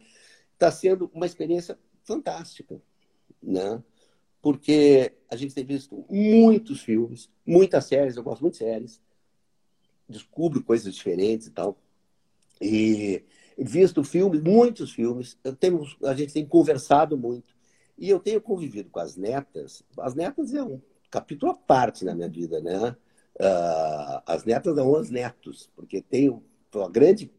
está 0.53 0.71
sendo 0.71 1.11
uma 1.13 1.25
experiência 1.25 1.77
fantástica, 2.03 2.81
né? 3.41 3.83
Porque 4.41 5.13
a 5.29 5.35
gente 5.35 5.53
tem 5.53 5.65
visto 5.65 6.05
muitos 6.09 6.81
filmes, 6.81 7.29
muitas 7.45 7.85
séries, 7.85 8.15
eu 8.15 8.23
gosto 8.23 8.41
muito 8.41 8.53
de 8.53 8.59
séries, 8.59 9.01
descubro 10.13 10.63
coisas 10.63 10.93
diferentes 10.93 11.47
e 11.47 11.51
tal. 11.51 11.77
E 12.61 13.23
visto 13.57 14.03
filmes, 14.03 14.41
muitos 14.41 14.91
filmes, 14.91 15.37
temos, 15.59 15.97
a 16.03 16.13
gente 16.13 16.33
tem 16.33 16.45
conversado 16.45 17.17
muito. 17.17 17.53
E 17.97 18.09
eu 18.09 18.19
tenho 18.19 18.41
convivido 18.41 18.89
com 18.89 18.99
as 18.99 19.15
netas. 19.15 19.83
As 19.99 20.15
netas 20.15 20.53
é 20.53 20.63
um 20.63 20.81
capítulo 21.11 21.51
à 21.51 21.55
parte 21.55 22.03
na 22.05 22.15
minha 22.15 22.29
vida, 22.29 22.59
né? 22.59 22.95
Uh, 23.35 24.21
as 24.25 24.45
netas 24.45 24.75
não 24.75 24.91
os 24.91 25.09
netos, 25.09 25.69
porque 25.75 26.01
tenho 26.01 26.43
a 26.73 26.89
grande 26.89 27.31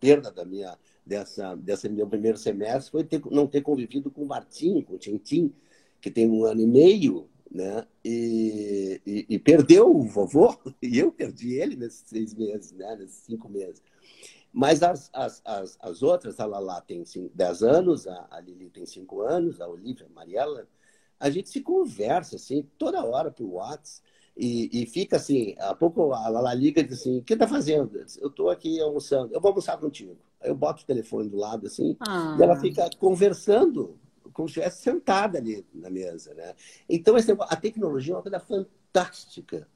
perda 0.00 0.30
da 0.30 0.44
minha 0.44 0.76
dessa 1.04 1.56
dessa 1.56 1.88
meu 1.88 2.06
primeiro 2.06 2.38
semestre 2.38 2.90
foi 2.90 3.04
ter, 3.04 3.20
não 3.30 3.46
ter 3.46 3.60
convivido 3.60 4.10
com 4.10 4.22
o 4.22 4.26
Martim, 4.26 4.82
com 4.82 4.94
o 4.94 4.98
Tintim, 4.98 5.52
que 6.00 6.10
tem 6.10 6.28
um 6.28 6.44
ano 6.44 6.60
e 6.60 6.66
meio, 6.66 7.28
né? 7.52 7.86
E, 8.04 9.00
e, 9.06 9.26
e, 9.28 9.38
perdeu 9.38 9.94
o 9.94 10.02
vovô 10.02 10.56
e 10.80 10.98
eu 10.98 11.12
perdi 11.12 11.54
ele 11.54 11.76
nesses 11.76 12.04
seis 12.06 12.34
meses, 12.34 12.72
né? 12.72 12.96
Nesses 12.96 13.24
cinco 13.24 13.48
meses. 13.48 13.82
Mas 14.52 14.82
as, 14.82 15.10
as, 15.12 15.40
as, 15.44 15.78
as 15.80 16.02
outras, 16.02 16.38
a 16.38 16.46
Lala 16.46 16.80
tem 16.82 17.02
10 17.34 17.62
anos, 17.62 18.06
a, 18.06 18.26
a 18.30 18.40
Lili 18.40 18.68
tem 18.68 18.84
5 18.84 19.22
anos, 19.22 19.60
a 19.60 19.68
Olivia, 19.68 20.06
a 20.06 20.14
Mariela, 20.14 20.68
a 21.18 21.30
gente 21.30 21.48
se 21.48 21.62
conversa 21.62 22.36
assim 22.36 22.68
toda 22.76 23.04
hora 23.04 23.30
por 23.30 23.46
WhatsApp 23.46 24.02
e, 24.36 24.82
e 24.82 24.86
fica 24.86 25.16
assim, 25.16 25.54
a 25.58 25.74
pouco 25.74 26.12
a 26.12 26.28
Lala 26.28 26.52
liga 26.52 26.80
e 26.80 26.84
diz 26.84 27.00
assim, 27.00 27.18
o 27.18 27.22
que 27.22 27.36
tá 27.36 27.48
fazendo? 27.48 27.98
Eu 28.20 28.28
estou 28.28 28.50
aqui 28.50 28.80
almoçando, 28.80 29.32
eu 29.32 29.40
vou 29.40 29.50
almoçar 29.50 29.78
contigo. 29.78 30.18
Aí 30.40 30.50
eu 30.50 30.54
boto 30.54 30.82
o 30.82 30.86
telefone 30.86 31.28
do 31.30 31.36
lado 31.36 31.66
assim 31.66 31.96
ah. 32.00 32.36
e 32.38 32.42
ela 32.42 32.56
fica 32.56 32.90
conversando 32.98 33.98
como 34.32 34.48
se 34.48 34.58
estivesse 34.58 34.82
sentada 34.82 35.38
ali 35.38 35.64
na 35.72 35.90
mesa, 35.90 36.34
né? 36.34 36.54
Então 36.88 37.14
a 37.16 37.56
tecnologia 37.56 38.14
é 38.14 38.16
uma 38.16 38.22
coisa 38.22 38.40
fantástica. 38.40 39.68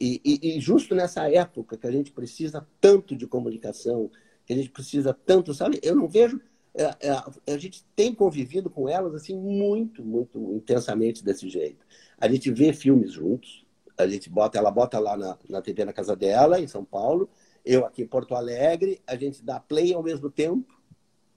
E, 0.00 0.20
e, 0.24 0.56
e, 0.56 0.60
justo 0.60 0.94
nessa 0.94 1.28
época 1.28 1.76
que 1.76 1.86
a 1.86 1.90
gente 1.90 2.12
precisa 2.12 2.66
tanto 2.80 3.16
de 3.16 3.26
comunicação, 3.26 4.10
que 4.46 4.52
a 4.52 4.56
gente 4.56 4.70
precisa 4.70 5.12
tanto, 5.12 5.52
sabe? 5.52 5.80
Eu 5.82 5.96
não 5.96 6.08
vejo. 6.08 6.40
É, 6.74 7.08
é, 7.08 7.52
a 7.54 7.58
gente 7.58 7.84
tem 7.96 8.14
convivido 8.14 8.70
com 8.70 8.88
elas 8.88 9.14
assim 9.14 9.36
muito, 9.36 10.04
muito 10.04 10.38
intensamente 10.54 11.24
desse 11.24 11.48
jeito. 11.48 11.84
A 12.16 12.28
gente 12.28 12.50
vê 12.52 12.72
filmes 12.72 13.12
juntos, 13.12 13.66
a 13.96 14.06
gente 14.06 14.30
bota, 14.30 14.58
ela 14.58 14.70
bota 14.70 14.98
lá 15.00 15.16
na, 15.16 15.36
na 15.48 15.60
TV 15.60 15.84
na 15.84 15.92
casa 15.92 16.14
dela, 16.14 16.60
em 16.60 16.68
São 16.68 16.84
Paulo, 16.84 17.28
eu 17.64 17.84
aqui 17.84 18.02
em 18.02 18.06
Porto 18.06 18.34
Alegre, 18.34 19.02
a 19.06 19.16
gente 19.16 19.44
dá 19.44 19.58
play 19.58 19.92
ao 19.92 20.02
mesmo 20.02 20.30
tempo, 20.30 20.77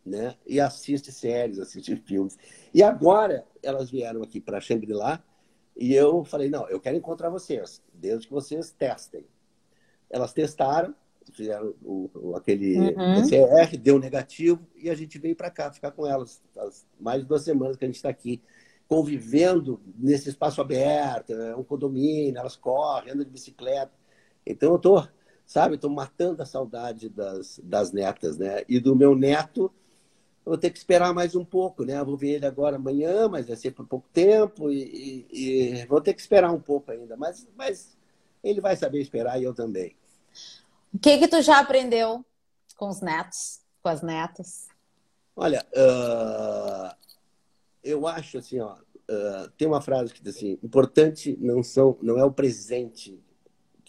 né? 0.06 0.36
E 0.46 0.60
assiste 0.60 1.12
séries, 1.12 1.60
assiste 1.60 1.96
filmes. 1.96 2.38
E 2.74 2.82
agora 2.82 3.46
elas 3.62 3.90
vieram 3.90 4.24
aqui 4.24 4.40
para 4.40 4.60
Shangri-La 4.60 5.24
e 5.76 5.94
eu 5.94 6.24
falei, 6.24 6.50
não, 6.50 6.68
eu 6.70 6.80
quero 6.80 6.98
encontrar 6.98 7.30
vocês, 7.30 7.82
desde 7.94 8.28
que 8.28 8.34
vocês 8.34 8.72
testem. 8.72 9.26
Elas 10.10 10.34
testaram, 10.34 10.94
fizeram 11.32 11.74
o, 11.82 12.10
o 12.14 12.36
aquele 12.36 12.78
uhum. 12.78 13.16
PCR, 13.16 13.78
deu 13.78 13.98
negativo, 13.98 14.66
e 14.76 14.90
a 14.90 14.96
gente 14.96 15.18
veio 15.18 15.36
para 15.36 15.50
cá 15.50 15.72
ficar 15.72 15.92
com 15.92 16.06
elas. 16.06 16.42
Faz 16.54 16.86
mais 17.00 17.22
de 17.22 17.28
duas 17.28 17.44
semanas 17.44 17.78
que 17.78 17.86
a 17.86 17.88
gente 17.88 17.96
está 17.96 18.10
aqui, 18.10 18.42
convivendo 18.88 19.82
nesse 19.98 20.30
espaço 20.30 20.60
aberto, 20.60 21.32
é 21.32 21.56
um 21.56 21.64
condomínio, 21.64 22.38
elas 22.38 22.58
correm, 22.58 23.14
andam 23.14 23.24
de 23.24 23.32
bicicleta. 23.32 23.94
Então 24.46 24.72
eu 24.72 24.76
estou, 24.76 25.08
sabe, 25.46 25.76
estou 25.76 25.90
matando 25.90 26.42
a 26.42 26.46
saudade 26.46 27.08
das, 27.08 27.62
das 27.64 27.94
netas, 27.94 28.38
né? 28.38 28.64
E 28.68 28.80
do 28.80 28.94
meu 28.96 29.16
neto, 29.16 29.72
vou 30.46 30.58
ter 30.58 30.70
que 30.70 30.78
esperar 30.78 31.14
mais 31.14 31.36
um 31.36 31.46
pouco, 31.46 31.84
né? 31.84 32.00
Eu 32.00 32.06
vou 32.06 32.18
ver 32.18 32.36
ele 32.36 32.46
agora 32.46 32.76
amanhã, 32.76 33.28
mas 33.28 33.48
vai 33.48 33.56
ser 33.56 33.72
por 33.72 33.86
pouco 33.86 34.08
tempo 34.12 34.72
e, 34.72 35.28
e, 35.32 35.82
e, 35.82 35.86
vou 35.86 36.02
ter 36.02 36.14
que 36.14 36.22
esperar 36.22 36.52
um 36.52 36.60
pouco 36.60 36.92
ainda. 36.92 37.16
Mas, 37.16 37.48
mas 37.56 37.98
ele 38.44 38.62
vai 38.62 38.76
saber 38.76 39.02
esperar 39.02 39.40
e 39.40 39.44
eu 39.44 39.54
também. 39.54 39.96
O 40.94 41.00
que 41.00 41.18
que 41.18 41.28
tu 41.28 41.42
já 41.42 41.60
aprendeu 41.60 42.26
com 42.76 42.90
os 42.90 43.02
netos, 43.02 43.62
com 43.82 43.90
as 43.90 44.02
netas? 44.02 44.68
Olha, 45.36 45.66
uh, 45.74 46.96
eu 47.84 48.08
acho 48.08 48.38
assim, 48.38 48.60
ó, 48.60 48.76
uh, 48.76 49.50
tem 49.58 49.68
uma 49.68 49.82
frase 49.82 50.14
que 50.14 50.22
diz 50.22 50.36
assim: 50.36 50.60
importante 50.64 51.38
não 51.40 51.64
são, 51.64 51.98
não 52.02 52.18
é 52.18 52.26
o 52.26 52.32
presente 52.32 53.24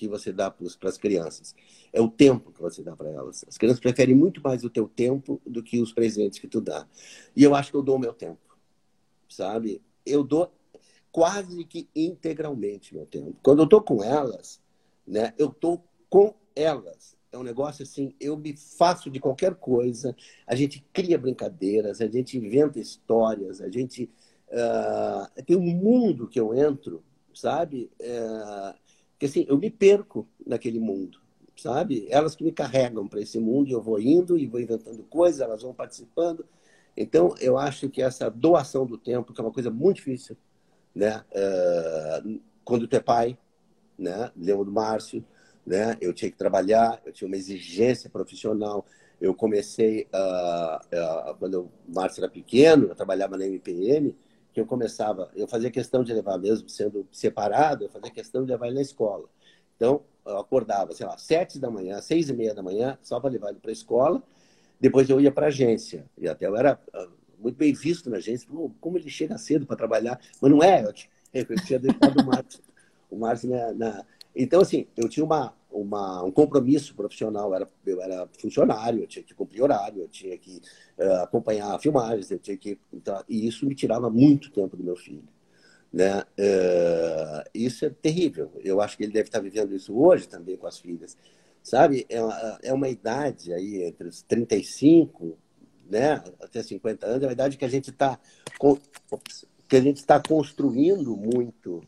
que 0.03 0.09
você 0.09 0.33
dá 0.33 0.51
para 0.51 0.67
as 0.89 0.99
crianças. 0.99 1.55
É 1.93 2.01
o 2.01 2.09
tempo 2.09 2.51
que 2.51 2.61
você 2.61 2.83
dá 2.83 2.97
para 2.97 3.09
elas. 3.09 3.45
As 3.47 3.57
crianças 3.57 3.79
preferem 3.79 4.17
muito 4.17 4.43
mais 4.43 4.65
o 4.65 4.71
teu 4.71 4.89
tempo 4.89 5.41
do 5.47 5.63
que 5.63 5.81
os 5.81 5.93
presentes 5.93 6.41
que 6.41 6.49
tu 6.49 6.61
dá. 6.61 6.89
E 7.37 7.45
eu 7.45 7.55
acho 7.55 7.71
que 7.71 7.77
eu 7.77 7.85
dou 7.85 7.95
o 7.95 8.01
meu 8.01 8.13
tempo, 8.13 8.41
sabe? 9.29 9.81
Eu 10.05 10.25
dou 10.25 10.53
quase 11.13 11.65
que 11.65 11.89
integralmente 11.95 12.93
meu 12.93 13.07
tempo. 13.07 13.37
Quando 13.45 13.61
eu 13.61 13.65
estou 13.65 13.81
com 13.81 14.03
elas, 14.03 14.61
né, 15.07 15.35
eu 15.39 15.51
estou 15.51 15.85
com 16.11 16.35
elas. 16.57 17.17
É 17.31 17.39
um 17.39 17.45
negócio 17.45 17.85
assim, 17.85 18.13
eu 18.19 18.37
me 18.37 18.57
faço 18.57 19.09
de 19.09 19.21
qualquer 19.21 19.55
coisa, 19.55 20.17
a 20.45 20.57
gente 20.57 20.85
cria 20.93 21.17
brincadeiras, 21.17 22.01
a 22.01 22.09
gente 22.09 22.37
inventa 22.37 22.81
histórias, 22.81 23.61
a 23.61 23.71
gente. 23.71 24.11
Uh, 24.49 25.43
tem 25.45 25.57
um 25.57 25.63
mundo 25.63 26.29
que 26.29 26.39
eu 26.39 26.53
entro, 26.53 27.03
sabe? 27.33 27.89
Uh, 28.01 28.82
porque 29.23 29.27
assim, 29.27 29.47
eu 29.49 29.57
me 29.57 29.71
perco 29.71 30.27
naquele 30.45 30.81
mundo, 30.81 31.21
sabe? 31.57 32.09
Elas 32.11 32.35
que 32.35 32.43
me 32.43 32.51
carregam 32.51 33.07
para 33.07 33.21
esse 33.21 33.39
mundo 33.39 33.69
e 33.69 33.73
eu 33.73 33.81
vou 33.81 34.01
indo 34.01 34.37
e 34.37 34.49
vou 34.49 34.61
inventando 34.61 35.01
coisas, 35.05 35.41
elas 35.41 35.63
vão 35.63 35.73
participando. 35.73 36.45
Então, 36.97 37.33
eu 37.39 37.57
acho 37.57 37.89
que 37.89 38.03
essa 38.03 38.29
doação 38.29 38.85
do 38.85 38.99
tempo, 38.99 39.33
que 39.33 39.41
é 39.41 39.45
uma 39.45 39.53
coisa 39.53 39.71
muito 39.71 39.99
difícil, 39.99 40.37
né? 40.93 41.23
Uh, 41.31 42.41
quando 42.65 42.89
tu 42.89 42.97
é 42.97 43.01
pai, 43.01 43.39
né? 43.97 44.33
Lembro 44.37 44.65
do 44.65 44.73
Márcio, 44.73 45.25
né? 45.65 45.97
Eu 46.01 46.13
tinha 46.13 46.29
que 46.29 46.37
trabalhar, 46.37 47.01
eu 47.07 47.13
tinha 47.13 47.29
uma 47.29 47.37
exigência 47.37 48.11
profissional. 48.11 48.85
Eu 49.21 49.33
comecei, 49.37 50.09
uh, 50.13 51.31
uh, 51.31 51.37
quando 51.39 51.61
o 51.61 51.71
Márcio 51.95 52.25
era 52.25 52.29
pequeno, 52.29 52.89
eu 52.89 52.95
trabalhava 52.97 53.37
na 53.37 53.47
MPM, 53.47 54.17
que 54.53 54.61
eu 54.61 54.67
começava, 54.67 55.31
eu 55.35 55.49
fazia 55.49 55.71
questão 55.71 56.05
de 56.05 56.13
levar, 56.13 56.39
mesmo 56.39 56.69
sendo 56.69 57.07
separado, 57.11 57.85
eu 57.85 57.89
fazia 57.89 58.11
questão 58.11 58.45
de 58.45 58.51
levar 58.51 58.67
ele 58.67 58.77
na 58.77 58.83
escola. 58.83 59.29
Então, 59.77 60.03
eu 60.25 60.39
acordava, 60.39 60.93
sei 60.93 61.07
lá, 61.07 61.17
sete 61.19 61.59
da 61.59 61.71
manhã, 61.71 62.01
seis 62.01 62.29
e 62.29 62.33
meia 62.33 62.55
da 62.55 62.63
manhã, 62.63 62.99
só 63.03 63.19
para 63.19 63.31
levar 63.31 63.51
ele 63.51 63.59
para 63.61 63.71
a 63.71 63.73
escola. 63.73 64.23
Depois 64.79 65.09
eu 65.09 65.21
ia 65.21 65.33
para 65.33 65.47
a 65.47 65.49
agência. 65.49 66.05
E 66.19 66.29
até 66.29 66.47
eu 66.47 66.57
era 66.57 66.79
ah, 66.93 67.09
muito 67.39 67.57
bem 67.57 67.73
visto 67.73 68.11
na 68.11 68.19
agência. 68.19 68.49
Como 68.81 68.99
ele 68.99 69.09
chega 69.09 69.39
cedo 69.39 69.67
para 69.67 69.77
trabalhar? 69.77 70.21
Mas 70.41 70.51
não 70.51 70.63
é, 70.63 70.85
eu 70.85 70.93
eu 71.33 71.57
tinha 71.65 71.79
deixado 71.79 72.21
o 72.21 72.27
Márcio. 72.27 72.61
O 73.11 73.17
Márcio 73.17 73.51
na, 73.51 73.73
na... 73.73 74.07
Então, 74.35 74.61
assim, 74.61 74.87
eu 74.97 75.09
tinha 75.09 75.25
uma, 75.25 75.55
uma, 75.71 76.23
um 76.23 76.31
compromisso 76.31 76.95
profissional. 76.95 77.55
Era, 77.55 77.69
eu 77.87 78.01
era 78.01 78.29
funcionário, 78.39 79.01
eu 79.01 79.07
tinha 79.07 79.23
que 79.23 79.35
cumprir 79.35 79.63
horário, 79.63 80.03
eu 80.03 80.09
tinha 80.09 80.37
que 80.39 80.61
uh, 80.99 81.23
acompanhar 81.23 81.79
filmagens, 81.81 82.31
eu 82.31 82.39
tinha 82.39 82.57
que. 82.57 82.79
Então, 82.93 83.23
e 83.29 83.47
isso 83.47 83.67
me 83.67 83.75
tirava 83.75 84.09
muito 84.11 84.51
tempo 84.51 84.77
do 84.77 84.85
meu 84.85 84.97
filho. 84.97 85.29
Né? 85.93 86.21
Uh, 86.21 87.51
isso 87.55 87.85
é 87.85 87.91
terrível. 87.91 88.51
Eu 88.65 88.81
acho 88.81 88.97
que 88.97 89.03
ele 89.03 89.13
deve 89.13 89.29
estar 89.29 89.41
vivendo 89.41 89.75
isso 89.75 89.95
hoje 89.95 90.27
também 90.29 90.57
com 90.57 90.67
as 90.67 90.79
filhas. 90.79 91.17
Sabe? 91.63 92.07
É 92.09 92.23
uma, 92.23 92.59
é 92.63 92.73
uma 92.73 92.89
idade 92.89 93.53
aí 93.53 93.85
entre 93.85 94.09
os 94.09 94.23
35 94.23 95.39
né, 95.93 96.23
até 96.41 96.63
50 96.63 97.07
anos, 97.07 97.23
é 97.23 97.27
uma 97.27 97.33
idade 97.33 97.59
que 97.59 97.65
a 97.67 97.69
gente 97.69 97.91
está 97.91 98.19
que 99.69 99.77
a 99.77 99.81
gente 99.81 99.99
está 99.99 100.21
construindo 100.21 101.17
muito. 101.17 101.83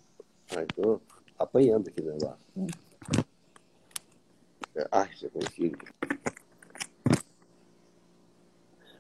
Ai, 0.55 0.67
tô 0.75 1.01
apanhando 1.39 1.89
aqui 1.89 2.01
o 2.01 2.13
negócio. 2.13 2.39
Ai, 4.91 5.15
você 5.15 5.29
consigo. 5.29 5.79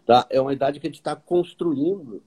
Tá? 0.07 0.26
É 0.30 0.41
uma 0.41 0.53
idade 0.53 0.78
que 0.78 0.87
a 0.87 0.91
gente 0.91 1.01
está 1.01 1.16
construindo 1.16 2.22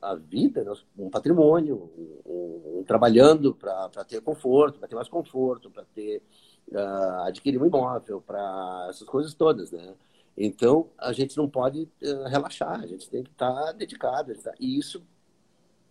a 0.00 0.14
vida, 0.14 0.62
né? 0.62 0.72
um 0.98 1.08
patrimônio, 1.08 1.90
um, 2.26 2.80
um, 2.80 2.84
trabalhando 2.84 3.54
para 3.54 3.88
ter 4.06 4.20
conforto, 4.20 4.78
para 4.78 4.86
ter 4.86 4.94
mais 4.94 5.08
conforto, 5.08 5.70
para 5.70 5.84
ter 5.94 6.22
uh, 6.70 7.22
adquirir 7.26 7.60
um 7.60 7.66
imóvel, 7.66 8.20
para 8.20 8.88
essas 8.90 9.08
coisas 9.08 9.32
todas, 9.32 9.72
né? 9.72 9.94
Então 10.36 10.90
a 10.98 11.12
gente 11.12 11.36
não 11.36 11.48
pode 11.48 11.88
uh, 12.02 12.28
relaxar, 12.28 12.80
a 12.80 12.86
gente 12.86 13.08
tem 13.08 13.22
que 13.22 13.30
estar 13.30 13.52
tá 13.52 13.72
dedicado, 13.72 14.34
tá... 14.34 14.52
e 14.60 14.78
isso, 14.78 15.02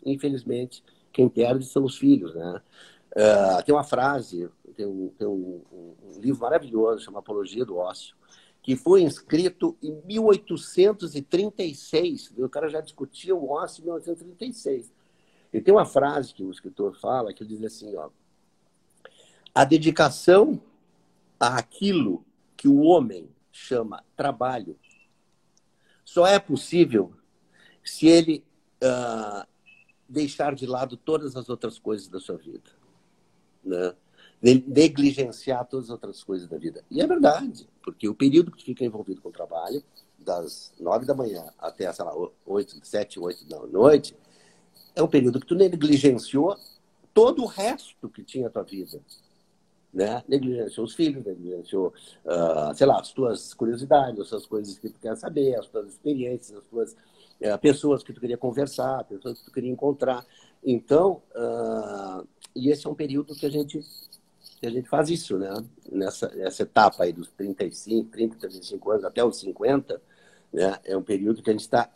infelizmente, 0.05 0.83
quem 1.11 1.27
perde 1.27 1.65
são 1.65 1.83
os 1.83 1.97
filhos, 1.97 2.35
né? 2.35 2.61
Uh, 3.15 3.61
tem 3.63 3.75
uma 3.75 3.83
frase, 3.83 4.49
tem, 4.75 4.87
um, 4.87 5.09
tem 5.09 5.27
um, 5.27 5.61
um 5.71 6.19
livro 6.19 6.41
maravilhoso 6.41 7.03
chamado 7.03 7.19
Apologia 7.19 7.63
do 7.63 7.77
Ócio, 7.77 8.15
que 8.63 8.75
foi 8.75 9.03
escrito 9.03 9.77
em 9.83 10.01
1836. 10.05 12.33
O 12.37 12.49
cara 12.49 12.67
já 12.69 12.81
discutia 12.81 13.35
o 13.35 13.51
ócio 13.51 13.81
em 13.81 13.85
1836. 13.85 14.91
E 15.51 15.61
tem 15.61 15.73
uma 15.73 15.85
frase 15.85 16.33
que 16.33 16.43
o 16.43 16.49
escritor 16.49 16.97
fala 16.99 17.33
que 17.33 17.45
diz 17.45 17.63
assim, 17.63 17.95
ó, 17.95 18.09
a 19.53 19.63
dedicação 19.63 20.59
àquilo 21.39 22.25
que 22.57 22.67
o 22.67 22.79
homem 22.79 23.29
chama 23.51 24.03
trabalho 24.15 24.75
só 26.03 26.25
é 26.25 26.39
possível 26.39 27.13
se 27.83 28.07
ele 28.07 28.43
uh, 28.83 29.45
deixar 30.07 30.55
de 30.55 30.65
lado 30.65 30.97
todas 30.97 31.35
as 31.35 31.49
outras 31.49 31.77
coisas 31.77 32.07
da 32.07 32.19
sua 32.19 32.37
vida. 32.37 32.71
Né? 33.63 33.93
negligenciar 34.43 35.65
todas 35.65 35.85
as 35.85 35.91
outras 35.91 36.21
coisas 36.21 36.49
da 36.49 36.57
vida. 36.57 36.83
E 36.91 37.01
é 37.01 37.07
verdade, 37.07 37.65
porque 37.81 38.09
o 38.09 38.13
período 38.13 38.51
que 38.51 38.63
fica 38.63 38.83
envolvido 38.83 39.21
com 39.21 39.29
o 39.29 39.31
trabalho, 39.31 39.81
das 40.19 40.73
nove 40.79 41.05
da 41.05 41.13
manhã 41.13 41.45
até, 41.59 41.91
sei 41.91 42.05
lá, 42.05 42.13
oito, 42.45 42.79
sete, 42.83 43.19
oito 43.19 43.45
da 43.45 43.59
noite, 43.67 44.15
é 44.95 45.01
um 45.01 45.07
período 45.07 45.39
que 45.39 45.47
tu 45.47 45.55
negligenciou 45.55 46.55
todo 47.13 47.43
o 47.43 47.45
resto 47.45 48.09
que 48.09 48.23
tinha 48.23 48.47
a 48.47 48.49
tua 48.49 48.63
vida. 48.63 48.99
Né? 49.93 50.23
Negligenciou 50.27 50.85
os 50.85 50.95
filhos, 50.95 51.23
negligenciou, 51.23 51.93
uh, 52.25 52.73
sei 52.75 52.87
lá, 52.87 52.99
as 52.99 53.11
tuas 53.11 53.53
curiosidades, 53.53 54.19
as 54.19 54.29
tuas 54.29 54.45
coisas 54.45 54.79
que 54.79 54.89
tu 54.89 54.99
quer 54.99 55.15
saber, 55.15 55.55
as 55.55 55.67
tuas 55.67 55.87
experiências, 55.87 56.57
as 56.57 56.65
tuas 56.65 56.93
uh, 56.93 57.57
pessoas 57.61 58.03
que 58.03 58.11
tu 58.11 58.19
queria 58.19 58.37
conversar, 58.37 59.03
pessoas 59.03 59.39
que 59.39 59.45
tu 59.45 59.51
queria 59.51 59.71
encontrar. 59.71 60.25
Então, 60.63 61.21
uh, 61.35 62.27
e 62.55 62.69
esse 62.69 62.85
é 62.85 62.89
um 62.89 62.95
período 62.95 63.35
que 63.35 63.45
a 63.45 63.49
gente 63.49 63.81
que 64.59 64.67
a 64.67 64.69
gente 64.69 64.87
faz 64.87 65.09
isso, 65.09 65.37
né? 65.37 65.53
Nessa, 65.91 66.29
nessa 66.29 66.63
etapa 66.63 67.03
aí 67.03 67.11
dos 67.11 67.29
35, 67.31 68.09
30, 68.09 68.37
35 68.37 68.91
anos 68.91 69.03
até 69.03 69.23
os 69.23 69.37
50, 69.39 70.01
né? 70.53 70.79
É 70.85 70.95
um 70.95 71.03
período 71.03 71.41
que 71.41 71.49
a 71.49 71.53
gente 71.53 71.63
está 71.63 71.89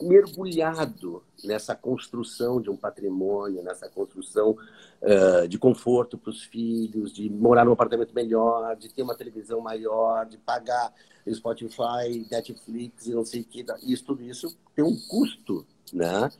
mergulhado 0.00 1.22
nessa 1.44 1.74
construção 1.74 2.60
de 2.60 2.70
um 2.70 2.76
patrimônio, 2.76 3.62
nessa 3.62 3.88
construção 3.88 4.56
uh, 5.02 5.46
de 5.46 5.58
conforto 5.58 6.18
para 6.18 6.30
os 6.30 6.42
filhos, 6.42 7.12
de 7.12 7.30
morar 7.30 7.64
num 7.64 7.72
apartamento 7.72 8.12
melhor, 8.12 8.76
de 8.76 8.88
ter 8.88 9.02
uma 9.02 9.14
televisão 9.14 9.60
maior, 9.60 10.26
de 10.26 10.38
pagar 10.38 10.92
Spotify, 11.32 12.26
Netflix 12.30 13.06
e 13.06 13.12
não 13.12 13.24
sei 13.24 13.42
o 13.42 13.44
que. 13.44 13.64
Isso, 13.82 14.04
tudo 14.04 14.22
isso 14.22 14.56
tem 14.74 14.84
um 14.84 14.96
custo, 15.08 15.66
né? 15.92 16.30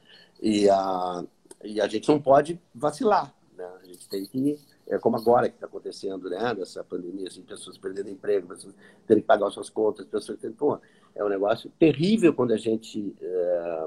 E 0.40 0.68
a, 0.68 1.24
e 1.64 1.80
a 1.80 1.88
gente 1.88 2.08
não 2.08 2.20
pode 2.20 2.60
vacilar, 2.74 3.34
né? 3.58 3.68
A 3.82 3.84
gente 3.84 4.08
tem 4.08 4.24
que 4.24 4.58
é 4.86 4.98
como 4.98 5.16
agora 5.16 5.48
que 5.48 5.56
está 5.56 5.66
acontecendo, 5.66 6.30
né? 6.30 6.54
Nessa 6.54 6.82
pandemia, 6.84 7.26
assim, 7.26 7.42
pessoas 7.42 7.76
perdendo 7.76 8.08
emprego, 8.08 8.48
pessoas 8.48 8.74
tendo 9.06 9.20
que 9.20 9.26
pagar 9.26 9.50
suas 9.50 9.68
contas, 9.68 10.06
pessoas 10.06 10.38
tendo. 10.38 10.54
Pô, 10.54 10.78
é 11.14 11.24
um 11.24 11.28
negócio 11.28 11.70
terrível 11.78 12.32
quando 12.32 12.52
a 12.52 12.56
gente 12.56 13.14
é, 13.20 13.86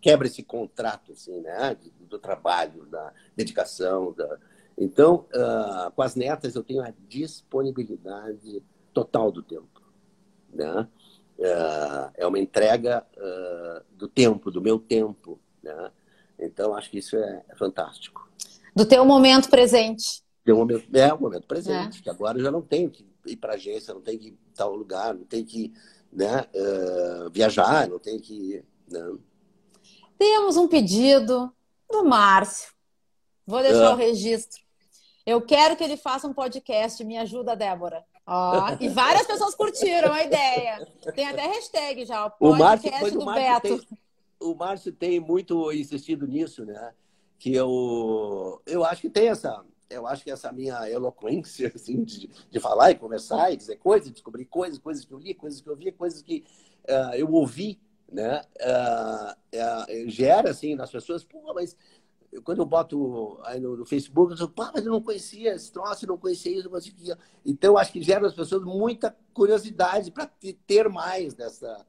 quebra 0.00 0.28
esse 0.28 0.42
contrato, 0.42 1.12
assim, 1.12 1.40
né? 1.40 1.74
Do, 1.74 2.06
do 2.06 2.18
trabalho, 2.18 2.86
da 2.86 3.12
dedicação. 3.36 4.12
Da... 4.12 4.38
Então, 4.78 5.26
uh, 5.34 5.90
com 5.90 6.02
as 6.02 6.14
netas, 6.14 6.54
eu 6.54 6.62
tenho 6.62 6.82
a 6.82 6.92
disponibilidade 7.08 8.62
total 8.94 9.30
do 9.30 9.42
tempo, 9.42 9.82
né? 10.52 10.88
Uh, 11.38 12.10
é 12.14 12.26
uma 12.26 12.38
entrega 12.38 13.04
uh, 13.16 13.84
do 13.96 14.06
tempo, 14.06 14.50
do 14.50 14.60
meu 14.60 14.78
tempo, 14.78 15.38
né? 15.62 15.90
Então, 16.38 16.74
acho 16.74 16.90
que 16.90 16.98
isso 16.98 17.16
é, 17.16 17.44
é 17.48 17.56
fantástico. 17.56 18.30
Do 18.80 18.86
teu 18.86 19.04
momento 19.04 19.50
presente. 19.50 20.22
Momento, 20.48 20.88
é 20.96 21.12
um 21.12 21.20
momento 21.20 21.46
presente, 21.46 21.98
é. 21.98 22.02
que 22.02 22.08
agora 22.08 22.38
eu 22.38 22.42
já 22.42 22.50
não 22.50 22.62
tenho 22.62 22.88
que 22.88 23.06
ir 23.26 23.36
para 23.36 23.52
agência, 23.52 23.92
não 23.92 24.00
tenho 24.00 24.18
que 24.18 24.28
ir 24.28 24.38
tal 24.54 24.74
lugar, 24.74 25.12
não 25.12 25.24
tenho 25.24 25.44
que 25.44 25.70
né, 26.10 26.46
uh, 26.54 27.28
viajar, 27.30 27.86
não 27.86 27.98
tenho 27.98 28.18
que. 28.18 28.64
Né. 28.90 29.18
Temos 30.16 30.56
um 30.56 30.66
pedido 30.66 31.52
do 31.90 32.04
Márcio. 32.04 32.72
Vou 33.46 33.60
deixar 33.60 33.90
uh. 33.90 33.92
o 33.92 33.96
registro. 33.96 34.58
Eu 35.26 35.42
quero 35.42 35.76
que 35.76 35.84
ele 35.84 35.98
faça 35.98 36.26
um 36.26 36.32
podcast. 36.32 37.04
Me 37.04 37.18
ajuda, 37.18 37.54
Débora. 37.54 38.02
Ó, 38.26 38.78
e 38.80 38.88
várias 38.88 39.26
pessoas 39.26 39.54
curtiram 39.54 40.10
a 40.10 40.24
ideia. 40.24 40.88
Tem 41.14 41.28
até 41.28 41.46
hashtag 41.48 42.06
já, 42.06 42.24
o 42.24 42.30
podcast 42.30 42.96
o 42.96 42.98
Márcio, 42.98 43.18
do 43.18 43.28
o 43.28 43.34
Beto. 43.34 43.86
Tem, 43.86 43.98
o 44.40 44.54
Márcio 44.54 44.90
tem 44.90 45.20
muito 45.20 45.70
insistido 45.70 46.26
nisso, 46.26 46.64
né? 46.64 46.94
Que 47.40 47.54
eu, 47.54 48.62
eu 48.66 48.84
acho 48.84 49.00
que 49.00 49.08
tem 49.08 49.28
essa, 49.28 49.64
eu 49.88 50.06
acho 50.06 50.22
que 50.22 50.30
essa 50.30 50.52
minha 50.52 50.88
eloquência, 50.88 51.70
assim, 51.74 52.04
de, 52.04 52.28
de 52.50 52.60
falar 52.60 52.90
e 52.90 52.98
conversar 52.98 53.50
e 53.50 53.56
dizer 53.56 53.76
coisas, 53.76 54.12
descobrir 54.12 54.44
coisas, 54.44 54.78
coisas 54.78 55.04
que 55.04 55.12
eu 55.12 55.18
li, 55.18 55.34
coisas 55.34 55.60
que 55.60 55.68
eu 55.68 55.74
vi, 55.74 55.90
coisas 55.90 56.20
que 56.20 56.44
uh, 56.88 57.14
eu 57.14 57.32
ouvi, 57.32 57.80
né? 58.12 58.42
Uh, 58.60 59.32
uh, 59.32 60.08
gera, 60.10 60.50
assim, 60.50 60.74
nas 60.74 60.90
pessoas, 60.90 61.24
pô, 61.24 61.54
mas 61.54 61.74
quando 62.44 62.58
eu 62.58 62.66
boto 62.66 63.40
aí 63.42 63.58
no, 63.58 63.76
no 63.76 63.84
Facebook, 63.84 64.32
eu 64.32 64.36
digo, 64.36 64.50
pá, 64.50 64.70
mas 64.72 64.84
eu 64.84 64.92
não 64.92 65.02
conhecia 65.02 65.54
esse 65.54 65.72
troço, 65.72 66.04
eu 66.04 66.08
não 66.08 66.18
conhecia 66.18 66.52
isso, 66.52 66.64
não 66.64 66.70
conhecia. 66.70 67.18
Então, 67.44 67.76
acho 67.76 67.90
que 67.90 68.02
gera 68.02 68.20
nas 68.20 68.34
pessoas 68.34 68.62
muita 68.62 69.16
curiosidade 69.32 70.12
para 70.12 70.30
ter 70.66 70.88
mais 70.88 71.34
dessa, 71.34 71.86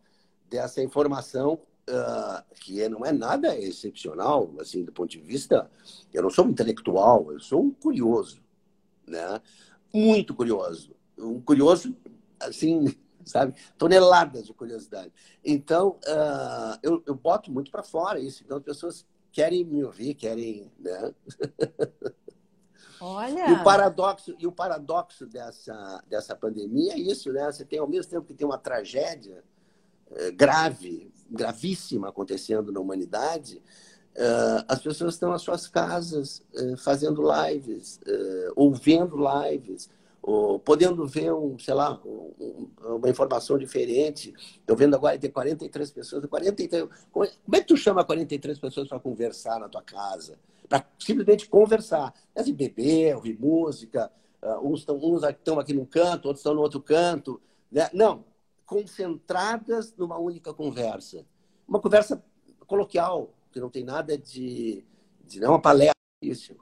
dessa 0.49 0.81
informação 0.81 1.59
uh, 1.91 2.43
que 2.55 2.87
não 2.87 3.05
é 3.05 3.11
nada 3.11 3.57
excepcional, 3.57 4.51
assim, 4.59 4.83
do 4.83 4.91
ponto 4.91 5.09
de 5.09 5.19
vista. 5.19 5.69
Eu 6.13 6.23
não 6.23 6.29
sou 6.29 6.45
um 6.45 6.49
intelectual, 6.49 7.31
eu 7.31 7.39
sou 7.39 7.63
um 7.63 7.71
curioso, 7.71 8.41
né? 9.07 9.41
Muito 9.93 10.33
curioso. 10.33 10.95
Um 11.17 11.41
curioso, 11.41 11.95
assim, 12.39 12.95
sabe? 13.25 13.53
Toneladas 13.77 14.45
de 14.45 14.53
curiosidade. 14.53 15.11
Então, 15.43 15.99
uh, 16.07 16.79
eu, 16.81 17.03
eu 17.05 17.15
boto 17.15 17.51
muito 17.51 17.69
para 17.69 17.83
fora 17.83 18.19
isso. 18.19 18.43
Então, 18.43 18.57
as 18.57 18.63
pessoas 18.63 19.05
querem 19.31 19.63
me 19.65 19.83
ouvir, 19.83 20.13
querem, 20.13 20.71
né? 20.79 21.13
Olha. 22.99 23.47
E 23.49 23.53
o 23.53 23.63
paradoxo, 23.63 24.35
e 24.37 24.45
o 24.45 24.51
paradoxo 24.51 25.25
dessa, 25.25 26.03
dessa 26.07 26.35
pandemia 26.35 26.93
é 26.93 26.99
isso, 26.99 27.33
né? 27.33 27.51
Você 27.51 27.65
tem, 27.65 27.79
ao 27.79 27.87
mesmo 27.87 28.11
tempo 28.11 28.27
que 28.27 28.33
tem 28.33 28.45
uma 28.45 28.59
tragédia 28.59 29.43
grave, 30.35 31.11
gravíssima 31.29 32.09
acontecendo 32.09 32.71
na 32.71 32.79
humanidade, 32.79 33.61
eh, 34.13 34.65
as 34.67 34.81
pessoas 34.81 35.13
estão 35.13 35.29
nas 35.29 35.41
suas 35.41 35.67
casas 35.67 36.43
eh, 36.53 36.75
fazendo 36.77 37.23
lives, 37.23 37.99
ouvindo 38.55 39.15
lives, 39.17 39.89
ou 40.21 40.59
podendo 40.59 41.07
ver 41.07 41.33
um, 41.33 41.57
sei 41.57 41.73
lá, 41.73 41.99
um, 42.05 42.69
uma 42.81 43.09
informação 43.09 43.57
diferente. 43.57 44.33
Estou 44.59 44.75
vendo 44.75 44.95
agora 44.95 45.17
tem 45.17 45.31
43 45.31 45.91
pessoas, 45.91 46.25
43. 46.25 46.87
Como 47.11 47.25
é 47.25 47.59
que 47.59 47.67
tu 47.67 47.77
chama 47.77 48.03
43 48.03 48.59
pessoas 48.59 48.87
para 48.87 48.99
conversar 48.99 49.59
na 49.59 49.67
tua 49.67 49.81
casa? 49.81 50.37
Para 50.69 50.85
simplesmente 50.99 51.49
conversar. 51.49 52.13
Assim, 52.35 52.53
beber, 52.53 53.15
ouvir 53.15 53.39
música, 53.39 54.11
uns 54.61 54.81
estão 54.81 54.99
uns 55.01 55.23
aqui 55.23 55.73
num 55.73 55.85
canto, 55.85 56.27
outros 56.27 56.41
estão 56.41 56.53
no 56.53 56.61
outro 56.61 56.81
canto. 56.81 57.41
Né? 57.71 57.89
Não, 57.91 58.23
concentradas 58.71 59.93
numa 59.97 60.17
única 60.17 60.53
conversa. 60.53 61.25
Uma 61.67 61.81
conversa 61.81 62.23
coloquial, 62.65 63.33
que 63.51 63.59
não 63.59 63.69
tem 63.69 63.83
nada 63.83 64.17
de. 64.17 64.85
de 65.27 65.41
não 65.41 65.47
é 65.47 65.49
uma 65.49 65.61
palestra. 65.61 65.93
Isso 66.21 66.55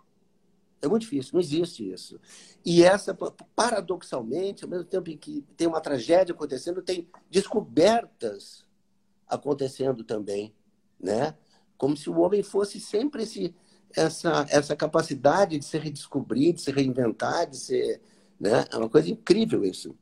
é 0.82 0.88
muito 0.88 1.04
difícil, 1.04 1.34
não 1.34 1.40
existe 1.40 1.88
isso. 1.88 2.20
E 2.66 2.84
essa, 2.84 3.16
paradoxalmente, 3.56 4.64
ao 4.64 4.70
mesmo 4.70 4.86
tempo 4.86 5.12
em 5.12 5.18
que 5.18 5.46
tem 5.56 5.68
uma 5.68 5.82
tragédia 5.82 6.34
acontecendo, 6.34 6.82
tem 6.82 7.08
descobertas 7.30 8.66
acontecendo 9.28 10.04
também, 10.04 10.52
né? 11.00 11.36
Como 11.78 11.96
se 11.96 12.10
o 12.10 12.18
homem 12.20 12.42
fosse 12.42 12.80
sempre 12.80 13.24
esse, 13.24 13.54
essa, 13.96 14.48
essa 14.50 14.76
capacidade 14.76 15.60
de 15.60 15.66
se 15.66 15.78
redescobrir, 15.78 16.54
de 16.54 16.62
se 16.62 16.72
reinventar, 16.72 17.48
de 17.48 17.58
ser, 17.58 18.02
né? 18.40 18.66
É 18.72 18.78
uma 18.78 18.90
coisa 18.90 19.12
incrível 19.12 19.64
isso. 19.64 19.96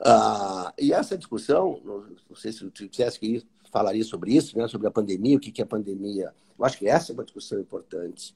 Ah, 0.00 0.72
e 0.78 0.92
essa 0.92 1.16
discussão, 1.16 1.80
não 1.84 2.36
sei 2.36 2.52
se 2.52 2.68
tu 2.70 2.88
quisesse 2.88 3.18
que 3.18 3.46
falaria 3.70 4.04
sobre 4.04 4.34
isso, 4.34 4.56
né? 4.58 4.68
Sobre 4.68 4.86
a 4.86 4.90
pandemia, 4.90 5.36
o 5.36 5.40
que 5.40 5.60
é 5.60 5.64
a 5.64 5.66
pandemia. 5.66 6.32
Eu 6.58 6.64
acho 6.64 6.78
que 6.78 6.88
essa 6.88 7.12
é 7.12 7.14
uma 7.14 7.24
discussão 7.24 7.58
importante 7.58 8.34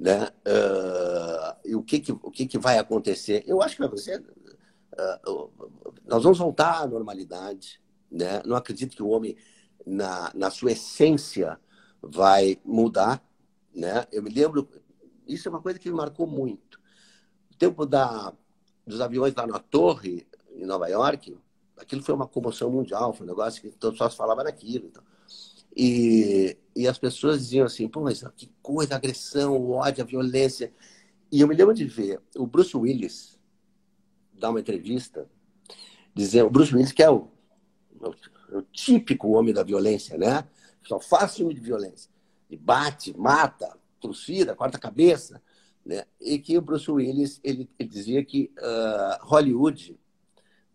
né? 0.00 0.28
Uh, 0.46 1.68
e 1.68 1.76
o 1.76 1.82
que 1.82 2.00
que, 2.00 2.10
o 2.10 2.30
que 2.30 2.46
que 2.46 2.58
vai 2.58 2.78
acontecer? 2.78 3.44
Eu 3.46 3.60
acho 3.60 3.74
que 3.74 3.80
vai 3.80 3.88
acontecer. 3.88 4.24
Uh, 5.28 5.50
nós 6.06 6.22
vamos 6.22 6.38
voltar 6.38 6.80
à 6.80 6.86
normalidade, 6.86 7.78
né? 8.10 8.42
Não 8.46 8.56
acredito 8.56 8.96
que 8.96 9.02
o 9.02 9.08
homem, 9.08 9.36
na, 9.86 10.32
na 10.34 10.50
sua 10.50 10.72
essência, 10.72 11.60
vai 12.00 12.58
mudar, 12.64 13.22
né? 13.74 14.06
Eu 14.10 14.22
me 14.22 14.30
lembro, 14.30 14.66
isso 15.28 15.46
é 15.46 15.50
uma 15.50 15.60
coisa 15.60 15.78
que 15.78 15.90
me 15.90 15.96
marcou 15.96 16.26
muito. 16.26 16.80
O 17.52 17.56
tempo 17.56 17.84
da, 17.84 18.32
dos 18.86 19.02
aviões 19.02 19.34
lá 19.34 19.46
na 19.46 19.58
torre, 19.58 20.26
em 20.60 20.66
Nova 20.66 20.88
York, 20.88 21.36
aquilo 21.76 22.02
foi 22.02 22.14
uma 22.14 22.26
comoção 22.26 22.70
mundial, 22.70 23.12
foi 23.12 23.26
um 23.26 23.30
negócio 23.30 23.62
que 23.62 23.72
só 23.96 24.10
falavam 24.10 24.44
naquilo. 24.44 24.86
Então. 24.86 25.02
E, 25.76 26.56
e 26.74 26.86
as 26.86 26.98
pessoas 26.98 27.38
diziam 27.38 27.66
assim, 27.66 27.88
pô, 27.88 28.00
mas 28.00 28.22
que 28.36 28.50
coisa, 28.62 28.96
agressão, 28.96 29.70
ódio, 29.70 30.02
a 30.02 30.06
violência. 30.06 30.72
E 31.30 31.40
eu 31.40 31.48
me 31.48 31.54
lembro 31.54 31.74
de 31.74 31.84
ver 31.84 32.20
o 32.36 32.46
Bruce 32.46 32.76
Willis 32.76 33.38
dar 34.34 34.50
uma 34.50 34.60
entrevista, 34.60 35.28
dizendo, 36.14 36.46
o 36.46 36.50
Bruce 36.50 36.74
Willis 36.74 36.92
que 36.92 37.02
é 37.02 37.10
o, 37.10 37.28
o, 38.00 38.58
o 38.58 38.62
típico 38.72 39.28
homem 39.30 39.54
da 39.54 39.62
violência, 39.62 40.16
né? 40.16 40.44
Só 40.82 40.98
faz 40.98 41.36
filme 41.36 41.54
de 41.54 41.60
violência. 41.60 42.10
E 42.48 42.56
bate, 42.56 43.16
mata, 43.16 43.76
trucida, 44.00 44.56
corta 44.56 44.76
a 44.76 44.80
cabeça. 44.80 45.40
Né? 45.84 46.04
E 46.20 46.38
que 46.38 46.56
o 46.58 46.62
Bruce 46.62 46.90
Willis, 46.90 47.38
ele, 47.44 47.70
ele 47.78 47.88
dizia 47.88 48.24
que 48.24 48.52
uh, 48.58 49.24
Hollywood 49.26 49.99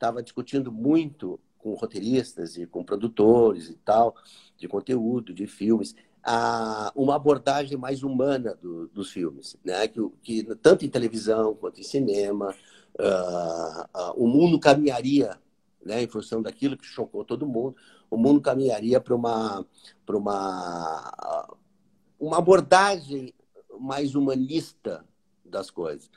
estava 0.05 0.21
discutindo 0.21 0.71
muito 0.71 1.39
com 1.57 1.73
roteiristas 1.73 2.57
e 2.57 2.67
com 2.67 2.83
produtores 2.83 3.69
e 3.69 3.75
tal, 3.75 4.15
de 4.55 4.67
conteúdo, 4.67 5.33
de 5.33 5.47
filmes, 5.47 5.95
a, 6.23 6.91
uma 6.95 7.15
abordagem 7.15 7.75
mais 7.75 8.03
humana 8.03 8.55
do, 8.61 8.87
dos 8.89 9.11
filmes, 9.11 9.57
né? 9.63 9.87
que, 9.87 9.99
que 10.21 10.43
tanto 10.57 10.85
em 10.85 10.89
televisão 10.89 11.55
quanto 11.55 11.79
em 11.79 11.83
cinema, 11.83 12.53
uh, 12.99 13.99
uh, 13.99 14.13
o 14.15 14.27
mundo 14.27 14.59
caminharia, 14.59 15.39
né, 15.83 16.03
em 16.03 16.07
função 16.07 16.41
daquilo 16.41 16.77
que 16.77 16.85
chocou 16.85 17.23
todo 17.23 17.47
mundo, 17.47 17.75
o 18.09 18.17
mundo 18.17 18.41
caminharia 18.41 19.01
para 19.01 19.15
uma, 19.15 19.65
para 20.05 20.17
uma, 20.17 21.57
uma 22.19 22.37
abordagem 22.37 23.33
mais 23.79 24.15
humanista 24.15 25.03
das 25.43 25.69
coisas 25.69 26.09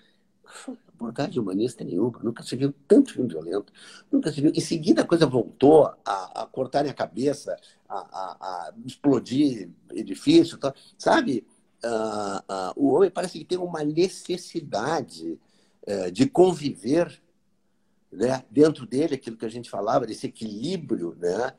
abordagem 0.99 1.41
humanista 1.41 1.85
nenhuma, 1.85 2.19
nunca 2.23 2.43
se 2.43 2.57
viu 2.57 2.75
tanto 2.87 3.13
filme 3.13 3.29
violento, 3.29 3.73
nunca 4.11 4.33
se 4.33 4.41
viu. 4.41 4.51
Em 4.55 4.61
seguida 4.61 5.03
a 5.03 5.07
coisa 5.07 5.27
voltou 5.27 5.87
a, 5.87 5.97
a 6.05 6.43
a 6.43 6.95
cabeça, 6.95 7.57
a, 7.89 7.99
a, 7.99 8.37
a 8.41 8.75
explodir 8.85 9.71
edifício, 9.93 10.59
tá? 10.59 10.75
sabe? 10.97 11.47
Uh, 11.85 12.53
uh, 12.53 12.73
o 12.75 12.95
homem 12.95 13.11
parece 13.11 13.39
que 13.39 13.45
tem 13.45 13.59
uma 13.59 13.85
necessidade 13.85 15.39
uh, 15.87 16.11
de 16.11 16.29
conviver 16.29 17.23
né? 18.11 18.43
dentro 18.51 18.85
dele, 18.85 19.15
aquilo 19.15 19.37
que 19.37 19.47
a 19.47 19.51
gente 19.51 19.71
falava, 19.71 20.07
desse 20.07 20.27
equilíbrio 20.27 21.17
né? 21.19 21.53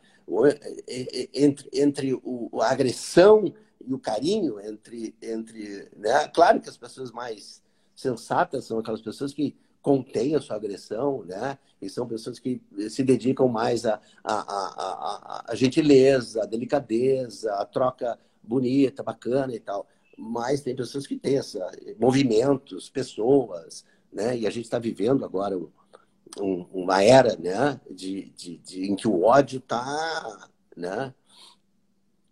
entre, 1.33 1.69
entre 1.73 2.13
o, 2.13 2.49
a 2.61 2.69
agressão 2.69 3.53
e 3.85 3.93
o 3.93 3.99
carinho, 3.99 4.59
entre, 4.59 5.15
entre 5.21 5.89
né? 5.95 6.27
claro 6.27 6.59
que 6.59 6.69
as 6.69 6.77
pessoas 6.77 7.11
mais 7.11 7.63
sensatas 7.99 8.65
são 8.65 8.79
aquelas 8.79 9.01
pessoas 9.01 9.33
que 9.33 9.55
contêm 9.81 10.35
a 10.35 10.41
sua 10.41 10.55
agressão, 10.55 11.23
né? 11.25 11.57
E 11.81 11.89
são 11.89 12.07
pessoas 12.07 12.39
que 12.39 12.61
se 12.89 13.03
dedicam 13.03 13.47
mais 13.47 13.85
à 13.85 13.99
a, 14.23 14.33
a, 14.33 15.43
a, 15.45 15.45
a, 15.49 15.55
gentileza, 15.55 16.43
à 16.43 16.45
delicadeza, 16.45 17.53
à 17.55 17.65
troca 17.65 18.17
bonita, 18.41 19.03
bacana 19.03 19.53
e 19.53 19.59
tal. 19.59 19.87
Mas 20.17 20.61
tem 20.61 20.75
pessoas 20.75 21.07
que 21.07 21.17
têm 21.17 21.37
essa, 21.37 21.71
movimentos, 21.99 22.89
pessoas, 22.89 23.85
né? 24.11 24.37
E 24.37 24.47
a 24.47 24.49
gente 24.49 24.65
está 24.65 24.79
vivendo 24.79 25.23
agora 25.25 25.57
um, 25.57 26.65
uma 26.71 27.03
era, 27.03 27.35
né? 27.37 27.79
De, 27.89 28.29
de, 28.31 28.57
de, 28.57 28.89
em 28.89 28.95
que 28.95 29.07
o 29.07 29.23
ódio 29.23 29.59
está, 29.59 30.49
né? 30.75 31.13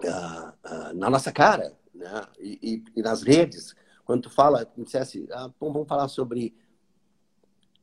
Uh, 0.03 0.49
uh, 0.67 0.93
na 0.93 1.09
nossa 1.09 1.31
cara, 1.31 1.73
né? 1.93 2.25
E, 2.39 2.59
e, 2.61 2.99
e 2.99 3.01
nas 3.01 3.21
redes 3.21 3.75
quando 4.07 4.23
tu 4.23 4.29
fala, 4.29 4.65
me 4.77 4.85
dissesse, 4.85 5.27
ah, 5.33 5.51
bom, 5.59 5.73
vamos 5.73 5.87
falar 5.87 6.07
sobre 6.07 6.55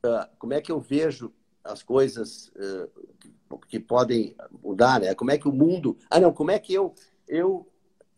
uh, 0.02 0.26
como 0.38 0.54
é 0.54 0.60
que 0.62 0.72
eu 0.72 0.80
vejo 0.80 1.30
as 1.62 1.82
coisas 1.82 2.50
uh, 2.56 3.58
que 3.68 3.78
podem 3.78 4.34
mudar, 4.62 5.00
né? 5.00 5.14
Como 5.14 5.30
é 5.30 5.36
que 5.36 5.46
o 5.46 5.52
mundo. 5.52 5.98
Ah, 6.08 6.18
não, 6.18 6.32
como 6.32 6.50
é 6.50 6.58
que 6.58 6.72
eu. 6.72 6.94
eu 7.28 7.70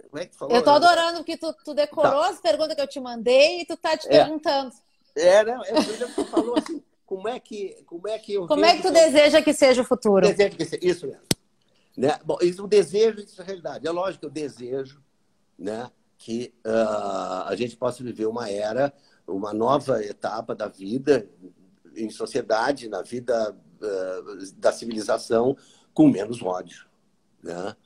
como 0.08 0.22
é 0.22 0.26
que 0.26 0.36
falou? 0.36 0.54
Eu 0.54 0.62
tô 0.62 0.70
adorando 0.70 1.24
que 1.24 1.36
tu, 1.36 1.52
tu 1.64 1.74
decorou 1.74 2.22
tá. 2.22 2.28
as 2.28 2.40
perguntas 2.40 2.76
que 2.76 2.80
eu 2.80 2.86
te 2.86 3.00
mandei 3.00 3.62
e 3.62 3.66
tu 3.66 3.76
tá 3.76 3.96
te 3.96 4.06
é. 4.06 4.10
perguntando. 4.10 4.72
É, 5.16 5.44
não, 5.44 5.64
é, 5.64 5.72
que 5.72 6.14
tu 6.14 6.24
falou 6.26 6.56
assim, 6.56 6.80
como 7.04 7.28
é 7.28 7.40
que, 7.40 7.82
como 7.86 8.06
é 8.06 8.18
que 8.20 8.34
eu 8.34 8.46
Como 8.46 8.64
é 8.64 8.76
que 8.76 8.82
tu 8.82 8.92
deseja 8.92 9.42
que 9.42 9.52
seja 9.52 9.82
o 9.82 9.84
futuro? 9.84 10.28
Desejo 10.28 10.56
que 10.56 10.64
seja, 10.64 10.86
isso 10.86 11.06
mesmo. 11.08 11.22
Né? 11.96 12.20
Bom, 12.24 12.38
isso 12.40 12.62
o 12.62 12.68
desejo, 12.68 13.18
isso 13.18 13.42
é 13.42 13.44
realidade. 13.44 13.86
É 13.86 13.90
lógico 13.90 14.20
que 14.20 14.26
eu 14.26 14.30
desejo, 14.30 15.02
né? 15.58 15.90
Que 16.18 16.54
uh, 16.66 17.44
a 17.46 17.54
gente 17.56 17.76
possa 17.76 18.02
viver 18.02 18.26
uma 18.26 18.50
era, 18.50 18.92
uma 19.26 19.52
nova 19.52 20.02
etapa 20.02 20.54
da 20.54 20.68
vida 20.68 21.28
em 21.94 22.10
sociedade, 22.10 22.88
na 22.88 23.02
vida 23.02 23.52
uh, 23.52 24.52
da 24.56 24.72
civilização, 24.72 25.56
com 25.92 26.08
menos 26.08 26.42
ódio. 26.42 26.86
Né? 27.42 27.76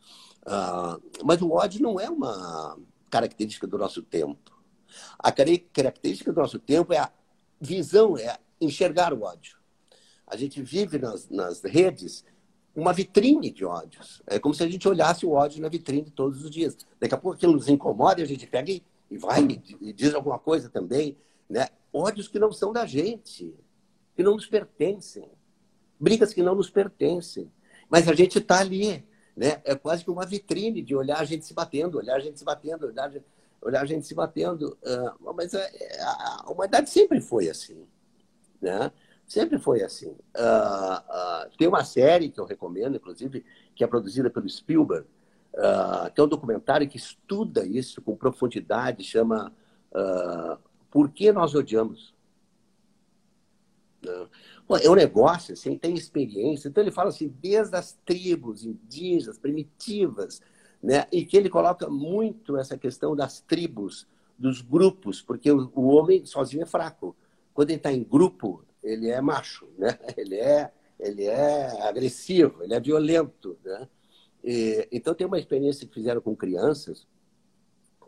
Uh, 0.47 1.25
mas 1.25 1.43
o 1.43 1.51
ódio 1.51 1.83
não 1.83 1.99
é 1.99 2.09
uma 2.09 2.79
característica 3.11 3.67
do 3.67 3.79
nosso 3.79 4.03
tempo. 4.03 4.59
A 5.19 5.31
característica 5.31 6.33
do 6.33 6.41
nosso 6.41 6.59
tempo 6.59 6.93
é 6.93 6.99
a 6.99 7.13
visão, 7.61 8.17
é 8.17 8.39
enxergar 8.61 9.13
o 9.13 9.23
ódio. 9.23 9.59
A 10.27 10.37
gente 10.37 10.63
vive 10.63 10.99
nas, 10.99 11.29
nas 11.29 11.63
redes 11.63 12.25
uma 12.75 12.93
vitrine 12.93 13.51
de 13.51 13.65
ódios. 13.65 14.23
É 14.27 14.39
como 14.39 14.55
se 14.55 14.63
a 14.63 14.69
gente 14.69 14.89
olhasse 14.89 15.27
o 15.27 15.33
ódio 15.33 15.61
na 15.61 15.69
vitrine 15.69 16.11
todos 16.11 16.45
os 16.45 16.51
dias. 16.51 16.77
Daqui 16.99 17.15
a 17.15 17.19
pouco 17.19 17.37
aquilo 17.37 17.53
nos 17.53 17.69
incomoda 17.69 18.21
e 18.21 18.25
a 18.25 18.27
gente 18.27 18.47
pega 18.47 18.71
e, 18.71 18.83
vai 19.19 19.43
e 19.81 19.93
diz 19.93 20.15
alguma 20.15 20.39
coisa 20.39 20.69
também. 20.69 21.17
Né? 21.49 21.69
Ódios 21.93 22.29
que 22.29 22.39
não 22.39 22.53
são 22.53 22.73
da 22.73 22.87
gente, 22.87 23.55
que 24.15 24.23
não 24.23 24.35
nos 24.35 24.47
pertencem. 24.47 25.29
Brigas 25.99 26.33
que 26.33 26.43
não 26.43 26.55
nos 26.55 26.71
pertencem. 26.71 27.51
Mas 27.89 28.09
a 28.09 28.15
gente 28.15 28.39
está 28.39 28.61
ali. 28.61 29.05
Né? 29.37 29.61
É 29.65 29.75
quase 29.75 30.05
que 30.05 30.11
uma 30.11 30.25
vitrine 30.25 30.81
de 30.83 30.95
olhar 30.95 31.19
a 31.19 31.25
gente 31.25 31.45
se 31.45 31.53
batendo, 31.53 31.99
olhar 31.99 32.17
a 32.17 32.21
gente 32.21 32.39
se 32.39 32.45
batendo, 32.45 32.87
olhar, 32.87 33.13
olhar 33.61 33.83
a 33.83 33.87
gente 33.87 34.07
se 34.07 34.15
batendo. 34.15 34.79
Uh, 34.83 35.35
mas 35.35 35.55
a, 35.55 35.61
a, 35.61 36.43
a 36.45 36.51
humanidade 36.51 36.89
sempre 36.89 37.21
foi 37.21 37.49
assim. 37.49 37.85
Né? 38.61 38.93
Sempre 39.31 39.61
foi 39.61 39.81
assim. 39.81 40.09
Uh, 40.09 41.47
uh, 41.47 41.57
tem 41.57 41.69
uma 41.69 41.85
série 41.85 42.31
que 42.31 42.41
eu 42.41 42.45
recomendo, 42.45 42.97
inclusive, 42.97 43.45
que 43.77 43.85
é 43.85 43.87
produzida 43.87 44.29
pelo 44.29 44.49
Spielberg, 44.49 45.07
uh, 45.55 46.13
que 46.13 46.21
é 46.21 46.25
um 46.25 46.27
documentário 46.27 46.89
que 46.89 46.97
estuda 46.97 47.65
isso 47.65 48.03
com 48.03 48.17
profundidade, 48.17 49.05
chama 49.05 49.53
Por 50.91 51.11
que 51.13 51.31
nós 51.31 51.55
odiamos? 51.55 52.13
Né? 54.03 54.27
É 54.83 54.91
um 54.91 54.97
negócio, 54.97 55.53
assim, 55.53 55.79
tem 55.79 55.95
experiência. 55.95 56.67
Então 56.67 56.83
ele 56.83 56.91
fala 56.91 57.11
assim, 57.11 57.33
desde 57.41 57.77
as 57.77 57.93
tribos 58.05 58.65
indígenas, 58.65 59.39
primitivas, 59.39 60.43
né? 60.83 61.07
e 61.13 61.25
que 61.25 61.37
ele 61.37 61.49
coloca 61.49 61.89
muito 61.89 62.57
essa 62.57 62.77
questão 62.77 63.15
das 63.15 63.41
tribos, 63.41 64.09
dos 64.37 64.61
grupos, 64.61 65.23
porque 65.23 65.53
o, 65.53 65.71
o 65.73 65.87
homem 65.87 66.27
sozinho 66.27 66.65
é 66.65 66.67
fraco. 66.67 67.15
Quando 67.55 67.71
ele 67.71 67.77
está 67.77 67.93
em 67.93 68.03
grupo, 68.03 68.65
ele 68.83 69.09
é 69.09 69.21
macho, 69.21 69.69
né? 69.79 69.99
ele, 70.17 70.37
é, 70.37 70.73
ele 70.99 71.25
é 71.25 71.83
agressivo, 71.83 72.63
ele 72.63 72.75
é 72.75 72.81
violento. 72.81 73.59
Né? 73.65 73.89
E, 74.43 74.89
então 74.93 75.15
tem 75.15 75.27
uma 75.27 75.39
experiência 75.39 75.87
que 75.87 75.95
fizeram 75.95 76.21
com 76.21 76.35
crianças. 76.35 77.07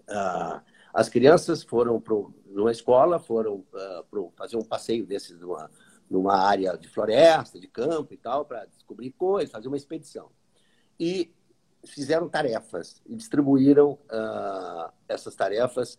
Ah, 0.08 0.62
as 0.92 1.08
crianças 1.08 1.62
foram 1.62 2.00
para 2.00 2.14
numa 2.46 2.70
escola, 2.70 3.18
foram 3.18 3.64
uh, 3.72 4.04
pro, 4.10 4.30
fazer 4.36 4.56
um 4.56 4.64
passeio 4.64 5.06
desses 5.06 5.40
numa, 5.40 5.70
numa 6.08 6.36
área 6.36 6.76
de 6.76 6.86
floresta, 6.86 7.58
de 7.58 7.66
campo 7.66 8.12
e 8.12 8.16
tal, 8.18 8.44
para 8.44 8.66
descobrir 8.66 9.10
coisas, 9.12 9.50
fazer 9.50 9.68
uma 9.68 9.76
expedição. 9.76 10.30
E 11.00 11.34
fizeram 11.86 12.28
tarefas 12.28 13.00
e 13.06 13.16
distribuíram 13.16 13.92
uh, 13.92 14.92
essas 15.08 15.34
tarefas 15.34 15.94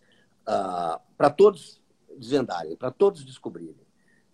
uh, 0.48 1.00
para 1.16 1.28
todos 1.28 1.82
desvendarem, 2.16 2.76
para 2.76 2.92
todos 2.92 3.24
descobrirem. 3.24 3.83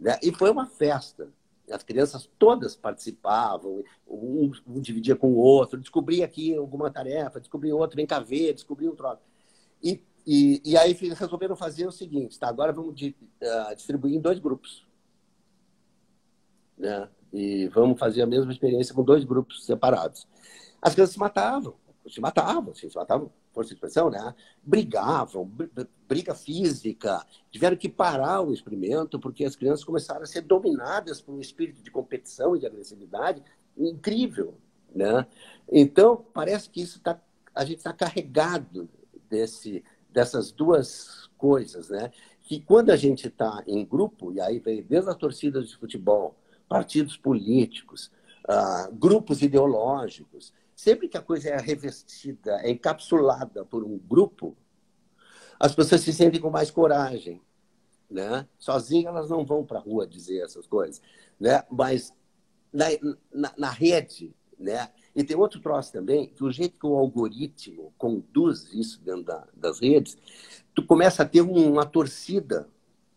Né? 0.01 0.19
E 0.23 0.33
foi 0.33 0.51
uma 0.51 0.67
festa. 0.67 1.29
As 1.71 1.85
crianças 1.85 2.29
todas 2.37 2.75
participavam, 2.75 3.85
um, 4.09 4.51
um 4.67 4.81
dividia 4.81 5.15
com 5.15 5.29
o 5.29 5.37
outro, 5.37 5.79
descobria 5.79 6.25
aqui 6.25 6.57
alguma 6.57 6.91
tarefa, 6.91 7.39
descobria 7.39 7.77
outro, 7.77 7.95
vem 7.95 8.07
cá 8.07 8.19
ver, 8.19 8.55
descobria 8.55 8.91
um 8.91 8.97
troço. 8.97 9.23
E 9.81 10.03
e, 10.27 10.61
e 10.65 10.77
aí 10.77 10.93
resolveram 10.93 11.57
fazer 11.57 11.87
o 11.87 11.93
seguinte, 11.93 12.39
tá? 12.39 12.49
Agora 12.49 12.73
vamos 12.73 12.95
de, 12.95 13.17
uh, 13.43 13.75
distribuir 13.75 14.15
em 14.15 14.21
dois 14.21 14.39
grupos. 14.39 14.87
Né? 16.77 17.09
E 17.33 17.69
vamos 17.69 17.99
fazer 17.99 18.23
a 18.23 18.27
mesma 18.27 18.53
experiência 18.53 18.95
com 18.95 19.03
dois 19.03 19.25
grupos 19.25 19.65
separados. 19.65 20.27
As 20.81 20.95
crianças 20.95 21.15
se 21.15 21.19
matavam, 21.19 21.75
se 22.09 22.21
matavam, 22.21 22.75
se 22.75 22.89
matavam, 22.95 23.33
força 23.53 23.69
de 23.69 23.75
expressão, 23.75 24.11
né? 24.11 24.35
Brigavam, 24.63 25.51
briga 26.09 26.35
física, 26.35 27.25
tiveram 27.51 27.77
que 27.77 27.89
parar 27.89 28.41
o 28.41 28.53
experimento 28.53 29.19
porque 29.19 29.45
as 29.45 29.57
crianças 29.57 29.85
começaram 29.85 30.23
a 30.23 30.27
ser 30.27 30.43
dominadas 30.43 31.21
por 31.21 31.35
um 31.35 31.41
espírito 31.41 31.83
de 31.83 31.91
competição 31.91 32.57
e 32.57 32.61
de 32.61 32.67
agressividade 32.67 33.43
incrível, 33.77 34.55
né? 34.95 35.27
Então 35.71 36.25
parece 36.33 36.69
que 36.71 36.81
isso 36.81 37.01
tá, 37.01 37.21
a 37.55 37.65
gente 37.65 37.79
está 37.79 37.93
carregado 37.93 38.89
desse 39.29 39.85
dessas 40.13 40.51
duas 40.51 41.29
coisas, 41.39 41.89
né? 41.89 42.11
Que 42.43 42.61
quando 42.61 42.91
a 42.91 42.97
gente 42.97 43.29
está 43.29 43.63
em 43.67 43.85
grupo, 43.85 44.33
e 44.33 44.41
aí 44.41 44.59
vem 44.59 44.83
desde 44.83 45.09
as 45.09 45.17
torcidas 45.17 45.69
de 45.69 45.77
futebol, 45.77 46.37
partidos 46.69 47.17
políticos, 47.17 48.11
uh, 48.49 48.93
grupos 48.93 49.43
ideológicos, 49.43 50.53
sempre 50.81 51.09
que 51.09 51.17
a 51.19 51.23
coisa 51.23 51.51
é 51.51 51.57
revestida, 51.59 52.59
é 52.63 52.71
encapsulada 52.71 53.67
por 53.67 53.85
um 53.85 53.99
grupo, 53.99 54.57
as 55.59 55.75
pessoas 55.75 56.01
se 56.01 56.13
sentem 56.13 56.41
com 56.41 56.49
mais 56.49 56.71
coragem. 56.71 57.43
Né? 58.11 58.49
Sozinhas 58.59 59.15
elas 59.15 59.31
não 59.31 59.45
vão 59.45 59.65
para 59.65 59.79
a 59.79 59.83
rua 59.83 60.07
dizer 60.07 60.43
essas 60.43 60.67
coisas. 60.67 61.03
Né? 61.39 61.63
Mas 61.71 62.15
na, 62.73 62.87
na, 63.33 63.53
na 63.59 63.71
rede, 63.71 64.35
né? 64.59 64.91
E 65.15 65.23
tem 65.23 65.37
outro 65.37 65.61
troço 65.61 65.93
também, 65.93 66.29
que 66.29 66.45
o 66.45 66.51
jeito 66.51 66.79
que 66.79 66.87
o 66.87 66.97
algoritmo 66.97 67.93
conduz 67.99 68.73
isso 68.73 69.01
dentro 69.03 69.25
da, 69.25 69.47
das 69.55 69.81
redes, 69.81 70.17
tu 70.75 70.85
começa 70.85 71.23
a 71.23 71.27
ter 71.27 71.41
uma 71.41 71.85
torcida, 71.85 72.69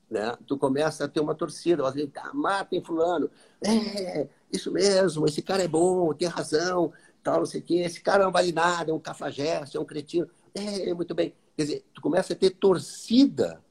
né? 0.09 0.36
Tu 0.47 0.57
começa 0.57 1.05
a 1.05 1.07
ter 1.07 1.20
uma 1.20 1.36
torcida, 1.36 1.84
você 1.84 2.09
ah, 2.16 2.32
matem 2.34 2.84
fulano, 2.84 3.30
é, 3.61 4.28
isso 4.51 4.72
mesmo, 4.72 5.26
esse 5.26 5.41
cara 5.41 5.64
é 5.64 5.68
bom, 5.68 6.14
tem 6.14 6.28
razão, 6.28 6.91
tal, 7.24 7.39
não 7.39 7.45
sei 7.45 7.61
o 7.61 7.63
quê, 7.63 7.76
esse 7.76 8.01
cara 8.01 8.26
não 8.26 8.32
vale 8.32 8.51
nada, 8.51 8.91
é 8.91 8.93
um 8.93 8.99
cafajeste, 8.99 9.78
é 9.78 9.80
um 9.80 9.86
cretino, 9.86 10.30
é, 10.53 10.93
muito 10.93 11.15
bem. 11.15 11.34
Quer 11.55 11.63
dizer, 11.63 11.86
tu 11.93 12.01
começa 12.01 12.34
a 12.34 12.36
ter 12.36 12.51
torcida, 12.51 13.63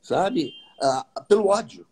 sabe, 0.00 0.52
ah, 0.80 1.24
pelo 1.28 1.48
ódio, 1.48 1.86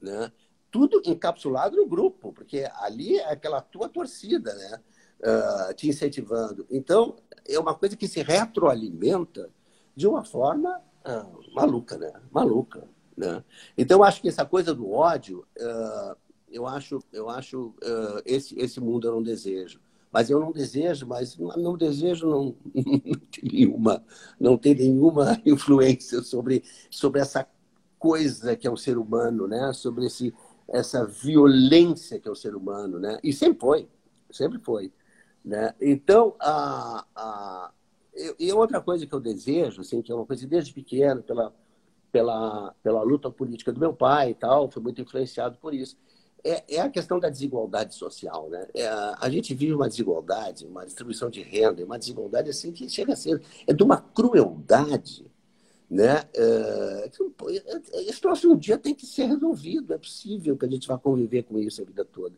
né? 0.00 0.32
tudo 0.74 1.00
encapsulado 1.04 1.76
no 1.76 1.86
grupo, 1.86 2.32
porque 2.32 2.68
ali 2.80 3.16
é 3.16 3.30
aquela 3.30 3.60
tua 3.60 3.88
torcida, 3.88 4.52
né? 4.52 4.80
Uh, 5.20 5.74
te 5.74 5.88
incentivando. 5.88 6.66
Então, 6.68 7.14
é 7.48 7.56
uma 7.60 7.76
coisa 7.76 7.96
que 7.96 8.08
se 8.08 8.20
retroalimenta 8.22 9.48
de 9.94 10.08
uma 10.08 10.24
forma 10.24 10.82
uh, 11.06 11.54
maluca, 11.54 11.96
né? 11.96 12.12
Maluca, 12.28 12.88
né? 13.16 13.44
Então, 13.78 14.02
acho 14.02 14.20
que 14.20 14.28
essa 14.28 14.44
coisa 14.44 14.74
do 14.74 14.90
ódio, 14.90 15.46
uh, 15.60 16.16
eu 16.54 16.66
acho, 16.66 17.00
eu 17.12 17.28
acho 17.28 17.74
esse, 18.24 18.58
esse 18.58 18.80
mundo 18.80 19.06
eu 19.06 19.12
não 19.12 19.22
desejo. 19.22 19.80
Mas 20.12 20.30
eu 20.30 20.38
não 20.38 20.52
desejo, 20.52 21.08
mas 21.08 21.36
não 21.36 21.76
desejo 21.76 22.28
não, 22.28 22.56
não 22.72 23.18
tem 23.30 23.50
nenhuma, 23.52 24.04
não 24.38 24.56
tem 24.56 24.74
nenhuma 24.74 25.40
influência 25.44 26.22
sobre, 26.22 26.62
sobre 26.88 27.20
essa 27.20 27.44
coisa 27.98 28.54
que 28.54 28.66
é 28.66 28.70
o 28.70 28.76
ser 28.76 28.96
humano, 28.96 29.48
né? 29.48 29.72
Sobre 29.72 30.06
esse 30.06 30.32
essa 30.68 31.04
violência 31.04 32.18
que 32.18 32.28
é 32.28 32.30
o 32.30 32.34
ser 32.34 32.54
humano, 32.54 32.98
né? 32.98 33.18
E 33.22 33.32
sempre 33.32 33.60
foi, 33.60 33.88
sempre 34.30 34.58
foi, 34.58 34.92
né? 35.44 35.74
Então, 35.80 36.34
a, 36.40 37.04
a, 37.14 37.72
e 38.38 38.52
outra 38.52 38.80
coisa 38.80 39.06
que 39.06 39.12
eu 39.14 39.20
desejo, 39.20 39.80
assim, 39.80 40.00
que 40.00 40.10
é 40.10 40.14
uma 40.14 40.26
coisa 40.26 40.46
desde 40.46 40.72
pequeno, 40.72 41.22
pela, 41.22 41.52
pela, 42.10 42.74
pela 42.82 43.02
luta 43.02 43.30
política 43.30 43.72
do 43.72 43.80
meu 43.80 43.92
pai 43.92 44.30
e 44.30 44.34
tal, 44.34 44.70
foi 44.70 44.82
muito 44.82 45.02
influenciado 45.02 45.58
por 45.58 45.74
isso, 45.74 45.96
é, 46.44 46.76
é 46.76 46.80
a 46.80 46.90
questão 46.90 47.18
da 47.18 47.30
desigualdade 47.30 47.94
social, 47.94 48.50
né? 48.50 48.68
É, 48.74 48.86
a 48.86 49.30
gente 49.30 49.54
vive 49.54 49.72
uma 49.72 49.88
desigualdade, 49.88 50.66
uma 50.66 50.84
distribuição 50.84 51.30
de 51.30 51.42
renda, 51.42 51.84
uma 51.84 51.98
desigualdade 51.98 52.50
assim 52.50 52.70
que 52.70 52.88
chega 52.88 53.14
a 53.14 53.16
ser, 53.16 53.42
é 53.66 53.72
de 53.72 53.82
uma 53.82 53.96
crueldade, 53.96 55.26
né? 55.88 56.22
É, 56.34 57.10
esse 58.06 58.20
próximo 58.20 58.54
dia 58.56 58.76
tem 58.76 58.94
que 58.94 59.06
ser 59.06 59.24
resolvido, 59.24 59.94
é 59.94 59.98
possível 59.98 60.56
que 60.56 60.66
a 60.66 60.70
gente 60.70 60.86
vá 60.86 60.98
conviver 60.98 61.44
com 61.44 61.58
isso 61.58 61.80
a 61.80 61.84
vida 61.84 62.04
toda. 62.04 62.36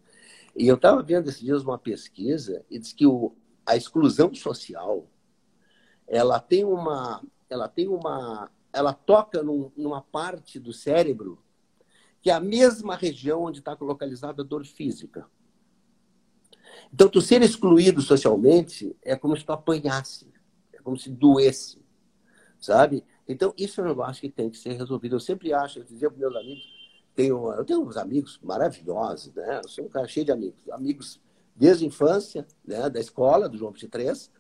E 0.55 0.69
eu 0.69 0.77
estava 0.77 1.03
vendo 1.03 1.29
esses 1.29 1.41
dias 1.41 1.65
uma 1.65 1.79
pesquisa 1.79 2.65
e 2.71 2.79
diz 2.79 2.93
que 2.93 3.07
o, 3.07 3.33
a 3.67 3.77
exclusão 3.77 4.33
social 4.35 5.07
ela 6.07 6.39
tem 6.39 6.65
uma 6.65 7.23
ela 7.51 7.69
tem 7.69 7.89
uma 7.89 8.51
ela 8.73 8.93
toca 8.93 9.43
num, 9.43 9.73
numa 9.77 10.01
parte 10.01 10.61
do 10.61 10.73
cérebro 10.73 11.39
que 12.27 12.31
é 12.31 12.35
a 12.35 12.41
mesma 12.41 12.97
região 12.97 13.45
onde 13.45 13.61
está 13.61 13.77
localizada 13.81 14.43
a 14.43 14.45
dor 14.45 14.67
física. 14.67 15.25
Então, 16.93 17.09
tu 17.09 17.21
ser 17.21 17.41
excluído 17.41 18.03
socialmente 18.03 18.97
é 19.01 19.15
como 19.15 19.37
se 19.37 19.45
tu 19.45 19.53
apanhasse, 19.53 20.27
é 20.73 20.79
como 20.79 20.97
se 20.97 21.09
doesse, 21.09 21.79
sabe? 22.59 23.05
Então, 23.29 23.55
isso 23.57 23.81
eu 23.81 24.03
acho 24.03 24.23
que 24.23 24.29
tem 24.29 24.51
que 24.51 24.59
ser 24.59 24.73
resolvido. 24.73 25.15
Eu 25.15 25.21
sempre 25.21 25.53
acho, 25.53 25.79
eu 25.79 25.85
dizia 25.85 26.11
para 26.11 26.19
meus 26.19 26.35
amigos, 26.35 26.65
tenho, 27.15 27.53
eu 27.53 27.65
tenho 27.65 27.87
uns 27.87 27.97
amigos 27.97 28.41
maravilhosos, 28.43 29.33
né? 29.33 29.61
Eu 29.63 29.69
sou 29.69 29.85
um 29.85 29.89
cara 29.89 30.09
cheio 30.09 30.27
de 30.27 30.33
amigos. 30.33 30.69
Amigos 30.71 31.21
desde 31.55 31.85
a 31.85 31.87
infância, 31.87 32.45
né? 32.65 32.91
da 32.91 32.99
escola, 32.99 33.49
do 33.49 33.57
João 33.57 33.71
23, 33.71 34.33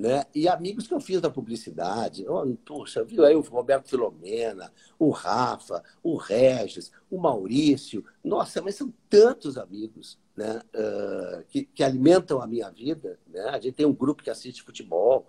né? 0.00 0.24
E 0.34 0.48
amigos 0.48 0.88
que 0.88 0.94
eu 0.94 1.00
fiz 1.00 1.20
da 1.20 1.28
publicidade. 1.28 2.26
Oh, 2.26 2.56
puxa, 2.64 3.04
viu 3.04 3.24
aí 3.24 3.36
o 3.36 3.40
Roberto 3.40 3.90
Filomena, 3.90 4.72
o 4.98 5.10
Rafa, 5.10 5.82
o 6.02 6.16
Regis, 6.16 6.90
o 7.10 7.20
Maurício. 7.20 8.02
Nossa, 8.24 8.62
mas 8.62 8.76
são 8.76 8.92
tantos 9.10 9.58
amigos 9.58 10.18
né? 10.34 10.62
Uh, 10.74 11.44
que, 11.50 11.64
que 11.66 11.84
alimentam 11.84 12.40
a 12.40 12.46
minha 12.46 12.70
vida. 12.70 13.18
Né? 13.28 13.42
A 13.50 13.60
gente 13.60 13.74
tem 13.74 13.84
um 13.84 13.92
grupo 13.92 14.22
que 14.22 14.30
assiste 14.30 14.62
futebol. 14.62 15.28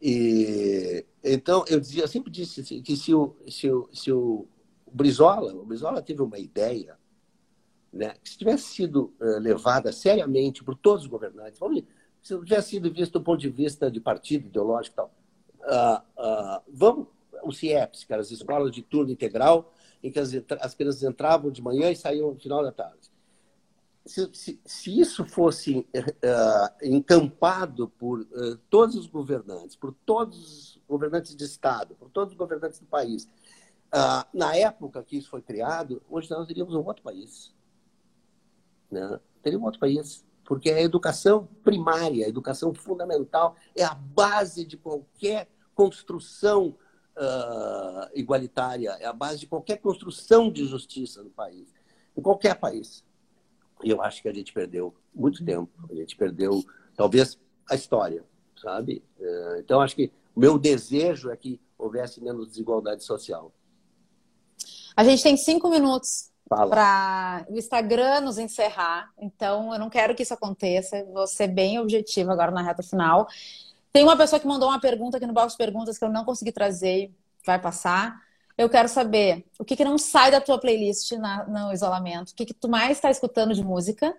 E, 0.00 1.06
então, 1.22 1.64
eu, 1.68 1.78
dizia, 1.78 2.02
eu 2.02 2.08
sempre 2.08 2.30
disse 2.32 2.60
assim, 2.60 2.82
que 2.82 2.96
se 2.96 3.14
o, 3.14 3.36
se, 3.48 3.70
o, 3.70 3.88
se 3.92 4.10
o 4.10 4.48
Brizola, 4.92 5.54
o 5.54 5.64
Brizola 5.64 6.02
teve 6.02 6.22
uma 6.22 6.40
ideia, 6.40 6.98
né, 7.92 8.16
que 8.20 8.30
se 8.30 8.36
tivesse 8.36 8.64
sido 8.64 9.14
uh, 9.20 9.38
levada 9.38 9.92
seriamente 9.92 10.64
por 10.64 10.74
todos 10.74 11.04
os 11.04 11.08
governantes, 11.08 11.60
vamos, 11.60 11.84
se 12.22 12.38
tivesse 12.44 12.70
sido 12.70 12.92
visto 12.92 13.12
do 13.14 13.22
ponto 13.22 13.40
de 13.40 13.48
vista 13.48 13.90
de 13.90 14.00
partido 14.00 14.46
ideológico 14.46 14.94
e 14.94 14.96
tal, 14.96 15.10
uh, 15.60 16.22
uh, 16.22 16.62
vamos, 16.72 17.08
o 17.42 17.52
CIEPS, 17.52 18.04
que 18.04 18.12
eram 18.12 18.20
as 18.20 18.30
escolas 18.30 18.72
de 18.72 18.82
turno 18.82 19.10
integral, 19.10 19.72
em 20.02 20.10
que 20.10 20.18
as, 20.18 20.30
as 20.60 20.74
crianças 20.74 21.02
entravam 21.02 21.50
de 21.50 21.60
manhã 21.60 21.90
e 21.90 21.96
saíam 21.96 22.32
no 22.32 22.38
final 22.38 22.62
da 22.62 22.70
tarde 22.70 23.12
se, 24.04 24.28
se, 24.32 24.60
se 24.64 25.00
isso 25.00 25.24
fosse 25.24 25.78
uh, 25.78 26.74
encampado 26.82 27.88
por 27.88 28.26
todos 28.68 28.96
os 28.96 29.06
governantes, 29.06 29.76
por 29.76 29.94
todos 30.04 30.38
os 30.38 30.80
governantes 30.88 31.36
de 31.36 31.44
Estado, 31.44 31.94
por 31.94 32.10
todos 32.10 32.32
os 32.32 32.38
governantes 32.38 32.80
do 32.80 32.86
país, 32.86 33.28
na 34.32 34.56
época 34.56 35.02
que 35.02 35.18
isso 35.18 35.28
foi 35.28 35.42
criado, 35.42 36.02
hoje 36.10 36.30
nós 36.30 36.46
teríamos 36.46 36.74
um 36.74 36.84
outro 36.84 37.02
país. 37.02 37.54
Né? 38.90 39.20
Teríamos 39.42 39.64
um 39.64 39.66
outro 39.66 39.80
país. 39.80 40.24
Porque 40.44 40.70
a 40.70 40.80
educação 40.80 41.48
primária, 41.62 42.26
a 42.26 42.28
educação 42.28 42.74
fundamental, 42.74 43.56
é 43.76 43.84
a 43.84 43.94
base 43.94 44.64
de 44.64 44.76
qualquer 44.76 45.48
construção 45.74 46.76
uh, 47.16 48.10
igualitária, 48.14 48.90
é 49.00 49.06
a 49.06 49.12
base 49.12 49.40
de 49.40 49.46
qualquer 49.46 49.78
construção 49.78 50.50
de 50.50 50.64
justiça 50.66 51.22
no 51.22 51.30
país, 51.30 51.72
em 52.16 52.20
qualquer 52.20 52.56
país. 52.56 53.04
E 53.82 53.90
eu 53.90 54.02
acho 54.02 54.22
que 54.22 54.28
a 54.28 54.34
gente 54.34 54.52
perdeu 54.52 54.94
muito 55.14 55.44
tempo, 55.44 55.70
a 55.90 55.94
gente 55.94 56.16
perdeu, 56.16 56.62
talvez, 56.96 57.38
a 57.68 57.74
história, 57.74 58.24
sabe? 58.60 59.02
Uh, 59.18 59.58
então, 59.58 59.80
acho 59.80 59.96
que 59.96 60.12
o 60.34 60.40
meu 60.40 60.58
desejo 60.58 61.30
é 61.30 61.36
que 61.36 61.60
houvesse 61.78 62.22
menos 62.22 62.48
desigualdade 62.48 63.04
social. 63.04 63.52
A 64.96 65.04
gente 65.04 65.22
tem 65.22 65.36
cinco 65.36 65.70
minutos 65.70 66.31
para 66.48 67.46
o 67.48 67.56
Instagram 67.56 68.20
nos 68.20 68.38
encerrar, 68.38 69.10
então 69.18 69.72
eu 69.72 69.78
não 69.78 69.88
quero 69.88 70.14
que 70.14 70.22
isso 70.22 70.34
aconteça, 70.34 71.04
vou 71.04 71.26
ser 71.26 71.48
bem 71.48 71.78
objetiva 71.78 72.32
agora 72.32 72.50
na 72.50 72.62
reta 72.62 72.82
final. 72.82 73.26
Tem 73.92 74.02
uma 74.04 74.16
pessoa 74.16 74.40
que 74.40 74.46
mandou 74.46 74.68
uma 74.68 74.80
pergunta 74.80 75.16
aqui 75.16 75.26
no 75.26 75.32
box 75.32 75.52
de 75.52 75.58
perguntas 75.58 75.98
que 75.98 76.04
eu 76.04 76.10
não 76.10 76.24
consegui 76.24 76.52
trazer, 76.52 77.10
vai 77.44 77.60
passar. 77.60 78.20
Eu 78.56 78.68
quero 78.68 78.88
saber 78.88 79.44
o 79.58 79.64
que, 79.64 79.76
que 79.76 79.84
não 79.84 79.96
sai 79.96 80.30
da 80.30 80.40
tua 80.40 80.58
playlist 80.58 81.12
na, 81.12 81.46
no 81.46 81.72
isolamento, 81.72 82.30
o 82.30 82.34
que, 82.34 82.46
que 82.46 82.54
tu 82.54 82.68
mais 82.68 82.98
está 82.98 83.10
escutando 83.10 83.54
de 83.54 83.62
música? 83.62 84.14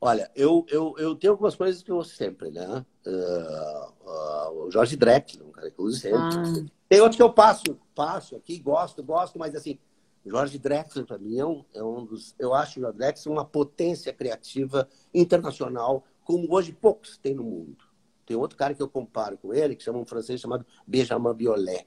Olha, 0.00 0.30
eu, 0.34 0.66
eu, 0.68 0.94
eu 0.98 1.14
tenho 1.14 1.32
algumas 1.32 1.54
coisas 1.54 1.82
que 1.82 1.90
eu 1.90 1.96
uso 1.96 2.14
sempre, 2.14 2.50
né? 2.50 2.84
Uh, 3.06 3.92
uh, 4.06 4.66
o 4.66 4.70
Jorge 4.70 4.96
Drexler, 4.96 5.46
um 5.46 5.50
cara 5.50 5.70
que 5.70 5.78
eu 5.78 5.84
uso 5.86 5.98
sempre. 5.98 6.18
Ah. 6.18 6.64
Tem 6.86 7.00
outros 7.00 7.16
que 7.16 7.22
eu 7.22 7.32
passo, 7.32 7.78
passo 7.94 8.36
aqui, 8.36 8.58
gosto, 8.58 9.02
gosto, 9.02 9.38
mas 9.38 9.54
assim, 9.54 9.78
Jorge 10.24 10.58
Drexler, 10.58 11.06
para 11.06 11.18
mim, 11.18 11.38
é 11.38 11.44
um, 11.44 11.64
é 11.74 11.82
um 11.82 12.04
dos. 12.04 12.34
Eu 12.38 12.54
acho 12.54 12.78
o 12.78 12.82
Jorge 12.82 12.98
Drexler 12.98 13.32
uma 13.32 13.44
potência 13.44 14.12
criativa 14.12 14.88
internacional, 15.12 16.04
como 16.24 16.52
hoje 16.52 16.72
poucos 16.72 17.18
têm 17.18 17.34
no 17.34 17.44
mundo. 17.44 17.84
Tem 18.24 18.36
outro 18.36 18.56
cara 18.56 18.74
que 18.74 18.82
eu 18.82 18.88
comparo 18.88 19.36
com 19.36 19.52
ele, 19.52 19.76
que 19.76 19.82
chama 19.82 19.98
um 19.98 20.06
francês 20.06 20.40
chamado 20.40 20.64
Benjamin 20.86 21.34
Biolay. 21.34 21.86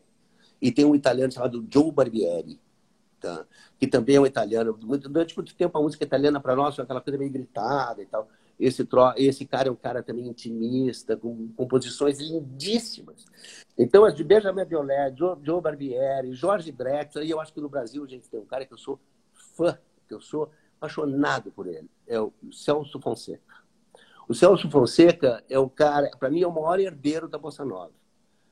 E 0.62 0.72
tem 0.72 0.86
um 0.86 0.96
italiano 0.96 1.32
chamado 1.32 1.66
Joe 1.72 1.92
Barbieri, 1.92 2.60
tá? 3.20 3.46
que 3.80 3.88
também 3.88 4.16
é 4.16 4.22
um 4.22 4.26
italiano. 4.26 4.74
Durante 4.74 5.36
muito 5.36 5.56
tempo 5.56 5.78
a 5.78 5.82
música 5.82 6.04
italiana 6.04 6.40
para 6.40 6.56
nós 6.56 6.76
foi 6.76 6.84
aquela 6.84 7.02
coisa 7.02 7.18
meio 7.18 7.32
gritada 7.32 8.02
e 8.02 8.06
tal. 8.06 8.30
Esse, 8.60 8.84
tro... 8.84 9.14
Esse 9.16 9.46
cara 9.46 9.70
é 9.70 9.72
um 9.72 9.76
cara 9.76 10.02
também 10.02 10.28
intimista, 10.28 11.16
com 11.16 11.50
composições 11.56 12.20
lindíssimas. 12.20 13.26
Então, 13.78 14.04
as 14.04 14.16
de 14.16 14.24
Benjamin 14.24 14.66
Biolay, 14.66 15.14
Joe, 15.16 15.38
Joe 15.44 15.62
Barbieri, 15.62 16.34
Jorge 16.34 16.72
Drexler, 16.72 17.26
e 17.26 17.30
eu 17.30 17.40
acho 17.40 17.54
que 17.54 17.62
no 17.62 17.70
Brasil 17.70 18.08
gente 18.08 18.30
tem 18.30 18.40
um 18.40 18.46
cara 18.46 18.66
que 18.66 18.74
eu 18.74 18.78
sou 18.78 19.00
fã, 19.56 19.78
que 20.08 20.14
eu 20.14 20.22
sou 20.22 20.52
apaixonado 20.78 21.52
por 21.52 21.68
ele, 21.68 21.90
é 22.08 22.20
o 22.20 22.32
Celso 22.52 23.00
Fonseca. 23.00 23.58
O 24.28 24.34
Celso 24.34 24.70
Fonseca 24.70 25.44
é 25.50 25.58
o 25.58 25.70
cara, 25.70 26.10
para 26.20 26.30
mim, 26.30 26.42
é 26.42 26.48
o 26.48 26.52
maior 26.52 26.80
herdeiro 26.80 27.28
da 27.28 27.38
Bossa 27.38 27.64
Nova. 27.64 27.94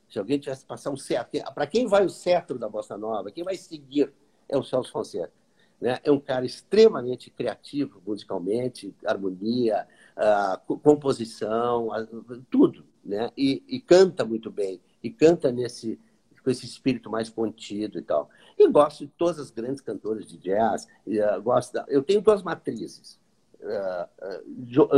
Se 0.09 0.19
alguém 0.19 0.39
tivesse 0.39 0.61
que 0.61 0.67
passar 0.67 0.91
um 0.91 0.97
cetro, 0.97 1.41
para 1.53 1.67
quem 1.67 1.87
vai 1.87 2.05
o 2.05 2.09
cetro 2.09 2.57
da 2.57 2.69
Bossa 2.69 2.97
Nova, 2.97 3.31
quem 3.31 3.43
vai 3.43 3.55
seguir 3.57 4.13
é 4.47 4.57
o 4.57 4.63
Celso 4.63 4.91
Fonseca. 4.91 5.33
Né? 5.81 5.99
É 6.03 6.11
um 6.11 6.19
cara 6.19 6.45
extremamente 6.45 7.29
criativo 7.29 8.01
musicalmente, 8.05 8.95
harmonia, 9.05 9.87
uh, 10.17 10.77
composição, 10.79 11.89
uh, 11.89 12.41
tudo. 12.49 12.85
Né? 13.03 13.31
E, 13.37 13.63
e, 13.67 13.79
canta 13.79 14.25
muito 14.25 14.49
bem. 14.49 14.81
E 15.03 15.09
canta 15.09 15.51
nesse 15.51 15.99
com 16.43 16.51
esse 16.51 16.65
espírito 16.65 17.09
mais 17.09 17.27
contido 17.27 17.97
e 17.97 18.03
tal. 18.03 18.29
E 18.55 18.67
gosto 18.67 19.03
de 19.03 19.11
todas 19.17 19.39
as 19.39 19.49
grandes 19.49 19.81
cantoras 19.81 20.27
de 20.27 20.37
jazz. 20.37 20.87
Uh, 21.07 21.41
gosto 21.41 21.73
da... 21.73 21.85
Eu 21.87 22.03
tenho 22.03 22.21
duas 22.21 22.43
matrizes. 22.43 23.19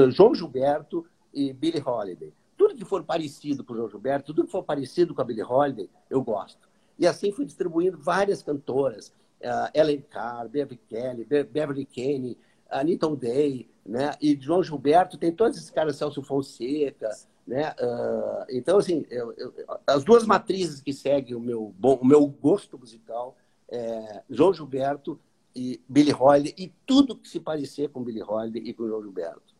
João 0.09 0.35
Gilberto 0.35 1.05
e 1.33 1.53
Billie 1.53 1.81
Holiday. 1.81 2.33
Tudo 2.57 2.75
que 2.75 2.83
for 2.83 3.01
parecido 3.01 3.63
com 3.63 3.73
o 3.73 3.77
João 3.77 3.89
Gilberto, 3.89 4.33
tudo 4.33 4.45
que 4.45 4.51
for 4.51 4.63
parecido 4.63 5.15
com 5.15 5.21
a 5.21 5.23
Billie 5.23 5.43
Holiday, 5.43 5.89
eu 6.09 6.21
gosto. 6.21 6.67
E 6.99 7.07
assim 7.07 7.31
fui 7.31 7.45
distribuindo 7.45 7.97
várias 7.97 8.43
cantoras 8.43 9.13
uh, 9.41 9.69
Ellen 9.73 10.03
Carr, 10.09 10.47
Beverly 10.49 10.79
Kelly, 10.89 11.25
Be 11.25 11.43
Beverly 11.43 11.85
Kane, 11.85 12.36
Anita 12.69 13.07
O'Day, 13.07 13.69
né? 13.85 14.11
E 14.21 14.37
João 14.39 14.63
Gilberto, 14.63 15.17
tem 15.17 15.31
todos 15.31 15.57
esses 15.57 15.69
caras, 15.69 15.95
Celso 15.95 16.21
Fonseca, 16.21 17.09
né? 17.45 17.73
Uh, 17.79 18.45
então, 18.49 18.77
assim, 18.77 19.05
eu, 19.09 19.33
eu, 19.33 19.53
as 19.85 20.03
duas 20.03 20.25
matrizes 20.25 20.81
que 20.81 20.91
seguem 20.93 21.35
o 21.35 21.39
meu, 21.39 21.73
bom, 21.77 21.95
o 22.01 22.05
meu 22.05 22.25
gosto 22.27 22.77
musical 22.77 23.37
é 23.69 24.21
João 24.29 24.53
Gilberto 24.53 25.19
e 25.55 25.81
Billy 25.87 26.13
Holiday 26.13 26.53
e 26.57 26.71
tudo 26.85 27.15
que 27.15 27.27
se 27.27 27.39
parecer 27.39 27.89
com 27.89 28.03
Billy 28.03 28.21
Holiday 28.21 28.61
e 28.63 28.73
com 28.73 28.87
João 28.87 29.01
Gilberto. 29.01 29.55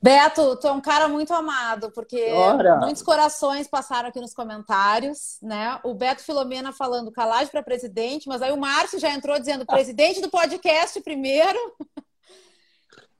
Beto, 0.00 0.56
tu 0.56 0.68
é 0.68 0.72
um 0.72 0.80
cara 0.80 1.08
muito 1.08 1.32
amado, 1.32 1.90
porque 1.90 2.30
Ora. 2.32 2.76
muitos 2.76 3.02
corações 3.02 3.66
passaram 3.66 4.08
aqui 4.08 4.20
nos 4.20 4.34
comentários, 4.34 5.38
né? 5.42 5.80
O 5.82 5.94
Beto 5.94 6.22
Filomena 6.22 6.72
falando 6.72 7.10
calagem 7.10 7.48
para 7.48 7.62
presidente, 7.62 8.28
mas 8.28 8.42
aí 8.42 8.52
o 8.52 8.58
Márcio 8.58 8.98
já 8.98 9.10
entrou 9.10 9.38
dizendo 9.38 9.66
presidente 9.66 10.20
do 10.20 10.30
podcast 10.30 11.00
primeiro. 11.00 11.58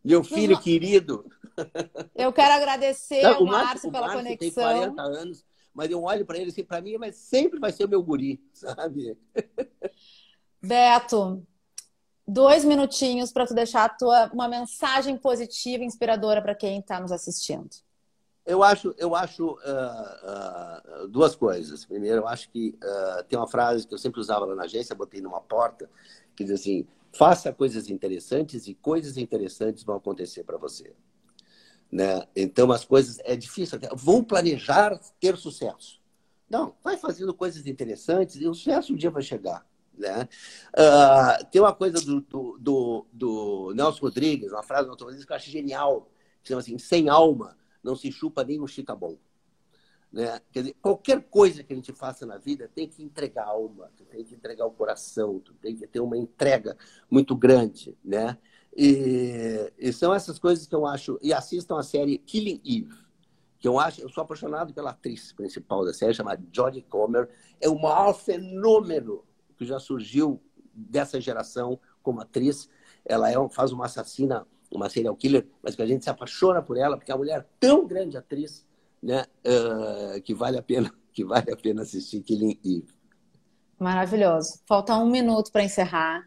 Meu 0.05 0.22
filho 0.22 0.59
querido. 0.61 1.24
Eu 2.14 2.33
quero 2.33 2.55
agradecer 2.55 3.22
Não, 3.22 3.37
ao 3.37 3.45
Márcio, 3.45 3.91
pela 3.91 4.07
Márcio 4.07 4.22
conexão. 4.22 4.39
Tem 4.39 4.93
40 4.93 5.03
anos, 5.03 5.45
mas 5.74 5.91
eu 5.91 6.03
olho 6.03 6.24
para 6.24 6.39
ele 6.39 6.51
assim, 6.51 6.62
para 6.62 6.81
mim, 6.81 6.97
mas 6.99 7.16
sempre 7.16 7.59
vai 7.59 7.72
ser 7.72 7.87
o 7.87 7.89
meu 7.89 8.03
guri, 8.03 8.41
sabe? 8.53 9.18
Beto, 10.62 11.43
dois 12.27 12.64
minutinhos 12.64 13.31
para 13.31 13.47
tu 13.47 13.55
deixar 13.55 13.97
tua, 13.97 14.31
uma 14.33 14.49
mensagem 14.49 15.16
positiva, 15.16 15.85
inspiradora 15.85 16.43
para 16.43 16.55
quem 16.55 16.81
está 16.81 16.99
nos 16.99 17.12
assistindo. 17.12 17.70
Eu 18.45 18.62
acho, 18.62 18.95
eu 18.97 19.14
acho 19.14 19.45
uh, 19.45 21.05
uh, 21.05 21.09
duas 21.09 21.35
coisas. 21.35 21.85
Primeiro, 21.85 22.18
eu 22.18 22.29
acho 22.29 22.49
que 22.51 22.79
uh, 22.83 23.24
tem 23.24 23.39
uma 23.39 23.49
frase 23.49 23.87
que 23.87 23.93
eu 23.93 23.99
sempre 23.99 24.20
usava 24.20 24.45
lá 24.45 24.55
na 24.55 24.64
agência, 24.64 24.95
botei 24.95 25.20
numa 25.20 25.41
porta, 25.41 25.91
que 26.37 26.45
diz 26.45 26.61
assim: 26.61 26.87
faça 27.12 27.53
coisas 27.53 27.91
interessantes 27.91 28.68
e 28.68 28.74
coisas 28.74 29.16
interessantes 29.16 29.83
vão 29.83 29.97
acontecer 29.97 30.45
para 30.45 30.57
você. 30.57 30.95
Né? 31.91 32.24
Então, 32.37 32.70
as 32.70 32.85
coisas 32.85 33.18
é 33.24 33.35
difícil. 33.35 33.81
Vão 33.95 34.22
planejar 34.22 34.97
ter 35.20 35.37
sucesso. 35.37 36.01
Não, 36.49 36.74
vai 36.85 36.97
fazendo 36.97 37.35
coisas 37.35 37.66
interessantes 37.66 38.37
e 38.37 38.47
o 38.47 38.55
sucesso 38.55 38.93
um 38.93 38.97
dia 38.97 39.11
vai 39.11 39.22
chegar. 39.22 39.66
Né? 39.97 40.28
Uh, 40.74 41.47
tem 41.51 41.61
uma 41.61 41.72
coisa 41.72 42.01
do, 42.05 42.20
do, 42.20 42.59
do, 42.59 43.07
do, 43.12 43.72
Nelson 43.74 44.01
Rodrigues, 44.01 44.53
uma 44.53 44.62
frase 44.62 44.84
do 44.84 44.88
Nelson 44.88 45.05
Rodrigues 45.05 45.24
que 45.24 45.32
eu 45.32 45.36
acho 45.36 45.51
genial, 45.51 46.11
que 46.42 46.49
chama 46.49 46.61
assim, 46.61 46.78
sem 46.78 47.09
alma 47.09 47.57
não 47.86 47.94
se 47.94 48.11
chupa 48.11 48.42
nem 48.42 48.61
um 48.61 48.66
chica 48.66 48.94
bom. 48.94 49.16
Né? 50.12 50.40
Quer 50.51 50.61
dizer, 50.61 50.76
qualquer 50.82 51.22
coisa 51.22 51.62
que 51.62 51.72
a 51.72 51.76
gente 51.76 51.92
faça 51.92 52.26
na 52.26 52.36
vida 52.36 52.70
tem 52.74 52.88
que 52.88 53.03
entregar 53.03 53.44
a 53.44 53.51
alma, 53.51 53.90
tem 54.11 54.24
que 54.24 54.34
entregar 54.34 54.66
o 54.66 54.72
coração, 54.72 55.40
tem 55.61 55.76
que 55.76 55.86
ter 55.86 56.01
uma 56.01 56.16
entrega 56.16 56.76
muito 57.09 57.36
grande, 57.36 57.97
né? 58.05 58.36
E, 58.76 59.72
e, 59.78 59.92
são 59.92 60.12
essas 60.12 60.38
coisas 60.38 60.66
que 60.66 60.74
eu 60.74 60.86
acho. 60.86 61.18
E 61.22 61.32
assistam 61.32 61.78
a 61.78 61.82
série 61.82 62.18
Killing 62.18 62.61
Eve, 62.64 62.94
que 63.59 63.66
eu 63.66 63.78
acho. 63.78 64.03
Eu 64.03 64.11
sou 64.11 64.22
apaixonado 64.22 64.74
pela 64.74 64.90
atriz 64.90 65.32
principal 65.32 65.84
da 65.84 65.94
série, 65.94 66.12
chamada 66.12 66.42
Jodie 66.53 66.82
Comer. 66.82 67.28
É 67.59 67.68
o 67.68 67.80
maior 67.80 68.12
fenômeno 68.12 69.24
que 69.57 69.64
já 69.64 69.78
surgiu 69.78 70.40
dessa 70.72 71.20
geração 71.20 71.78
como 72.02 72.20
atriz. 72.20 72.68
Ela 73.04 73.30
é, 73.30 73.34
faz 73.50 73.72
uma 73.72 73.86
assassina, 73.86 74.46
uma 74.70 74.88
serial 74.88 75.16
killer, 75.16 75.46
mas 75.62 75.74
que 75.74 75.82
a 75.82 75.86
gente 75.86 76.04
se 76.04 76.11
apaixona 76.11 76.62
por 76.62 76.76
ela, 76.76 76.96
porque 76.96 77.11
é 77.11 77.14
uma 77.14 77.20
mulher 77.20 77.46
tão 77.59 77.86
grande 77.86 78.16
atriz, 78.16 78.66
né, 79.02 79.24
uh, 79.44 80.20
que 80.22 80.34
vale 80.34 80.59
a 80.59 80.62
pena 80.62 80.92
que 81.12 81.24
vale 81.24 81.50
a 81.50 81.57
pena 81.57 81.82
assistir 81.82 82.20
Killing 82.20 82.61
Eve. 82.62 82.94
Maravilhoso. 83.78 84.61
Falta 84.66 84.96
um 84.98 85.11
minuto 85.11 85.50
para 85.50 85.64
encerrar. 85.64 86.22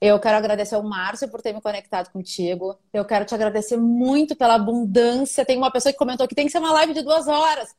Eu 0.00 0.18
quero 0.18 0.36
agradecer 0.36 0.74
ao 0.74 0.82
Márcio 0.82 1.28
por 1.28 1.40
ter 1.40 1.52
me 1.52 1.60
conectado 1.60 2.10
contigo. 2.10 2.76
Eu 2.92 3.04
quero 3.04 3.24
te 3.24 3.34
agradecer 3.34 3.76
muito 3.76 4.34
pela 4.36 4.54
abundância. 4.54 5.44
Tem 5.44 5.56
uma 5.56 5.70
pessoa 5.70 5.92
que 5.92 5.98
comentou 5.98 6.26
que 6.26 6.34
tem 6.34 6.46
que 6.46 6.52
ser 6.52 6.58
uma 6.58 6.72
live 6.72 6.92
de 6.92 7.02
duas 7.02 7.26
horas. 7.28 7.74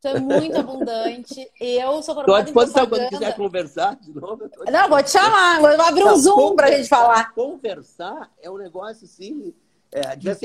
Tu 0.00 0.08
é 0.08 0.20
muito 0.20 0.56
abundante. 0.56 1.50
Eu 1.60 2.02
sou 2.02 2.14
formada 2.14 2.20
Estou 2.20 2.34
à 2.34 2.42
disposição 2.42 2.86
quando 2.86 3.08
quiser 3.08 3.36
conversar 3.36 3.96
de 3.96 4.14
novo. 4.14 4.48
Não, 4.70 4.88
vou 4.88 5.02
te 5.02 5.10
chamar. 5.10 5.60
Vou 5.60 5.68
abrir 5.68 6.04
um 6.04 6.16
Zoom 6.16 6.54
para 6.54 6.68
a 6.68 6.70
gente 6.70 6.88
falar. 6.88 7.32
Conversar 7.34 8.30
é 8.40 8.50
um 8.50 8.56
negócio 8.56 9.04
assim... 9.04 9.54
É, 9.90 10.02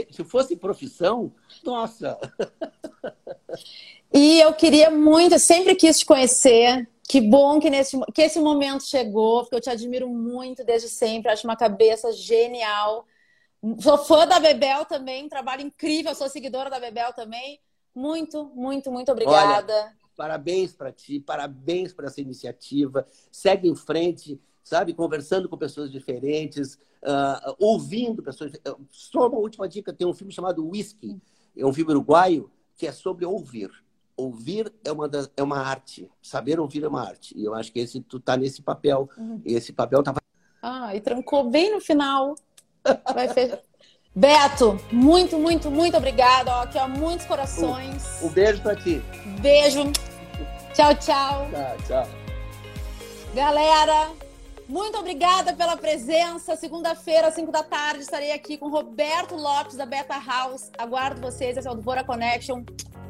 se 0.10 0.24
fosse 0.24 0.56
profissão, 0.56 1.34
nossa! 1.66 2.18
E 4.14 4.39
eu 4.39 4.54
queria 4.54 4.89
muito, 4.89 5.38
sempre 5.38 5.76
quis 5.76 5.99
te 5.99 6.06
conhecer. 6.06 6.89
Que 7.10 7.20
bom 7.20 7.60
que, 7.60 7.70
nesse, 7.70 7.99
que 8.14 8.22
esse 8.22 8.39
momento 8.39 8.86
chegou, 8.86 9.41
porque 9.41 9.56
eu 9.56 9.60
te 9.60 9.70
admiro 9.70 10.08
muito 10.08 10.64
desde 10.64 10.88
sempre. 10.88 11.30
Acho 11.30 11.45
uma 11.45 11.58
cabeça 11.58 12.14
genial. 12.14 13.06
Sou 13.82 13.97
fã 13.97 14.26
da 14.26 14.39
Bebel 14.39 14.86
também, 14.86 15.28
trabalho 15.28 15.64
incrível. 15.64 16.16
Sou 16.16 16.30
seguidora 16.30 16.70
da 16.70 16.80
Bebel 16.80 17.12
também. 17.12 17.60
Muito, 17.95 18.51
muito, 18.55 18.91
muito 18.91 19.11
obrigada. 19.11 19.73
Olha, 19.73 19.93
parabéns 20.15 20.73
para 20.73 20.91
ti, 20.91 21.19
parabéns 21.19 21.93
por 21.93 22.05
essa 22.05 22.21
iniciativa. 22.21 23.05
Segue 23.31 23.67
em 23.67 23.75
frente, 23.75 24.39
sabe? 24.63 24.93
Conversando 24.93 25.47
com 25.47 25.57
pessoas 25.57 25.91
diferentes, 25.91 26.75
uh, 27.03 27.55
ouvindo 27.59 28.23
pessoas. 28.23 28.53
Só 28.89 29.27
uma 29.27 29.37
última 29.37 29.67
dica: 29.67 29.93
tem 29.93 30.07
um 30.07 30.13
filme 30.13 30.33
chamado 30.33 30.67
Whisky, 30.67 31.21
é 31.55 31.65
um 31.65 31.73
filme 31.73 31.91
uruguaio 31.91 32.49
que 32.75 32.87
é 32.87 32.91
sobre 32.91 33.25
ouvir. 33.25 33.71
ouvir 34.17 34.73
é 34.83 34.91
uma, 34.91 35.07
das, 35.07 35.29
é 35.37 35.43
uma 35.43 35.59
arte. 35.59 36.09
Saber 36.21 36.59
ouvir 36.59 36.83
é 36.83 36.87
uma 36.87 37.01
arte. 37.01 37.37
E 37.37 37.43
eu 37.43 37.53
acho 37.53 37.71
que 37.71 37.79
esse 37.79 38.01
tu 38.01 38.19
tá 38.19 38.35
nesse 38.35 38.61
papel. 38.61 39.09
Uhum. 39.17 39.41
Esse 39.45 39.71
papel 39.71 40.01
tá. 40.01 40.15
Ah, 40.61 40.95
e 40.95 41.01
trancou 41.01 41.49
bem 41.49 41.71
no 41.71 41.79
final. 41.81 42.35
Vai 43.13 43.27
fechar. 43.29 43.59
Beto, 44.16 44.80
muito, 44.91 45.39
muito, 45.39 45.72
muito 45.72 45.97
obrigada. 45.97 46.51
Ó, 46.51 46.61
aqui, 46.64 46.78
ó, 46.78 46.88
muitos 46.88 47.26
corações. 47.26 48.22
Um, 48.22 48.28
um 48.28 48.30
beijo 48.30 48.61
pra 48.61 48.76
ti. 48.76 49.01
Beijo. 49.39 49.91
Tchau, 50.74 50.93
tchau. 50.95 51.47
Tchau, 51.51 51.78
tchau. 51.88 52.07
Galera, 53.34 54.11
muito 54.70 54.99
obrigada 54.99 55.53
pela 55.53 55.76
presença. 55.76 56.55
Segunda-feira, 56.55 57.28
às 57.28 57.34
5 57.34 57.51
da 57.51 57.64
tarde, 57.64 58.01
estarei 58.01 58.32
aqui 58.32 58.55
com 58.55 58.70
Roberto 58.70 59.36
Lopes, 59.36 59.76
da 59.76 59.86
Beta 59.86 60.22
House. 60.24 60.70
Aguardo 60.78 61.20
vocês. 61.20 61.57
Esse 61.57 61.68
é 61.68 61.72
o 61.72 61.76
Dvora 61.76 62.03
Connection. 62.03 62.64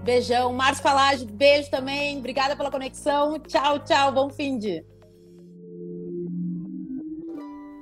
Beijão. 0.03 0.53
Márcio 0.53 0.83
Falage, 0.83 1.25
beijo 1.25 1.69
também. 1.69 2.17
Obrigada 2.17 2.55
pela 2.55 2.71
conexão. 2.71 3.37
Tchau, 3.39 3.79
tchau. 3.79 4.13
Bom 4.13 4.29
fim 4.29 4.57
de. 4.57 4.85